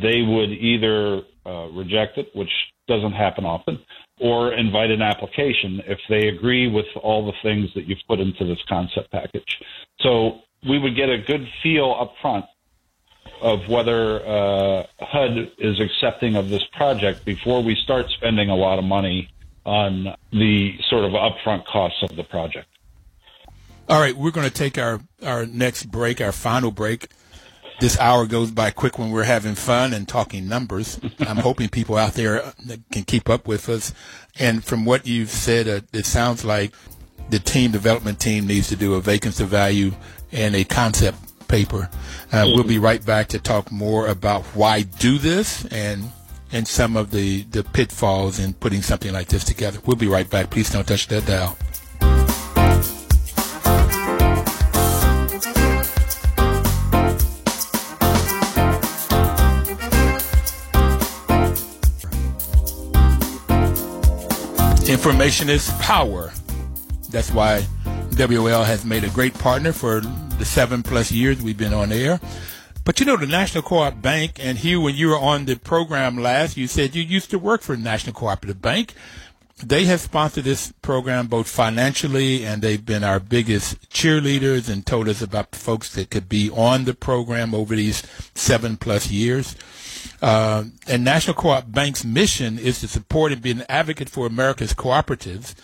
they 0.00 0.22
would 0.22 0.50
either 0.50 1.22
uh, 1.46 1.68
reject 1.72 2.18
it, 2.18 2.30
which 2.34 2.50
doesn't 2.88 3.12
happen 3.12 3.44
often, 3.44 3.78
or 4.20 4.52
invite 4.52 4.90
an 4.90 5.02
application 5.02 5.80
if 5.86 5.98
they 6.08 6.28
agree 6.28 6.68
with 6.68 6.86
all 7.02 7.24
the 7.24 7.32
things 7.42 7.70
that 7.74 7.86
you've 7.86 7.98
put 8.08 8.20
into 8.20 8.44
this 8.44 8.58
concept 8.68 9.10
package. 9.10 9.58
So 10.00 10.40
we 10.68 10.78
would 10.78 10.96
get 10.96 11.08
a 11.08 11.18
good 11.18 11.46
feel 11.62 11.96
up 11.98 12.14
front 12.20 12.44
of 13.40 13.68
whether 13.68 14.26
uh, 14.26 14.86
HUD 15.00 15.52
is 15.58 15.80
accepting 15.80 16.36
of 16.36 16.50
this 16.50 16.62
project 16.76 17.24
before 17.24 17.62
we 17.62 17.74
start 17.74 18.06
spending 18.10 18.50
a 18.50 18.56
lot 18.56 18.78
of 18.78 18.84
money 18.84 19.30
on 19.64 20.14
the 20.32 20.74
sort 20.88 21.04
of 21.04 21.12
upfront 21.12 21.64
costs 21.66 22.02
of 22.02 22.16
the 22.16 22.24
project. 22.24 22.66
All 23.88 24.00
right, 24.00 24.16
we're 24.16 24.30
going 24.30 24.46
to 24.46 24.52
take 24.52 24.78
our, 24.78 25.00
our 25.22 25.46
next 25.46 25.90
break, 25.90 26.20
our 26.20 26.32
final 26.32 26.70
break. 26.70 27.08
This 27.80 27.98
hour 27.98 28.26
goes 28.26 28.50
by 28.50 28.70
quick 28.70 28.98
when 28.98 29.10
we're 29.10 29.24
having 29.24 29.54
fun 29.54 29.94
and 29.94 30.06
talking 30.06 30.46
numbers. 30.46 31.00
I'm 31.20 31.38
hoping 31.38 31.70
people 31.70 31.96
out 31.96 32.12
there 32.12 32.52
can 32.92 33.04
keep 33.04 33.30
up 33.30 33.48
with 33.48 33.70
us. 33.70 33.94
And 34.38 34.62
from 34.62 34.84
what 34.84 35.06
you've 35.06 35.30
said, 35.30 35.66
uh, 35.66 35.80
it 35.92 36.04
sounds 36.04 36.44
like 36.44 36.72
the 37.30 37.38
team 37.38 37.70
development 37.70 38.20
team 38.20 38.46
needs 38.46 38.68
to 38.68 38.76
do 38.76 38.94
a 38.94 39.00
vacancy 39.00 39.44
value 39.44 39.92
and 40.30 40.54
a 40.54 40.64
concept 40.64 41.48
paper. 41.48 41.88
Uh, 42.30 42.44
we'll 42.46 42.64
be 42.64 42.78
right 42.78 43.04
back 43.04 43.28
to 43.28 43.38
talk 43.38 43.72
more 43.72 44.08
about 44.08 44.42
why 44.54 44.82
do 44.82 45.18
this 45.18 45.64
and 45.66 46.10
and 46.52 46.66
some 46.66 46.96
of 46.96 47.12
the, 47.12 47.42
the 47.44 47.62
pitfalls 47.62 48.40
in 48.40 48.52
putting 48.54 48.82
something 48.82 49.12
like 49.12 49.28
this 49.28 49.44
together. 49.44 49.78
We'll 49.86 49.96
be 49.96 50.08
right 50.08 50.28
back. 50.28 50.50
Please 50.50 50.68
don't 50.68 50.86
touch 50.86 51.06
that 51.06 51.24
dial. 51.24 51.56
Information 64.90 65.48
is 65.48 65.70
power. 65.78 66.32
That's 67.10 67.30
why 67.30 67.64
WOL 68.18 68.64
has 68.64 68.84
made 68.84 69.04
a 69.04 69.10
great 69.10 69.34
partner 69.34 69.72
for 69.72 70.00
the 70.00 70.44
seven 70.44 70.82
plus 70.82 71.12
years 71.12 71.40
we've 71.40 71.56
been 71.56 71.72
on 71.72 71.92
air. 71.92 72.18
But 72.84 72.98
you 72.98 73.06
know, 73.06 73.16
the 73.16 73.28
National 73.28 73.62
Co-op 73.62 74.02
Bank, 74.02 74.40
and 74.40 74.58
Hugh, 74.58 74.80
when 74.80 74.96
you 74.96 75.10
were 75.10 75.18
on 75.18 75.44
the 75.44 75.54
program 75.54 76.18
last, 76.18 76.56
you 76.56 76.66
said 76.66 76.96
you 76.96 77.04
used 77.04 77.30
to 77.30 77.38
work 77.38 77.62
for 77.62 77.76
National 77.76 78.12
Cooperative 78.12 78.60
Bank. 78.60 78.94
They 79.64 79.84
have 79.84 80.00
sponsored 80.00 80.42
this 80.42 80.72
program 80.82 81.28
both 81.28 81.48
financially 81.48 82.44
and 82.44 82.60
they've 82.60 82.84
been 82.84 83.04
our 83.04 83.20
biggest 83.20 83.90
cheerleaders 83.90 84.68
and 84.68 84.84
told 84.84 85.08
us 85.08 85.22
about 85.22 85.52
the 85.52 85.58
folks 85.58 85.94
that 85.94 86.10
could 86.10 86.28
be 86.28 86.50
on 86.50 86.84
the 86.84 86.94
program 86.94 87.54
over 87.54 87.76
these 87.76 88.02
seven 88.34 88.76
plus 88.76 89.08
years. 89.08 89.54
Uh, 90.22 90.64
and 90.86 91.04
National 91.04 91.34
Co-op 91.34 91.70
Bank's 91.70 92.04
mission 92.04 92.58
is 92.58 92.80
to 92.80 92.88
support 92.88 93.32
and 93.32 93.42
be 93.42 93.50
an 93.50 93.64
advocate 93.68 94.08
for 94.08 94.26
America's 94.26 94.74
cooperatives 94.74 95.54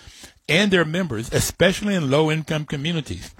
and 0.49 0.71
their 0.71 0.85
members, 0.85 1.33
especially 1.33 1.95
in 1.95 2.11
low 2.11 2.31
income 2.31 2.65
communities, 2.65 3.35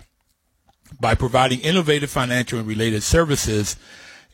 by 1.01 1.15
providing 1.15 1.61
innovative 1.61 2.11
financial 2.11 2.59
and 2.59 2.69
related 2.69 3.03
services. 3.03 3.77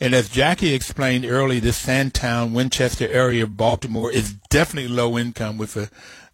And 0.01 0.15
as 0.15 0.29
Jackie 0.29 0.75
explained 0.75 1.25
earlier, 1.25 1.61
this 1.61 1.77
Sandtown, 1.77 2.53
Winchester 2.53 3.09
area 3.09 3.45
of 3.45 3.57
Baltimore 3.57 4.11
is 4.11 4.35
definitely 4.51 4.89
low 4.89 5.19
income 5.19 5.59
with 5.59 5.77
a 5.77 5.91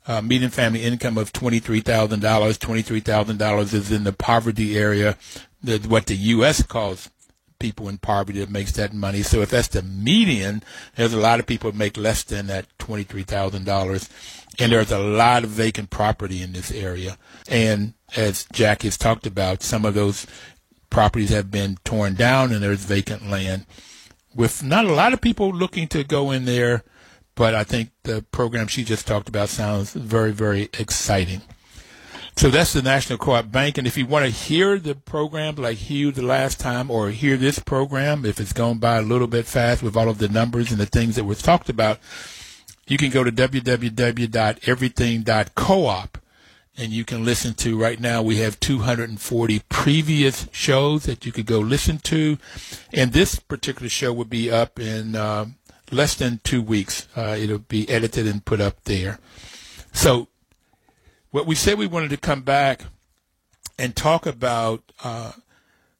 uh, 0.06 0.22
median 0.22 0.50
family 0.50 0.82
income 0.82 1.18
of 1.18 1.32
$23,000. 1.32 1.82
$23,000 2.18 3.74
is 3.74 3.92
in 3.92 4.04
the 4.04 4.12
poverty 4.12 4.78
area, 4.78 5.18
the, 5.62 5.78
what 5.86 6.06
the 6.06 6.16
U.S. 6.16 6.62
calls 6.62 7.10
people 7.58 7.88
in 7.88 7.98
poverty 7.98 8.40
that 8.40 8.50
makes 8.50 8.72
that 8.72 8.92
money. 8.92 9.22
So 9.22 9.40
if 9.40 9.50
that's 9.50 9.68
the 9.68 9.82
median, 9.82 10.62
there's 10.96 11.12
a 11.12 11.18
lot 11.18 11.40
of 11.40 11.46
people 11.46 11.70
that 11.70 11.76
make 11.78 11.96
less 11.96 12.22
than 12.22 12.46
that 12.46 12.66
$23,000. 12.78 14.08
And 14.60 14.72
there's 14.72 14.92
a 14.92 14.98
lot 14.98 15.44
of 15.44 15.50
vacant 15.50 15.90
property 15.90 16.42
in 16.42 16.52
this 16.52 16.72
area. 16.72 17.16
And 17.48 17.94
as 18.16 18.46
Jack 18.52 18.82
has 18.82 18.96
talked 18.96 19.26
about, 19.26 19.62
some 19.62 19.84
of 19.84 19.94
those 19.94 20.26
properties 20.90 21.30
have 21.30 21.50
been 21.50 21.78
torn 21.84 22.14
down 22.14 22.52
and 22.52 22.62
there's 22.62 22.84
vacant 22.84 23.28
land 23.28 23.66
with 24.34 24.62
not 24.62 24.84
a 24.84 24.92
lot 24.92 25.12
of 25.12 25.20
people 25.20 25.50
looking 25.50 25.88
to 25.88 26.04
go 26.04 26.30
in 26.30 26.44
there. 26.44 26.84
But 27.34 27.54
I 27.54 27.62
think 27.62 27.90
the 28.02 28.24
program 28.32 28.66
she 28.66 28.82
just 28.82 29.06
talked 29.06 29.28
about 29.28 29.48
sounds 29.48 29.92
very, 29.92 30.32
very 30.32 30.70
exciting. 30.76 31.42
So 32.38 32.48
that's 32.50 32.72
the 32.72 32.82
National 32.82 33.18
Co-op 33.18 33.50
Bank. 33.50 33.78
And 33.78 33.86
if 33.88 33.98
you 33.98 34.06
want 34.06 34.24
to 34.24 34.30
hear 34.30 34.78
the 34.78 34.94
program 34.94 35.56
like 35.56 35.78
Hugh 35.78 36.12
the 36.12 36.22
last 36.22 36.60
time 36.60 36.88
or 36.88 37.10
hear 37.10 37.36
this 37.36 37.58
program, 37.58 38.24
if 38.24 38.38
it's 38.38 38.52
gone 38.52 38.78
by 38.78 38.98
a 38.98 39.02
little 39.02 39.26
bit 39.26 39.44
fast 39.44 39.82
with 39.82 39.96
all 39.96 40.08
of 40.08 40.18
the 40.18 40.28
numbers 40.28 40.70
and 40.70 40.78
the 40.78 40.86
things 40.86 41.16
that 41.16 41.24
were 41.24 41.34
talked 41.34 41.68
about, 41.68 41.98
you 42.86 42.96
can 42.96 43.10
go 43.10 43.24
to 43.24 43.32
www.everything.coop 43.32 46.18
and 46.76 46.92
you 46.92 47.04
can 47.04 47.24
listen 47.24 47.54
to 47.54 47.76
right 47.76 47.98
now 47.98 48.22
we 48.22 48.36
have 48.36 48.60
240 48.60 49.62
previous 49.68 50.46
shows 50.52 51.06
that 51.06 51.26
you 51.26 51.32
could 51.32 51.46
go 51.46 51.58
listen 51.58 51.98
to. 51.98 52.38
And 52.92 53.12
this 53.12 53.40
particular 53.40 53.88
show 53.88 54.12
will 54.12 54.24
be 54.24 54.48
up 54.48 54.78
in 54.78 55.16
uh, 55.16 55.46
less 55.90 56.14
than 56.14 56.38
two 56.44 56.62
weeks. 56.62 57.08
Uh, 57.16 57.36
it'll 57.36 57.58
be 57.58 57.88
edited 57.88 58.28
and 58.28 58.44
put 58.44 58.60
up 58.60 58.84
there. 58.84 59.18
So 59.92 60.28
what 61.30 61.46
we 61.46 61.54
said 61.54 61.78
we 61.78 61.86
wanted 61.86 62.10
to 62.10 62.16
come 62.16 62.42
back 62.42 62.82
and 63.78 63.94
talk 63.94 64.26
about 64.26 64.82
uh, 65.02 65.32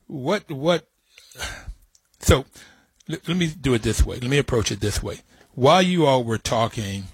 what 0.07 0.51
what. 0.51 0.87
So 2.21 2.45
let, 3.07 3.29
let 3.29 3.37
me 3.37 3.47
do 3.49 3.75
it 3.75 3.83
this 3.83 4.05
way. 4.05 4.19
Let 4.19 4.31
me 4.31 4.39
approach 4.39 4.73
it 4.73 4.81
this 4.81 5.03
way. 5.03 5.21
While 5.55 5.83
you 5.83 6.07
all 6.07 6.25
were 6.25 6.39
talking, 6.39 7.05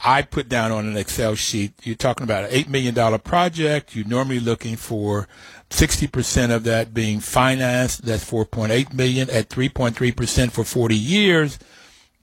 I 0.00 0.22
put 0.22 0.48
down 0.48 0.70
on 0.70 0.86
an 0.86 0.96
Excel 0.96 1.34
sheet. 1.34 1.74
You're 1.82 1.96
talking 1.96 2.24
about 2.24 2.44
an 2.44 2.50
eight 2.52 2.68
million 2.68 2.94
dollar 2.94 3.18
project. 3.18 3.96
You're 3.96 4.06
normally 4.06 4.40
looking 4.40 4.76
for 4.76 5.26
60% 5.70 6.50
of 6.54 6.64
that 6.64 6.94
being 6.94 7.20
financed. 7.20 8.04
That's 8.04 8.28
4.8 8.28 8.94
million 8.94 9.28
at 9.30 9.48
3.3% 9.48 10.50
for 10.50 10.64
40 10.64 10.94
years. 10.94 11.58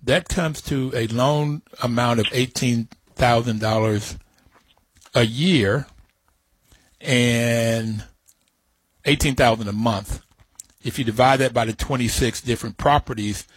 That 0.01 0.29
comes 0.29 0.61
to 0.63 0.91
a 0.95 1.07
loan 1.07 1.63
amount 1.81 2.19
of 2.19 2.27
$18,000 2.27 4.17
a 5.15 5.25
year 5.25 5.87
and 7.01 8.03
18,000 9.05 9.67
a 9.67 9.71
month. 9.71 10.21
If 10.83 10.99
you 10.99 11.05
divide 11.05 11.37
that 11.37 11.53
by 11.53 11.65
the 11.65 11.73
26 11.73 12.41
different 12.41 12.77
properties, 12.77 13.47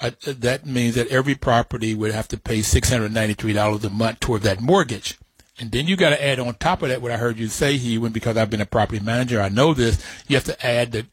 uh, 0.00 0.10
that 0.26 0.66
means 0.66 0.96
that 0.96 1.08
every 1.08 1.34
property 1.34 1.94
would 1.94 2.12
have 2.12 2.28
to 2.28 2.36
pay 2.36 2.58
$693 2.58 3.84
a 3.84 3.90
month 3.90 4.20
toward 4.20 4.42
that 4.42 4.60
mortgage. 4.60 5.18
And 5.58 5.70
then 5.70 5.86
you 5.86 5.96
got 5.96 6.10
to 6.10 6.22
add 6.22 6.40
on 6.40 6.54
top 6.54 6.82
of 6.82 6.88
that 6.88 7.00
what 7.00 7.12
I 7.12 7.16
heard 7.16 7.38
you 7.38 7.46
say, 7.46 7.76
Hugh, 7.76 8.08
because 8.10 8.36
I've 8.36 8.50
been 8.50 8.60
a 8.60 8.66
property 8.66 9.00
manager, 9.00 9.40
I 9.40 9.48
know 9.48 9.72
this. 9.72 10.04
You 10.26 10.36
have 10.36 10.44
to 10.44 10.66
add 10.66 10.92
the 10.92 11.06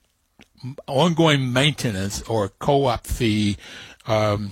ongoing 0.87 1.53
maintenance 1.53 2.21
or 2.23 2.49
co-op 2.49 3.05
fee, 3.05 3.57
um, 4.07 4.51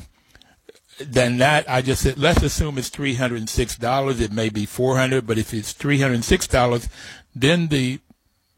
than 1.00 1.38
that, 1.38 1.70
I 1.70 1.82
just 1.82 2.04
said, 2.04 2.18
let's 2.18 2.44
assume 2.44 2.78
it's 2.78 2.90
$306. 2.90 4.22
It 4.22 4.32
may 4.32 4.50
be 4.50 4.66
400 4.66 5.26
but 5.26 5.38
if 5.38 5.54
it's 5.54 5.74
$306, 5.74 6.90
then 7.36 7.68
the 7.68 8.00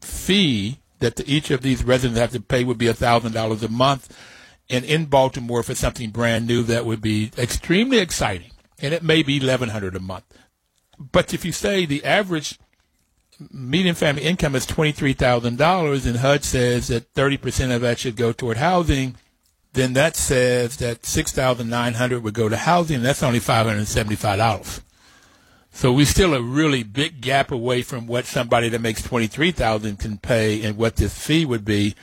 fee 0.01 0.79
that 0.99 1.15
the, 1.15 1.31
each 1.31 1.51
of 1.51 1.61
these 1.61 1.83
residents 1.83 2.19
have 2.19 2.31
to 2.31 2.41
pay 2.41 2.63
would 2.63 2.77
be 2.77 2.87
$1,000 2.87 3.63
a 3.63 3.67
month. 3.69 4.17
And 4.69 4.85
in 4.85 5.05
Baltimore, 5.05 5.63
for 5.63 5.75
something 5.75 6.11
brand 6.11 6.47
new, 6.47 6.63
that 6.63 6.85
would 6.85 7.01
be 7.01 7.31
extremely 7.37 7.99
exciting. 7.99 8.51
And 8.79 8.93
it 8.93 9.03
may 9.03 9.21
be 9.21 9.39
1100 9.39 9.95
a 9.95 9.99
month. 9.99 10.25
But 10.97 11.33
if 11.33 11.43
you 11.43 11.51
say 11.51 11.85
the 11.85 12.05
average 12.05 12.57
median 13.51 13.95
family 13.95 14.21
income 14.21 14.55
is 14.55 14.65
$23,000 14.67 16.05
and 16.05 16.17
HUD 16.17 16.43
says 16.43 16.87
that 16.89 17.13
30% 17.13 17.75
of 17.75 17.81
that 17.81 17.99
should 17.99 18.15
go 18.15 18.31
toward 18.31 18.57
housing– 18.57 19.15
then 19.73 19.93
that 19.93 20.15
says 20.15 20.77
that 20.77 21.05
6900 21.05 22.23
would 22.23 22.33
go 22.33 22.49
to 22.49 22.57
housing, 22.57 22.97
and 22.97 23.05
that's 23.05 23.23
only 23.23 23.39
$575. 23.39 24.81
So 25.73 25.93
we're 25.93 26.05
still 26.05 26.33
a 26.33 26.41
really 26.41 26.83
big 26.83 27.21
gap 27.21 27.51
away 27.51 27.81
from 27.81 28.05
what 28.05 28.25
somebody 28.25 28.67
that 28.69 28.81
makes 28.81 29.01
23000 29.01 29.97
can 29.97 30.17
pay 30.17 30.61
and 30.63 30.77
what 30.77 30.97
this 30.97 31.17
fee 31.17 31.45
would 31.45 31.63
be. 31.63 31.95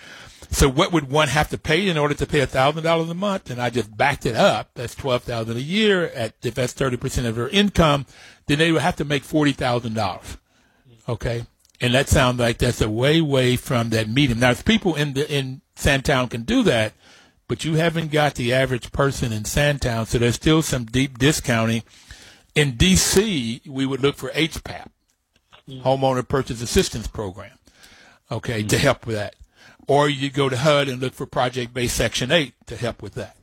So 0.51 0.69
what 0.69 0.93
would 0.93 1.11
one 1.11 1.29
have 1.29 1.51
to 1.51 1.59
pay 1.59 1.87
in 1.89 1.99
order 1.99 2.15
to 2.15 2.27
pay 2.27 2.41
$1,000 2.41 3.11
a 3.11 3.15
month? 3.15 3.51
And 3.51 3.61
I 3.61 3.69
just 3.69 3.95
backed 3.95 4.25
it 4.25 4.35
up. 4.35 4.71
That's 4.75 4.95
12000 4.95 5.57
a 5.57 5.61
year. 5.61 6.07
At 6.07 6.35
If 6.43 6.55
that's 6.55 6.73
30% 6.73 7.27
of 7.27 7.37
their 7.37 7.49
income, 7.51 8.07
then 8.47 8.59
they 8.59 8.73
would 8.73 8.81
have 8.81 8.97
to 8.97 9.05
make 9.05 9.25
$40,000. 9.25 10.39
Okay? 11.07 11.45
And 11.81 11.95
that 11.95 12.09
sounds 12.09 12.41
like 12.41 12.59
that's 12.59 12.81
a 12.81 12.89
way, 12.89 13.21
way 13.21 13.57
from 13.57 13.91
that 13.91 14.09
median. 14.09 14.41
Now, 14.41 14.51
if 14.51 14.65
people 14.65 14.95
in 14.95 15.13
the, 15.13 15.31
in 15.31 15.61
Sandtown 15.77 16.29
can 16.29 16.43
do 16.43 16.63
that, 16.65 16.95
but 17.49 17.65
you 17.65 17.75
haven't 17.75 18.13
got 18.13 18.35
the 18.35 18.53
average 18.53 18.93
person 18.93 19.33
in 19.33 19.45
Sandtown, 19.45 20.07
so 20.07 20.19
there's 20.19 20.35
still 20.35 20.63
some 20.63 20.85
deep 20.85 21.19
discounting. 21.19 21.83
In 22.55 22.77
D.C., 22.77 23.63
we 23.67 23.87
would 23.87 24.01
look 24.01 24.17
for 24.17 24.29
HPAP, 24.31 24.89
mm-hmm. 25.69 25.81
Homeowner 25.81 26.27
Purchase 26.27 26.61
Assistance 26.61 27.09
Program, 27.09 27.59
okay, 28.31 28.61
mm-hmm. 28.61 28.69
to 28.69 28.79
help 28.79 29.07
with 29.07 29.17
that. 29.17 29.35
Or 29.87 30.09
you 30.09 30.31
go 30.31 30.51
to 30.51 30.57
HUD 30.59 30.89
and 30.89 31.01
look 31.01 31.15
for 31.15 31.25
project-based 31.25 31.97
Section 31.97 32.31
8 32.31 32.53
to 32.67 32.77
help 32.77 33.03
with 33.03 33.15
that. 33.15 33.37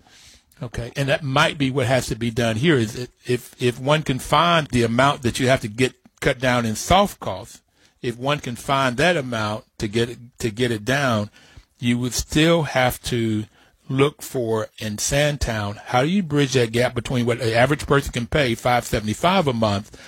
Okay, 0.63 0.93
and 0.95 1.09
that 1.09 1.23
might 1.23 1.57
be 1.57 1.69
what 1.69 1.87
has 1.87 2.07
to 2.07 2.15
be 2.15 2.31
done 2.31 2.55
here. 2.55 2.77
Is 2.77 3.09
if 3.25 3.61
if 3.61 3.77
one 3.77 4.03
can 4.03 4.19
find 4.19 4.67
the 4.67 4.83
amount 4.83 5.23
that 5.23 5.37
you 5.37 5.49
have 5.49 5.59
to 5.61 5.67
get 5.67 5.95
cut 6.21 6.39
down 6.39 6.65
in 6.65 6.75
soft 6.75 7.19
costs, 7.19 7.61
if 8.01 8.17
one 8.17 8.39
can 8.39 8.55
find 8.55 8.95
that 8.95 9.17
amount 9.17 9.65
to 9.79 9.89
get 9.89 10.09
it 10.09 10.19
to 10.39 10.49
get 10.49 10.71
it 10.71 10.85
down, 10.85 11.29
you 11.77 11.97
would 11.97 12.13
still 12.13 12.63
have 12.63 13.01
to 13.03 13.45
look 13.89 14.21
for 14.21 14.67
in 14.79 14.97
Sandtown, 14.97 15.79
how 15.85 16.01
do 16.01 16.09
you 16.09 16.23
bridge 16.23 16.53
that 16.53 16.71
gap 16.71 16.95
between 16.95 17.25
what 17.25 17.39
the 17.39 17.55
average 17.55 17.85
person 17.85 18.11
can 18.11 18.27
pay, 18.27 18.55
five 18.55 18.85
seventy 18.85 19.13
five 19.13 19.47
a 19.47 19.53
month, 19.53 19.99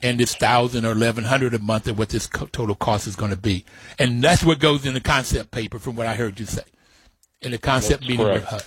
and 0.00 0.18
this 0.18 0.34
thousand 0.34 0.84
or 0.84 0.92
eleven 0.92 1.24
hundred 1.24 1.54
a 1.54 1.58
month, 1.58 1.86
and 1.86 1.98
what 1.98 2.10
this 2.10 2.26
co- 2.26 2.46
total 2.46 2.74
cost 2.74 3.06
is 3.06 3.16
going 3.16 3.30
to 3.30 3.36
be? 3.36 3.64
And 3.98 4.22
that's 4.22 4.44
what 4.44 4.60
goes 4.60 4.86
in 4.86 4.94
the 4.94 5.00
concept 5.00 5.50
paper, 5.50 5.78
from 5.78 5.96
what 5.96 6.06
I 6.06 6.14
heard 6.14 6.38
you 6.38 6.46
say, 6.46 6.62
in 7.42 7.50
the 7.50 7.58
concept 7.58 8.00
that's 8.00 8.10
meeting 8.10 8.24
correct. 8.24 8.52
with 8.52 8.62
HUD. 8.62 8.64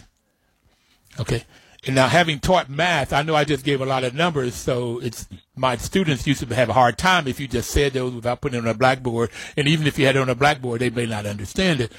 Okay. 1.20 1.44
And 1.84 1.96
now, 1.96 2.08
having 2.08 2.40
taught 2.40 2.70
math, 2.70 3.12
I 3.12 3.24
know 3.24 3.34
I 3.34 3.44
just 3.44 3.66
gave 3.66 3.82
a 3.82 3.88
lot 3.88 4.04
of 4.04 4.14
numbers, 4.14 4.54
so 4.54 5.00
it's 5.00 5.28
my 5.56 5.78
students 5.78 6.28
used 6.28 6.48
to 6.48 6.56
have 6.56 6.70
a 6.70 6.74
hard 6.74 7.00
time 7.00 7.28
if 7.28 7.40
you 7.40 7.48
just 7.48 7.72
said 7.72 7.94
those 7.94 8.14
without 8.14 8.40
putting 8.40 8.60
it 8.60 8.62
on 8.62 8.68
a 8.68 8.76
blackboard. 8.76 9.32
And 9.58 9.68
even 9.68 9.88
if 9.88 9.98
you 9.98 10.06
had 10.06 10.16
it 10.16 10.22
on 10.22 10.30
a 10.30 10.36
blackboard, 10.36 10.82
they 10.82 10.92
may 10.92 11.08
not 11.08 11.26
understand 11.26 11.82
it. 11.82 11.92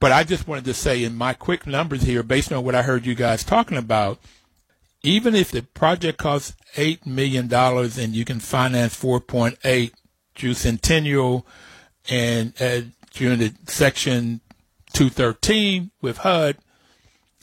But 0.00 0.12
I 0.12 0.24
just 0.24 0.48
wanted 0.48 0.64
to 0.64 0.74
say 0.74 1.04
in 1.04 1.14
my 1.14 1.34
quick 1.34 1.66
numbers 1.66 2.02
here, 2.02 2.22
based 2.22 2.52
on 2.52 2.64
what 2.64 2.74
I 2.74 2.82
heard 2.82 3.04
you 3.04 3.14
guys 3.14 3.44
talking 3.44 3.76
about, 3.76 4.18
even 5.02 5.34
if 5.34 5.50
the 5.50 5.62
project 5.62 6.18
costs 6.18 6.56
$8 6.76 7.06
million 7.06 7.52
and 7.52 8.14
you 8.14 8.24
can 8.24 8.40
finance 8.40 8.98
4.8 8.98 9.92
through 10.34 10.54
Centennial 10.54 11.46
and 12.08 12.54
uh, 12.60 12.80
during 13.12 13.38
the 13.38 13.52
section 13.66 14.40
213 14.94 15.90
with 16.00 16.18
HUD, 16.18 16.56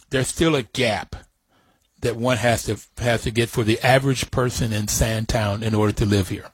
there's 0.09 0.27
still 0.27 0.55
a 0.55 0.63
gap 0.63 1.15
that 2.01 2.15
one 2.15 2.37
has 2.37 2.63
to 2.63 2.77
has 3.01 3.23
to 3.23 3.31
get 3.31 3.49
for 3.49 3.63
the 3.63 3.79
average 3.81 4.31
person 4.31 4.71
in 4.71 4.87
Sandtown 4.87 5.63
in 5.63 5.73
order 5.73 5.91
to 5.93 6.05
live 6.05 6.29
here. 6.29 6.51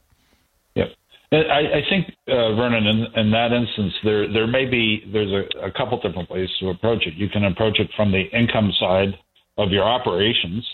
I, 1.34 1.80
I 1.80 1.82
think, 1.90 2.14
uh, 2.28 2.56
Vernon, 2.56 2.86
in, 2.86 3.20
in, 3.20 3.32
that 3.32 3.52
instance, 3.52 3.94
there 4.04 4.32
there 4.32 4.48
may 4.48 4.66
be 4.66 5.04
there's 5.12 5.32
a, 5.32 5.68
a 5.68 5.72
couple 5.72 6.00
different 6.00 6.30
ways 6.30 6.50
to 6.60 6.70
approach 6.70 7.06
it. 7.08 7.16
You 7.16 7.30
can 7.30 7.46
approach 7.46 7.80
it 7.80 7.90
from 7.96 8.12
the 8.12 8.24
income 8.38 8.72
side 8.80 9.18
of 9.58 9.72
your 9.72 9.84
operations, 9.84 10.68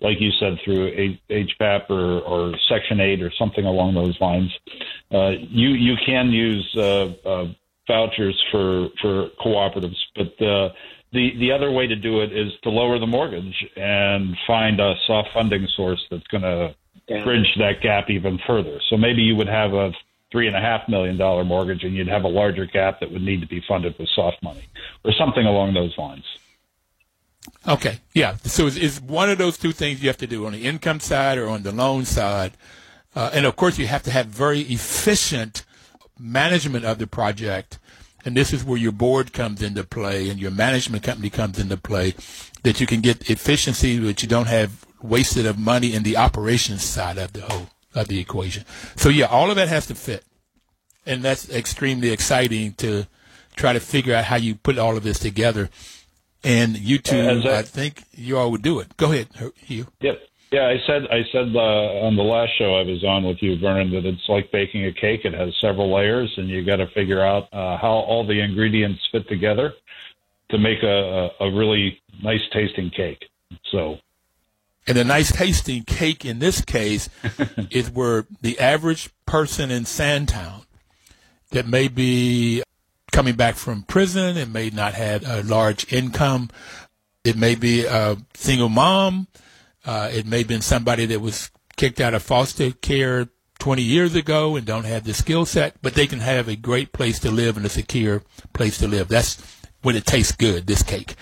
like 0.00 0.16
you 0.20 0.30
said, 0.40 0.58
through 0.64 1.16
HPAP 1.30 1.90
or, 1.90 2.20
or 2.20 2.54
Section 2.68 3.00
8 3.00 3.22
or 3.22 3.32
something 3.38 3.64
along 3.64 3.94
those 3.94 4.18
lines. 4.20 4.50
Uh, 5.12 5.30
you 5.40 5.70
you 5.70 5.94
can 6.04 6.30
use 6.30 6.74
uh, 6.76 7.12
uh, 7.24 7.46
vouchers 7.86 8.42
for 8.50 8.88
for 9.02 9.28
cooperatives, 9.44 9.98
but 10.14 10.44
uh, 10.44 10.70
the 11.12 11.32
the 11.38 11.52
other 11.52 11.70
way 11.70 11.86
to 11.86 11.96
do 11.96 12.20
it 12.20 12.32
is 12.32 12.52
to 12.62 12.70
lower 12.70 12.98
the 12.98 13.06
mortgage 13.06 13.54
and 13.76 14.36
find 14.46 14.80
a 14.80 14.94
soft 15.06 15.28
funding 15.34 15.66
source 15.76 16.02
that's 16.10 16.26
going 16.28 16.42
to 16.42 16.74
yeah. 17.08 17.24
bridge 17.24 17.46
that 17.58 17.80
gap 17.82 18.10
even 18.10 18.38
further. 18.46 18.80
So 18.90 18.96
maybe 18.96 19.22
you 19.22 19.36
would 19.36 19.48
have 19.48 19.72
a 19.74 19.92
three 20.32 20.46
and 20.46 20.56
a 20.56 20.60
half 20.60 20.88
million 20.88 21.16
dollar 21.16 21.44
mortgage, 21.44 21.84
and 21.84 21.94
you'd 21.94 22.08
have 22.08 22.24
a 22.24 22.28
larger 22.28 22.66
gap 22.66 23.00
that 23.00 23.10
would 23.10 23.22
need 23.22 23.40
to 23.40 23.46
be 23.46 23.62
funded 23.68 23.96
with 23.98 24.08
soft 24.14 24.42
money 24.42 24.68
or 25.04 25.12
something 25.12 25.46
along 25.46 25.74
those 25.74 25.96
lines. 25.96 26.24
Okay, 27.66 28.00
yeah. 28.12 28.36
So 28.44 28.66
it's, 28.66 28.76
it's, 28.76 29.00
one 29.00 29.30
of 29.30 29.38
those 29.38 29.56
two 29.56 29.72
things 29.72 30.02
you 30.02 30.08
have 30.08 30.16
to 30.18 30.26
do 30.26 30.46
on 30.46 30.52
the 30.52 30.64
income 30.64 31.00
side 31.00 31.38
or 31.38 31.48
on 31.48 31.62
the 31.62 31.72
loan 31.72 32.04
side, 32.04 32.52
uh, 33.14 33.30
and 33.32 33.46
of 33.46 33.56
course 33.56 33.78
you 33.78 33.86
have 33.86 34.02
to 34.04 34.10
have 34.10 34.26
very 34.26 34.60
efficient 34.60 35.64
management 36.18 36.84
of 36.84 36.98
the 36.98 37.06
project. 37.06 37.78
And 38.24 38.36
this 38.36 38.52
is 38.52 38.64
where 38.64 38.78
your 38.78 38.92
board 38.92 39.32
comes 39.32 39.62
into 39.62 39.84
play 39.84 40.28
and 40.28 40.40
your 40.40 40.50
management 40.50 41.04
company 41.04 41.30
comes 41.30 41.60
into 41.60 41.76
play, 41.76 42.14
that 42.64 42.80
you 42.80 42.86
can 42.86 43.00
get 43.00 43.30
efficiency, 43.30 44.00
but 44.00 44.20
you 44.22 44.28
don't 44.28 44.48
have 44.48 44.85
wasted 45.08 45.46
of 45.46 45.58
money 45.58 45.94
in 45.94 46.02
the 46.02 46.16
operations 46.16 46.82
side 46.82 47.18
of 47.18 47.32
the 47.32 47.42
whole 47.42 47.68
of 47.94 48.08
the 48.08 48.20
equation. 48.20 48.64
So 48.96 49.08
yeah, 49.08 49.26
all 49.26 49.50
of 49.50 49.56
that 49.56 49.68
has 49.68 49.86
to 49.86 49.94
fit, 49.94 50.24
and 51.04 51.22
that's 51.22 51.50
extremely 51.50 52.10
exciting 52.10 52.74
to 52.74 53.06
try 53.56 53.72
to 53.72 53.80
figure 53.80 54.14
out 54.14 54.24
how 54.24 54.36
you 54.36 54.54
put 54.54 54.78
all 54.78 54.96
of 54.96 55.02
this 55.02 55.18
together 55.18 55.70
and 56.46 56.78
you 56.78 56.98
two, 56.98 57.16
I, 57.18 57.58
I 57.58 57.62
think 57.62 58.04
you 58.12 58.38
all 58.38 58.52
would 58.52 58.62
do 58.62 58.78
it. 58.78 58.96
Go 58.96 59.12
ahead, 59.12 59.28
Hugh. 59.56 59.88
Yep. 60.00 60.18
Yeah, 60.52 60.68
I 60.68 60.76
said 60.86 61.02
I 61.10 61.22
said 61.32 61.56
uh, 61.56 62.06
on 62.06 62.14
the 62.14 62.22
last 62.22 62.52
show 62.56 62.76
I 62.76 62.82
was 62.82 63.02
on 63.04 63.24
with 63.24 63.38
you, 63.40 63.58
Vernon, 63.58 63.90
that 63.90 64.06
it's 64.06 64.22
like 64.28 64.52
baking 64.52 64.86
a 64.86 64.92
cake. 64.92 65.24
It 65.24 65.34
has 65.34 65.52
several 65.60 65.92
layers, 65.92 66.32
and 66.36 66.48
you 66.48 66.64
got 66.64 66.76
to 66.76 66.86
figure 66.94 67.20
out 67.20 67.52
uh, 67.52 67.76
how 67.78 67.88
all 68.06 68.24
the 68.24 68.40
ingredients 68.40 69.00
fit 69.10 69.28
together 69.28 69.72
to 70.50 70.58
make 70.58 70.84
a, 70.84 71.30
a, 71.40 71.46
a 71.46 71.52
really 71.52 72.00
nice 72.22 72.40
tasting 72.52 72.90
cake. 72.96 73.24
So, 73.72 73.96
and 74.86 74.96
a 74.96 75.04
nice 75.04 75.32
tasting 75.32 75.84
cake 75.84 76.24
in 76.24 76.38
this 76.38 76.60
case 76.60 77.08
is 77.70 77.90
where 77.90 78.26
the 78.40 78.58
average 78.58 79.10
person 79.26 79.70
in 79.70 79.84
Sandtown 79.84 80.62
that 81.50 81.66
may 81.66 81.88
be 81.88 82.62
coming 83.12 83.34
back 83.34 83.54
from 83.54 83.82
prison. 83.82 84.36
It 84.36 84.48
may 84.48 84.70
not 84.70 84.94
have 84.94 85.26
a 85.26 85.42
large 85.42 85.92
income. 85.92 86.50
It 87.24 87.36
may 87.36 87.54
be 87.54 87.84
a 87.84 88.16
single 88.34 88.68
mom. 88.68 89.28
Uh, 89.84 90.10
it 90.12 90.26
may 90.26 90.38
have 90.38 90.48
been 90.48 90.62
somebody 90.62 91.06
that 91.06 91.20
was 91.20 91.50
kicked 91.76 92.00
out 92.00 92.14
of 92.14 92.22
foster 92.22 92.72
care 92.72 93.28
20 93.58 93.82
years 93.82 94.14
ago 94.14 94.56
and 94.56 94.66
don't 94.66 94.84
have 94.84 95.04
the 95.04 95.14
skill 95.14 95.46
set, 95.46 95.74
but 95.82 95.94
they 95.94 96.06
can 96.06 96.20
have 96.20 96.48
a 96.48 96.56
great 96.56 96.92
place 96.92 97.18
to 97.20 97.30
live 97.30 97.56
and 97.56 97.64
a 97.64 97.70
secure 97.70 98.22
place 98.52 98.78
to 98.78 98.88
live. 98.88 99.08
That's 99.08 99.42
when 99.82 99.96
it 99.96 100.04
tastes 100.04 100.32
good, 100.32 100.66
this 100.66 100.82
cake. 100.82 101.14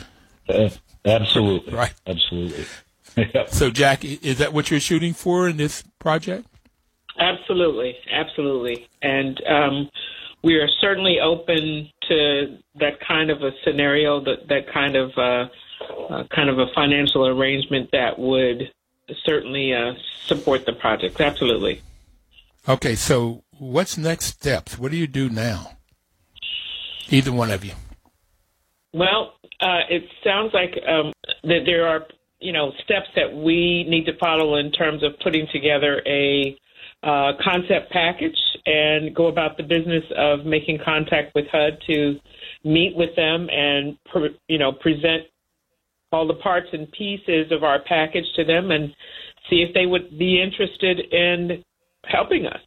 Uh, 0.49 0.71
absolutely. 1.05 1.73
Right. 1.73 1.95
Absolutely. 2.07 2.65
So, 3.49 3.71
Jack, 3.71 4.05
is 4.05 4.39
that 4.39 4.53
what 4.53 4.71
you're 4.71 4.81
shooting 4.81 5.15
for 5.15 5.49
in 5.49 5.57
this 5.57 5.85
project? 5.99 6.47
Absolutely. 7.19 7.97
Absolutely. 8.11 8.89
And, 9.03 9.41
um, 9.47 9.91
we 10.45 10.57
are 10.57 10.69
certainly 10.81 11.19
open 11.21 11.91
to 12.09 12.59
that 12.79 13.01
kind 13.01 13.31
of 13.31 13.43
a 13.43 13.51
scenario, 13.65 14.21
that 14.21 14.47
that 14.49 14.71
kind 14.73 14.95
of 14.95 15.11
uh, 15.17 15.47
uh, 16.11 16.25
kind 16.35 16.51
of 16.51 16.59
a 16.59 16.67
financial 16.75 17.27
arrangement 17.27 17.91
that 17.93 18.19
would 18.19 18.71
certainly 19.25 19.73
uh, 19.73 19.95
support 20.27 20.67
the 20.67 20.75
project. 20.75 21.19
Absolutely. 21.19 21.81
Okay, 22.69 22.95
so 22.95 23.43
what's 23.59 23.97
next 23.97 24.27
steps? 24.27 24.79
What 24.79 24.91
do 24.91 24.99
you 24.99 25.07
do 25.07 25.31
now? 25.31 25.79
Either 27.09 27.33
one 27.33 27.51
of 27.51 27.65
you. 27.65 27.73
Well, 28.93 29.35
uh, 29.61 29.81
it 29.89 30.05
sounds 30.23 30.53
like 30.53 30.75
um, 30.87 31.13
that 31.43 31.65
there 31.65 31.87
are 31.87 32.07
you 32.45 32.53
know 32.53 32.73
steps 32.85 33.09
that 33.17 33.35
we 33.35 33.85
need 33.89 34.05
to 34.05 34.17
follow 34.19 34.57
in 34.57 34.71
terms 34.71 35.03
of 35.03 35.13
putting 35.23 35.47
together 35.53 36.03
a 36.07 36.57
uh, 37.03 37.33
concept 37.43 37.91
package 37.91 38.39
and 38.67 39.15
go 39.15 39.27
about 39.27 39.57
the 39.57 39.63
business 39.63 40.05
of 40.17 40.47
making 40.47 40.79
contact 40.85 41.35
with 41.35 41.47
HUD 41.51 41.79
to 41.89 42.17
meet 42.65 42.95
with 42.97 43.15
them 43.17 43.49
and 43.51 43.99
you 44.49 44.59
know 44.59 44.73
present 44.73 45.25
all 46.13 46.27
the 46.29 46.35
parts 46.35 46.69
and 46.73 46.91
pieces 46.93 47.51
of 47.51 47.65
our 47.65 47.81
package 47.83 48.25
to 48.37 48.45
them 48.45 48.71
and 48.71 48.95
see 49.51 49.65
if 49.67 49.75
they 49.75 49.87
would 49.87 50.17
be 50.19 50.41
interested 50.41 51.01
in 51.13 51.65
helping 52.05 52.47
us. 52.47 52.61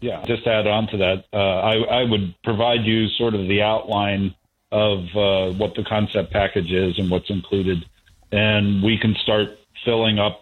Yeah, 0.00 0.24
just 0.26 0.46
add 0.46 0.66
on 0.66 0.86
to 0.88 0.96
that, 0.98 1.24
uh, 1.32 1.36
I, 1.36 2.02
I, 2.02 2.04
would 2.04 2.34
provide 2.44 2.84
you 2.84 3.08
sort 3.18 3.34
of 3.34 3.48
the 3.48 3.62
outline 3.62 4.32
of 4.70 4.98
uh, 5.14 5.58
what 5.58 5.74
the 5.74 5.84
concept 5.88 6.32
package 6.32 6.70
is 6.70 6.96
and 6.98 7.10
what's 7.10 7.28
included, 7.30 7.84
and 8.32 8.82
we 8.82 8.98
can 8.98 9.14
start 9.22 9.48
filling 9.84 10.18
up 10.18 10.40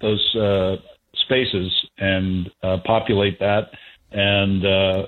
those 0.00 0.36
uh, 0.36 0.76
spaces 1.14 1.72
and 1.98 2.50
uh, 2.62 2.78
populate 2.84 3.38
that 3.38 3.70
and 4.12 4.64
uh, 4.64 5.06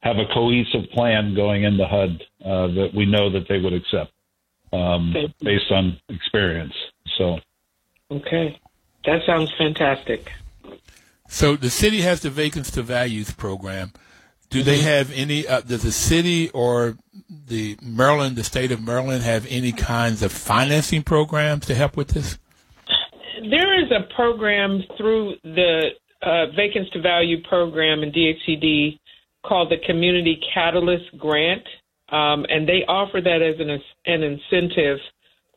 have 0.00 0.16
a 0.16 0.26
cohesive 0.32 0.88
plan 0.92 1.34
going 1.34 1.64
into 1.64 1.86
HUD 1.86 2.22
uh, 2.44 2.66
that 2.68 2.90
we 2.94 3.06
know 3.06 3.30
that 3.30 3.46
they 3.48 3.58
would 3.58 3.72
accept 3.72 4.12
um, 4.72 5.14
based 5.40 5.70
on 5.70 5.98
experience. 6.08 6.74
So, 7.18 7.38
okay, 8.10 8.58
that 9.04 9.20
sounds 9.26 9.52
fantastic. 9.58 10.30
So 11.28 11.56
the 11.56 11.70
city 11.70 12.00
has 12.00 12.20
the 12.20 12.30
vacancy 12.30 12.72
to 12.72 12.82
values 12.82 13.30
program. 13.32 13.92
Do 14.50 14.62
they 14.62 14.78
have 14.78 15.12
any? 15.12 15.46
Uh, 15.46 15.60
does 15.60 15.82
the 15.82 15.92
city 15.92 16.50
or 16.50 16.96
the 17.28 17.78
Maryland, 17.82 18.36
the 18.36 18.44
state 18.44 18.72
of 18.72 18.82
Maryland, 18.82 19.22
have 19.22 19.46
any 19.48 19.72
kinds 19.72 20.22
of 20.22 20.32
financing 20.32 21.02
programs 21.02 21.66
to 21.66 21.74
help 21.74 21.96
with 21.96 22.08
this? 22.08 22.38
there 23.48 23.82
is 23.82 23.90
a 23.90 24.12
program 24.14 24.82
through 24.96 25.34
the 25.42 25.90
uh, 26.22 26.46
Vacants 26.56 26.90
to 26.92 27.00
Value 27.00 27.42
program 27.44 28.02
in 28.02 28.12
DHCD 28.12 28.98
called 29.46 29.70
the 29.70 29.78
Community 29.86 30.38
Catalyst 30.52 31.16
Grant, 31.16 31.66
um, 32.10 32.44
and 32.48 32.68
they 32.68 32.84
offer 32.86 33.20
that 33.20 33.40
as 33.40 33.58
an, 33.58 33.70
an 34.06 34.22
incentive 34.22 34.98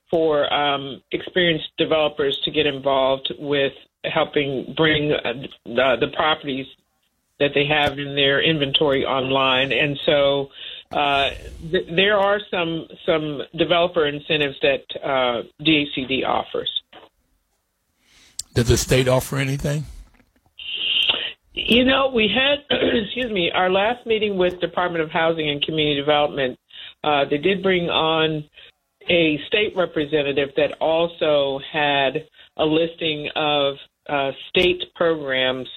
for 0.10 0.52
um, 0.54 1.02
experienced 1.12 1.68
developers 1.78 2.40
to 2.46 2.52
get 2.52 2.66
involved 2.66 3.34
with 3.40 3.74
helping 4.06 4.74
bring 4.78 5.12
uh, 5.12 5.34
the, 5.66 5.96
the 6.00 6.08
properties 6.16 6.68
that 7.44 7.52
they 7.54 7.66
have 7.66 8.00
in 8.00 8.16
their 8.16 8.42
inventory 8.42 9.06
online. 9.06 9.74
And 9.74 10.00
so 10.06 10.50
uh, 10.92 11.32
th- 11.72 11.88
there 11.94 12.18
are 12.18 12.40
some 12.50 12.88
some 13.06 13.42
developer 13.58 14.08
incentives 14.08 14.56
that 14.62 14.84
uh, 15.04 15.44
DHCD 15.62 16.26
offers. 16.26 16.70
Does 18.54 18.70
the 18.70 18.78
state 18.78 19.08
offer 19.08 19.38
anything? 19.38 19.86
You 21.54 21.84
know, 21.86 22.12
we 22.14 22.30
had, 22.34 22.66
excuse 22.72 23.32
me, 23.32 23.52
our 23.54 23.70
last 23.70 24.06
meeting 24.06 24.38
with 24.38 24.60
Department 24.60 25.04
of 25.04 25.12
Housing 25.12 25.50
and 25.50 25.62
Community 25.62 26.00
Development. 26.00 26.58
Uh, 27.04 27.26
they 27.30 27.38
did 27.38 27.62
bring 27.62 27.90
on 27.90 28.44
a 29.10 29.38
state 29.48 29.76
representative 29.76 30.50
that 30.56 30.78
also 30.80 31.60
had 31.72 32.26
a 32.58 32.64
listing 32.64 33.30
of 33.36 33.76
uh, 34.08 34.32
state 34.50 34.82
programs 34.96 35.68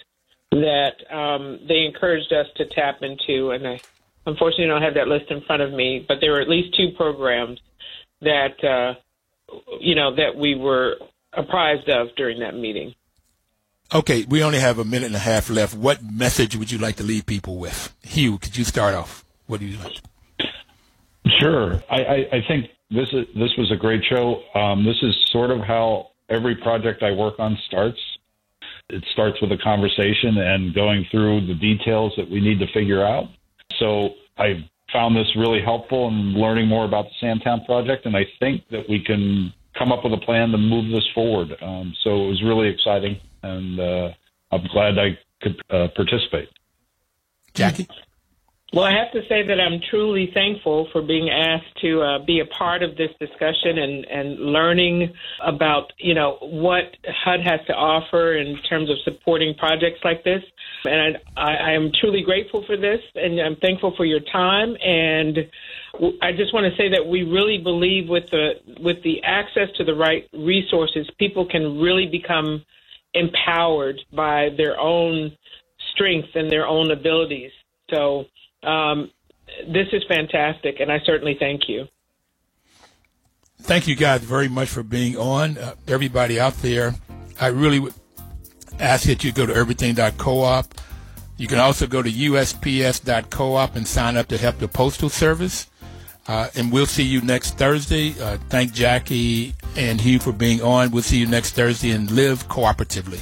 that 0.52 0.94
um, 1.14 1.60
they 1.68 1.84
encouraged 1.84 2.32
us 2.32 2.46
to 2.56 2.66
tap 2.66 3.02
into. 3.02 3.50
And 3.50 3.66
I 3.66 3.80
unfortunately 4.26 4.66
don't 4.66 4.82
have 4.82 4.94
that 4.94 5.08
list 5.08 5.30
in 5.30 5.42
front 5.42 5.62
of 5.62 5.72
me, 5.72 6.04
but 6.06 6.18
there 6.20 6.32
were 6.32 6.40
at 6.40 6.48
least 6.48 6.76
two 6.76 6.90
programs 6.96 7.60
that, 8.20 8.62
uh, 8.64 8.94
you 9.80 9.94
know, 9.94 10.14
that 10.16 10.36
we 10.36 10.54
were 10.54 10.96
apprised 11.32 11.88
of 11.88 12.08
during 12.16 12.40
that 12.40 12.54
meeting. 12.54 12.94
Okay, 13.94 14.24
we 14.28 14.42
only 14.42 14.58
have 14.58 14.78
a 14.78 14.84
minute 14.84 15.06
and 15.06 15.14
a 15.14 15.20
half 15.20 15.48
left. 15.48 15.74
What 15.74 16.02
message 16.02 16.56
would 16.56 16.72
you 16.72 16.78
like 16.78 16.96
to 16.96 17.04
leave 17.04 17.24
people 17.24 17.56
with? 17.58 17.94
Hugh, 18.02 18.38
could 18.38 18.56
you 18.56 18.64
start 18.64 18.94
off? 18.94 19.24
What 19.46 19.60
do 19.60 19.66
you 19.66 19.78
like? 19.78 20.00
Sure. 21.38 21.82
I, 21.88 22.02
I, 22.02 22.16
I 22.32 22.44
think 22.48 22.70
this 22.90 23.08
is 23.12 23.26
this 23.34 23.50
was 23.56 23.70
a 23.72 23.76
great 23.76 24.02
show. 24.04 24.42
Um, 24.54 24.84
this 24.84 24.96
is 25.02 25.14
sort 25.30 25.50
of 25.50 25.60
how 25.60 26.10
every 26.28 26.56
project 26.56 27.02
I 27.02 27.12
work 27.12 27.38
on 27.38 27.56
starts. 27.66 27.98
It 28.88 29.04
starts 29.12 29.40
with 29.40 29.50
a 29.52 29.58
conversation 29.58 30.38
and 30.38 30.74
going 30.74 31.06
through 31.10 31.46
the 31.46 31.54
details 31.54 32.12
that 32.16 32.30
we 32.30 32.40
need 32.40 32.58
to 32.60 32.66
figure 32.72 33.04
out. 33.04 33.24
So 33.78 34.10
I 34.38 34.68
found 34.92 35.16
this 35.16 35.26
really 35.36 35.60
helpful 35.60 36.08
in 36.08 36.34
learning 36.34 36.68
more 36.68 36.84
about 36.84 37.06
the 37.06 37.14
Sandtown 37.20 37.64
project, 37.64 38.06
and 38.06 38.16
I 38.16 38.26
think 38.38 38.62
that 38.70 38.88
we 38.88 39.02
can 39.02 39.52
come 39.76 39.92
up 39.92 40.04
with 40.04 40.12
a 40.12 40.24
plan 40.24 40.50
to 40.50 40.58
move 40.58 40.92
this 40.92 41.06
forward. 41.14 41.48
Um, 41.60 41.92
so 42.02 42.24
it 42.24 42.28
was 42.28 42.42
really 42.44 42.68
exciting, 42.68 43.20
and 43.42 43.80
uh, 43.80 44.08
I'm 44.52 44.66
glad 44.72 44.98
I 44.98 45.18
could 45.42 45.60
uh, 45.70 45.88
participate. 45.94 46.48
Jackie? 47.54 47.88
Well, 48.72 48.84
I 48.84 48.92
have 48.98 49.12
to 49.12 49.20
say 49.28 49.46
that 49.46 49.60
I'm 49.60 49.80
truly 49.90 50.30
thankful 50.34 50.88
for 50.90 51.00
being 51.00 51.30
asked 51.30 51.80
to 51.82 52.02
uh, 52.02 52.18
be 52.24 52.40
a 52.40 52.46
part 52.46 52.82
of 52.82 52.96
this 52.96 53.10
discussion 53.20 53.78
and, 53.78 54.04
and 54.06 54.40
learning 54.40 55.14
about, 55.40 55.92
you 55.98 56.14
know, 56.14 56.38
what 56.40 56.84
HUD 57.24 57.40
has 57.44 57.60
to 57.68 57.72
offer 57.72 58.36
in 58.36 58.58
terms 58.68 58.90
of 58.90 58.96
supporting 59.04 59.54
projects 59.54 60.00
like 60.02 60.24
this. 60.24 60.42
And 60.84 61.16
I, 61.36 61.54
I 61.54 61.72
am 61.72 61.92
truly 62.00 62.22
grateful 62.22 62.64
for 62.66 62.76
this, 62.76 63.00
and 63.14 63.40
I'm 63.40 63.54
thankful 63.56 63.94
for 63.96 64.04
your 64.04 64.20
time. 64.20 64.76
And 64.84 65.38
I 66.20 66.32
just 66.32 66.52
want 66.52 66.66
to 66.70 66.76
say 66.76 66.90
that 66.90 67.06
we 67.06 67.22
really 67.22 67.58
believe 67.58 68.08
with 68.08 68.28
the 68.30 68.54
with 68.80 69.00
the 69.04 69.22
access 69.22 69.68
to 69.76 69.84
the 69.84 69.94
right 69.94 70.28
resources, 70.32 71.08
people 71.18 71.46
can 71.46 71.80
really 71.80 72.06
become 72.06 72.64
empowered 73.14 74.00
by 74.12 74.48
their 74.56 74.78
own 74.78 75.32
strength 75.92 76.30
and 76.34 76.50
their 76.50 76.66
own 76.66 76.90
abilities. 76.90 77.52
So 77.90 78.26
um, 78.66 79.10
this 79.68 79.86
is 79.92 80.04
fantastic, 80.08 80.80
and 80.80 80.90
I 80.90 81.00
certainly 81.04 81.36
thank 81.38 81.68
you. 81.68 81.86
Thank 83.62 83.86
you 83.86 83.96
guys 83.96 84.22
very 84.22 84.48
much 84.48 84.68
for 84.68 84.82
being 84.82 85.16
on. 85.16 85.56
Uh, 85.56 85.74
everybody 85.88 86.38
out 86.38 86.54
there, 86.62 86.94
I 87.40 87.48
really 87.48 87.78
would 87.78 87.94
ask 88.78 89.06
that 89.06 89.24
you 89.24 89.32
go 89.32 89.46
to 89.46 89.54
everything.coop. 89.54 90.66
You 91.38 91.46
can 91.46 91.58
also 91.58 91.86
go 91.86 92.02
to 92.02 92.10
usps.coop 92.10 93.76
and 93.76 93.86
sign 93.86 94.16
up 94.16 94.28
to 94.28 94.38
help 94.38 94.58
the 94.58 94.68
Postal 94.68 95.08
Service. 95.08 95.66
Uh, 96.28 96.48
and 96.56 96.72
we'll 96.72 96.86
see 96.86 97.04
you 97.04 97.20
next 97.20 97.56
Thursday. 97.56 98.14
Uh, 98.20 98.36
thank 98.48 98.72
Jackie 98.72 99.54
and 99.76 100.00
Hugh 100.00 100.18
for 100.18 100.32
being 100.32 100.60
on. 100.60 100.90
We'll 100.90 101.02
see 101.02 101.18
you 101.18 101.26
next 101.26 101.52
Thursday 101.52 101.92
and 101.92 102.10
live 102.10 102.48
cooperatively. 102.48 103.20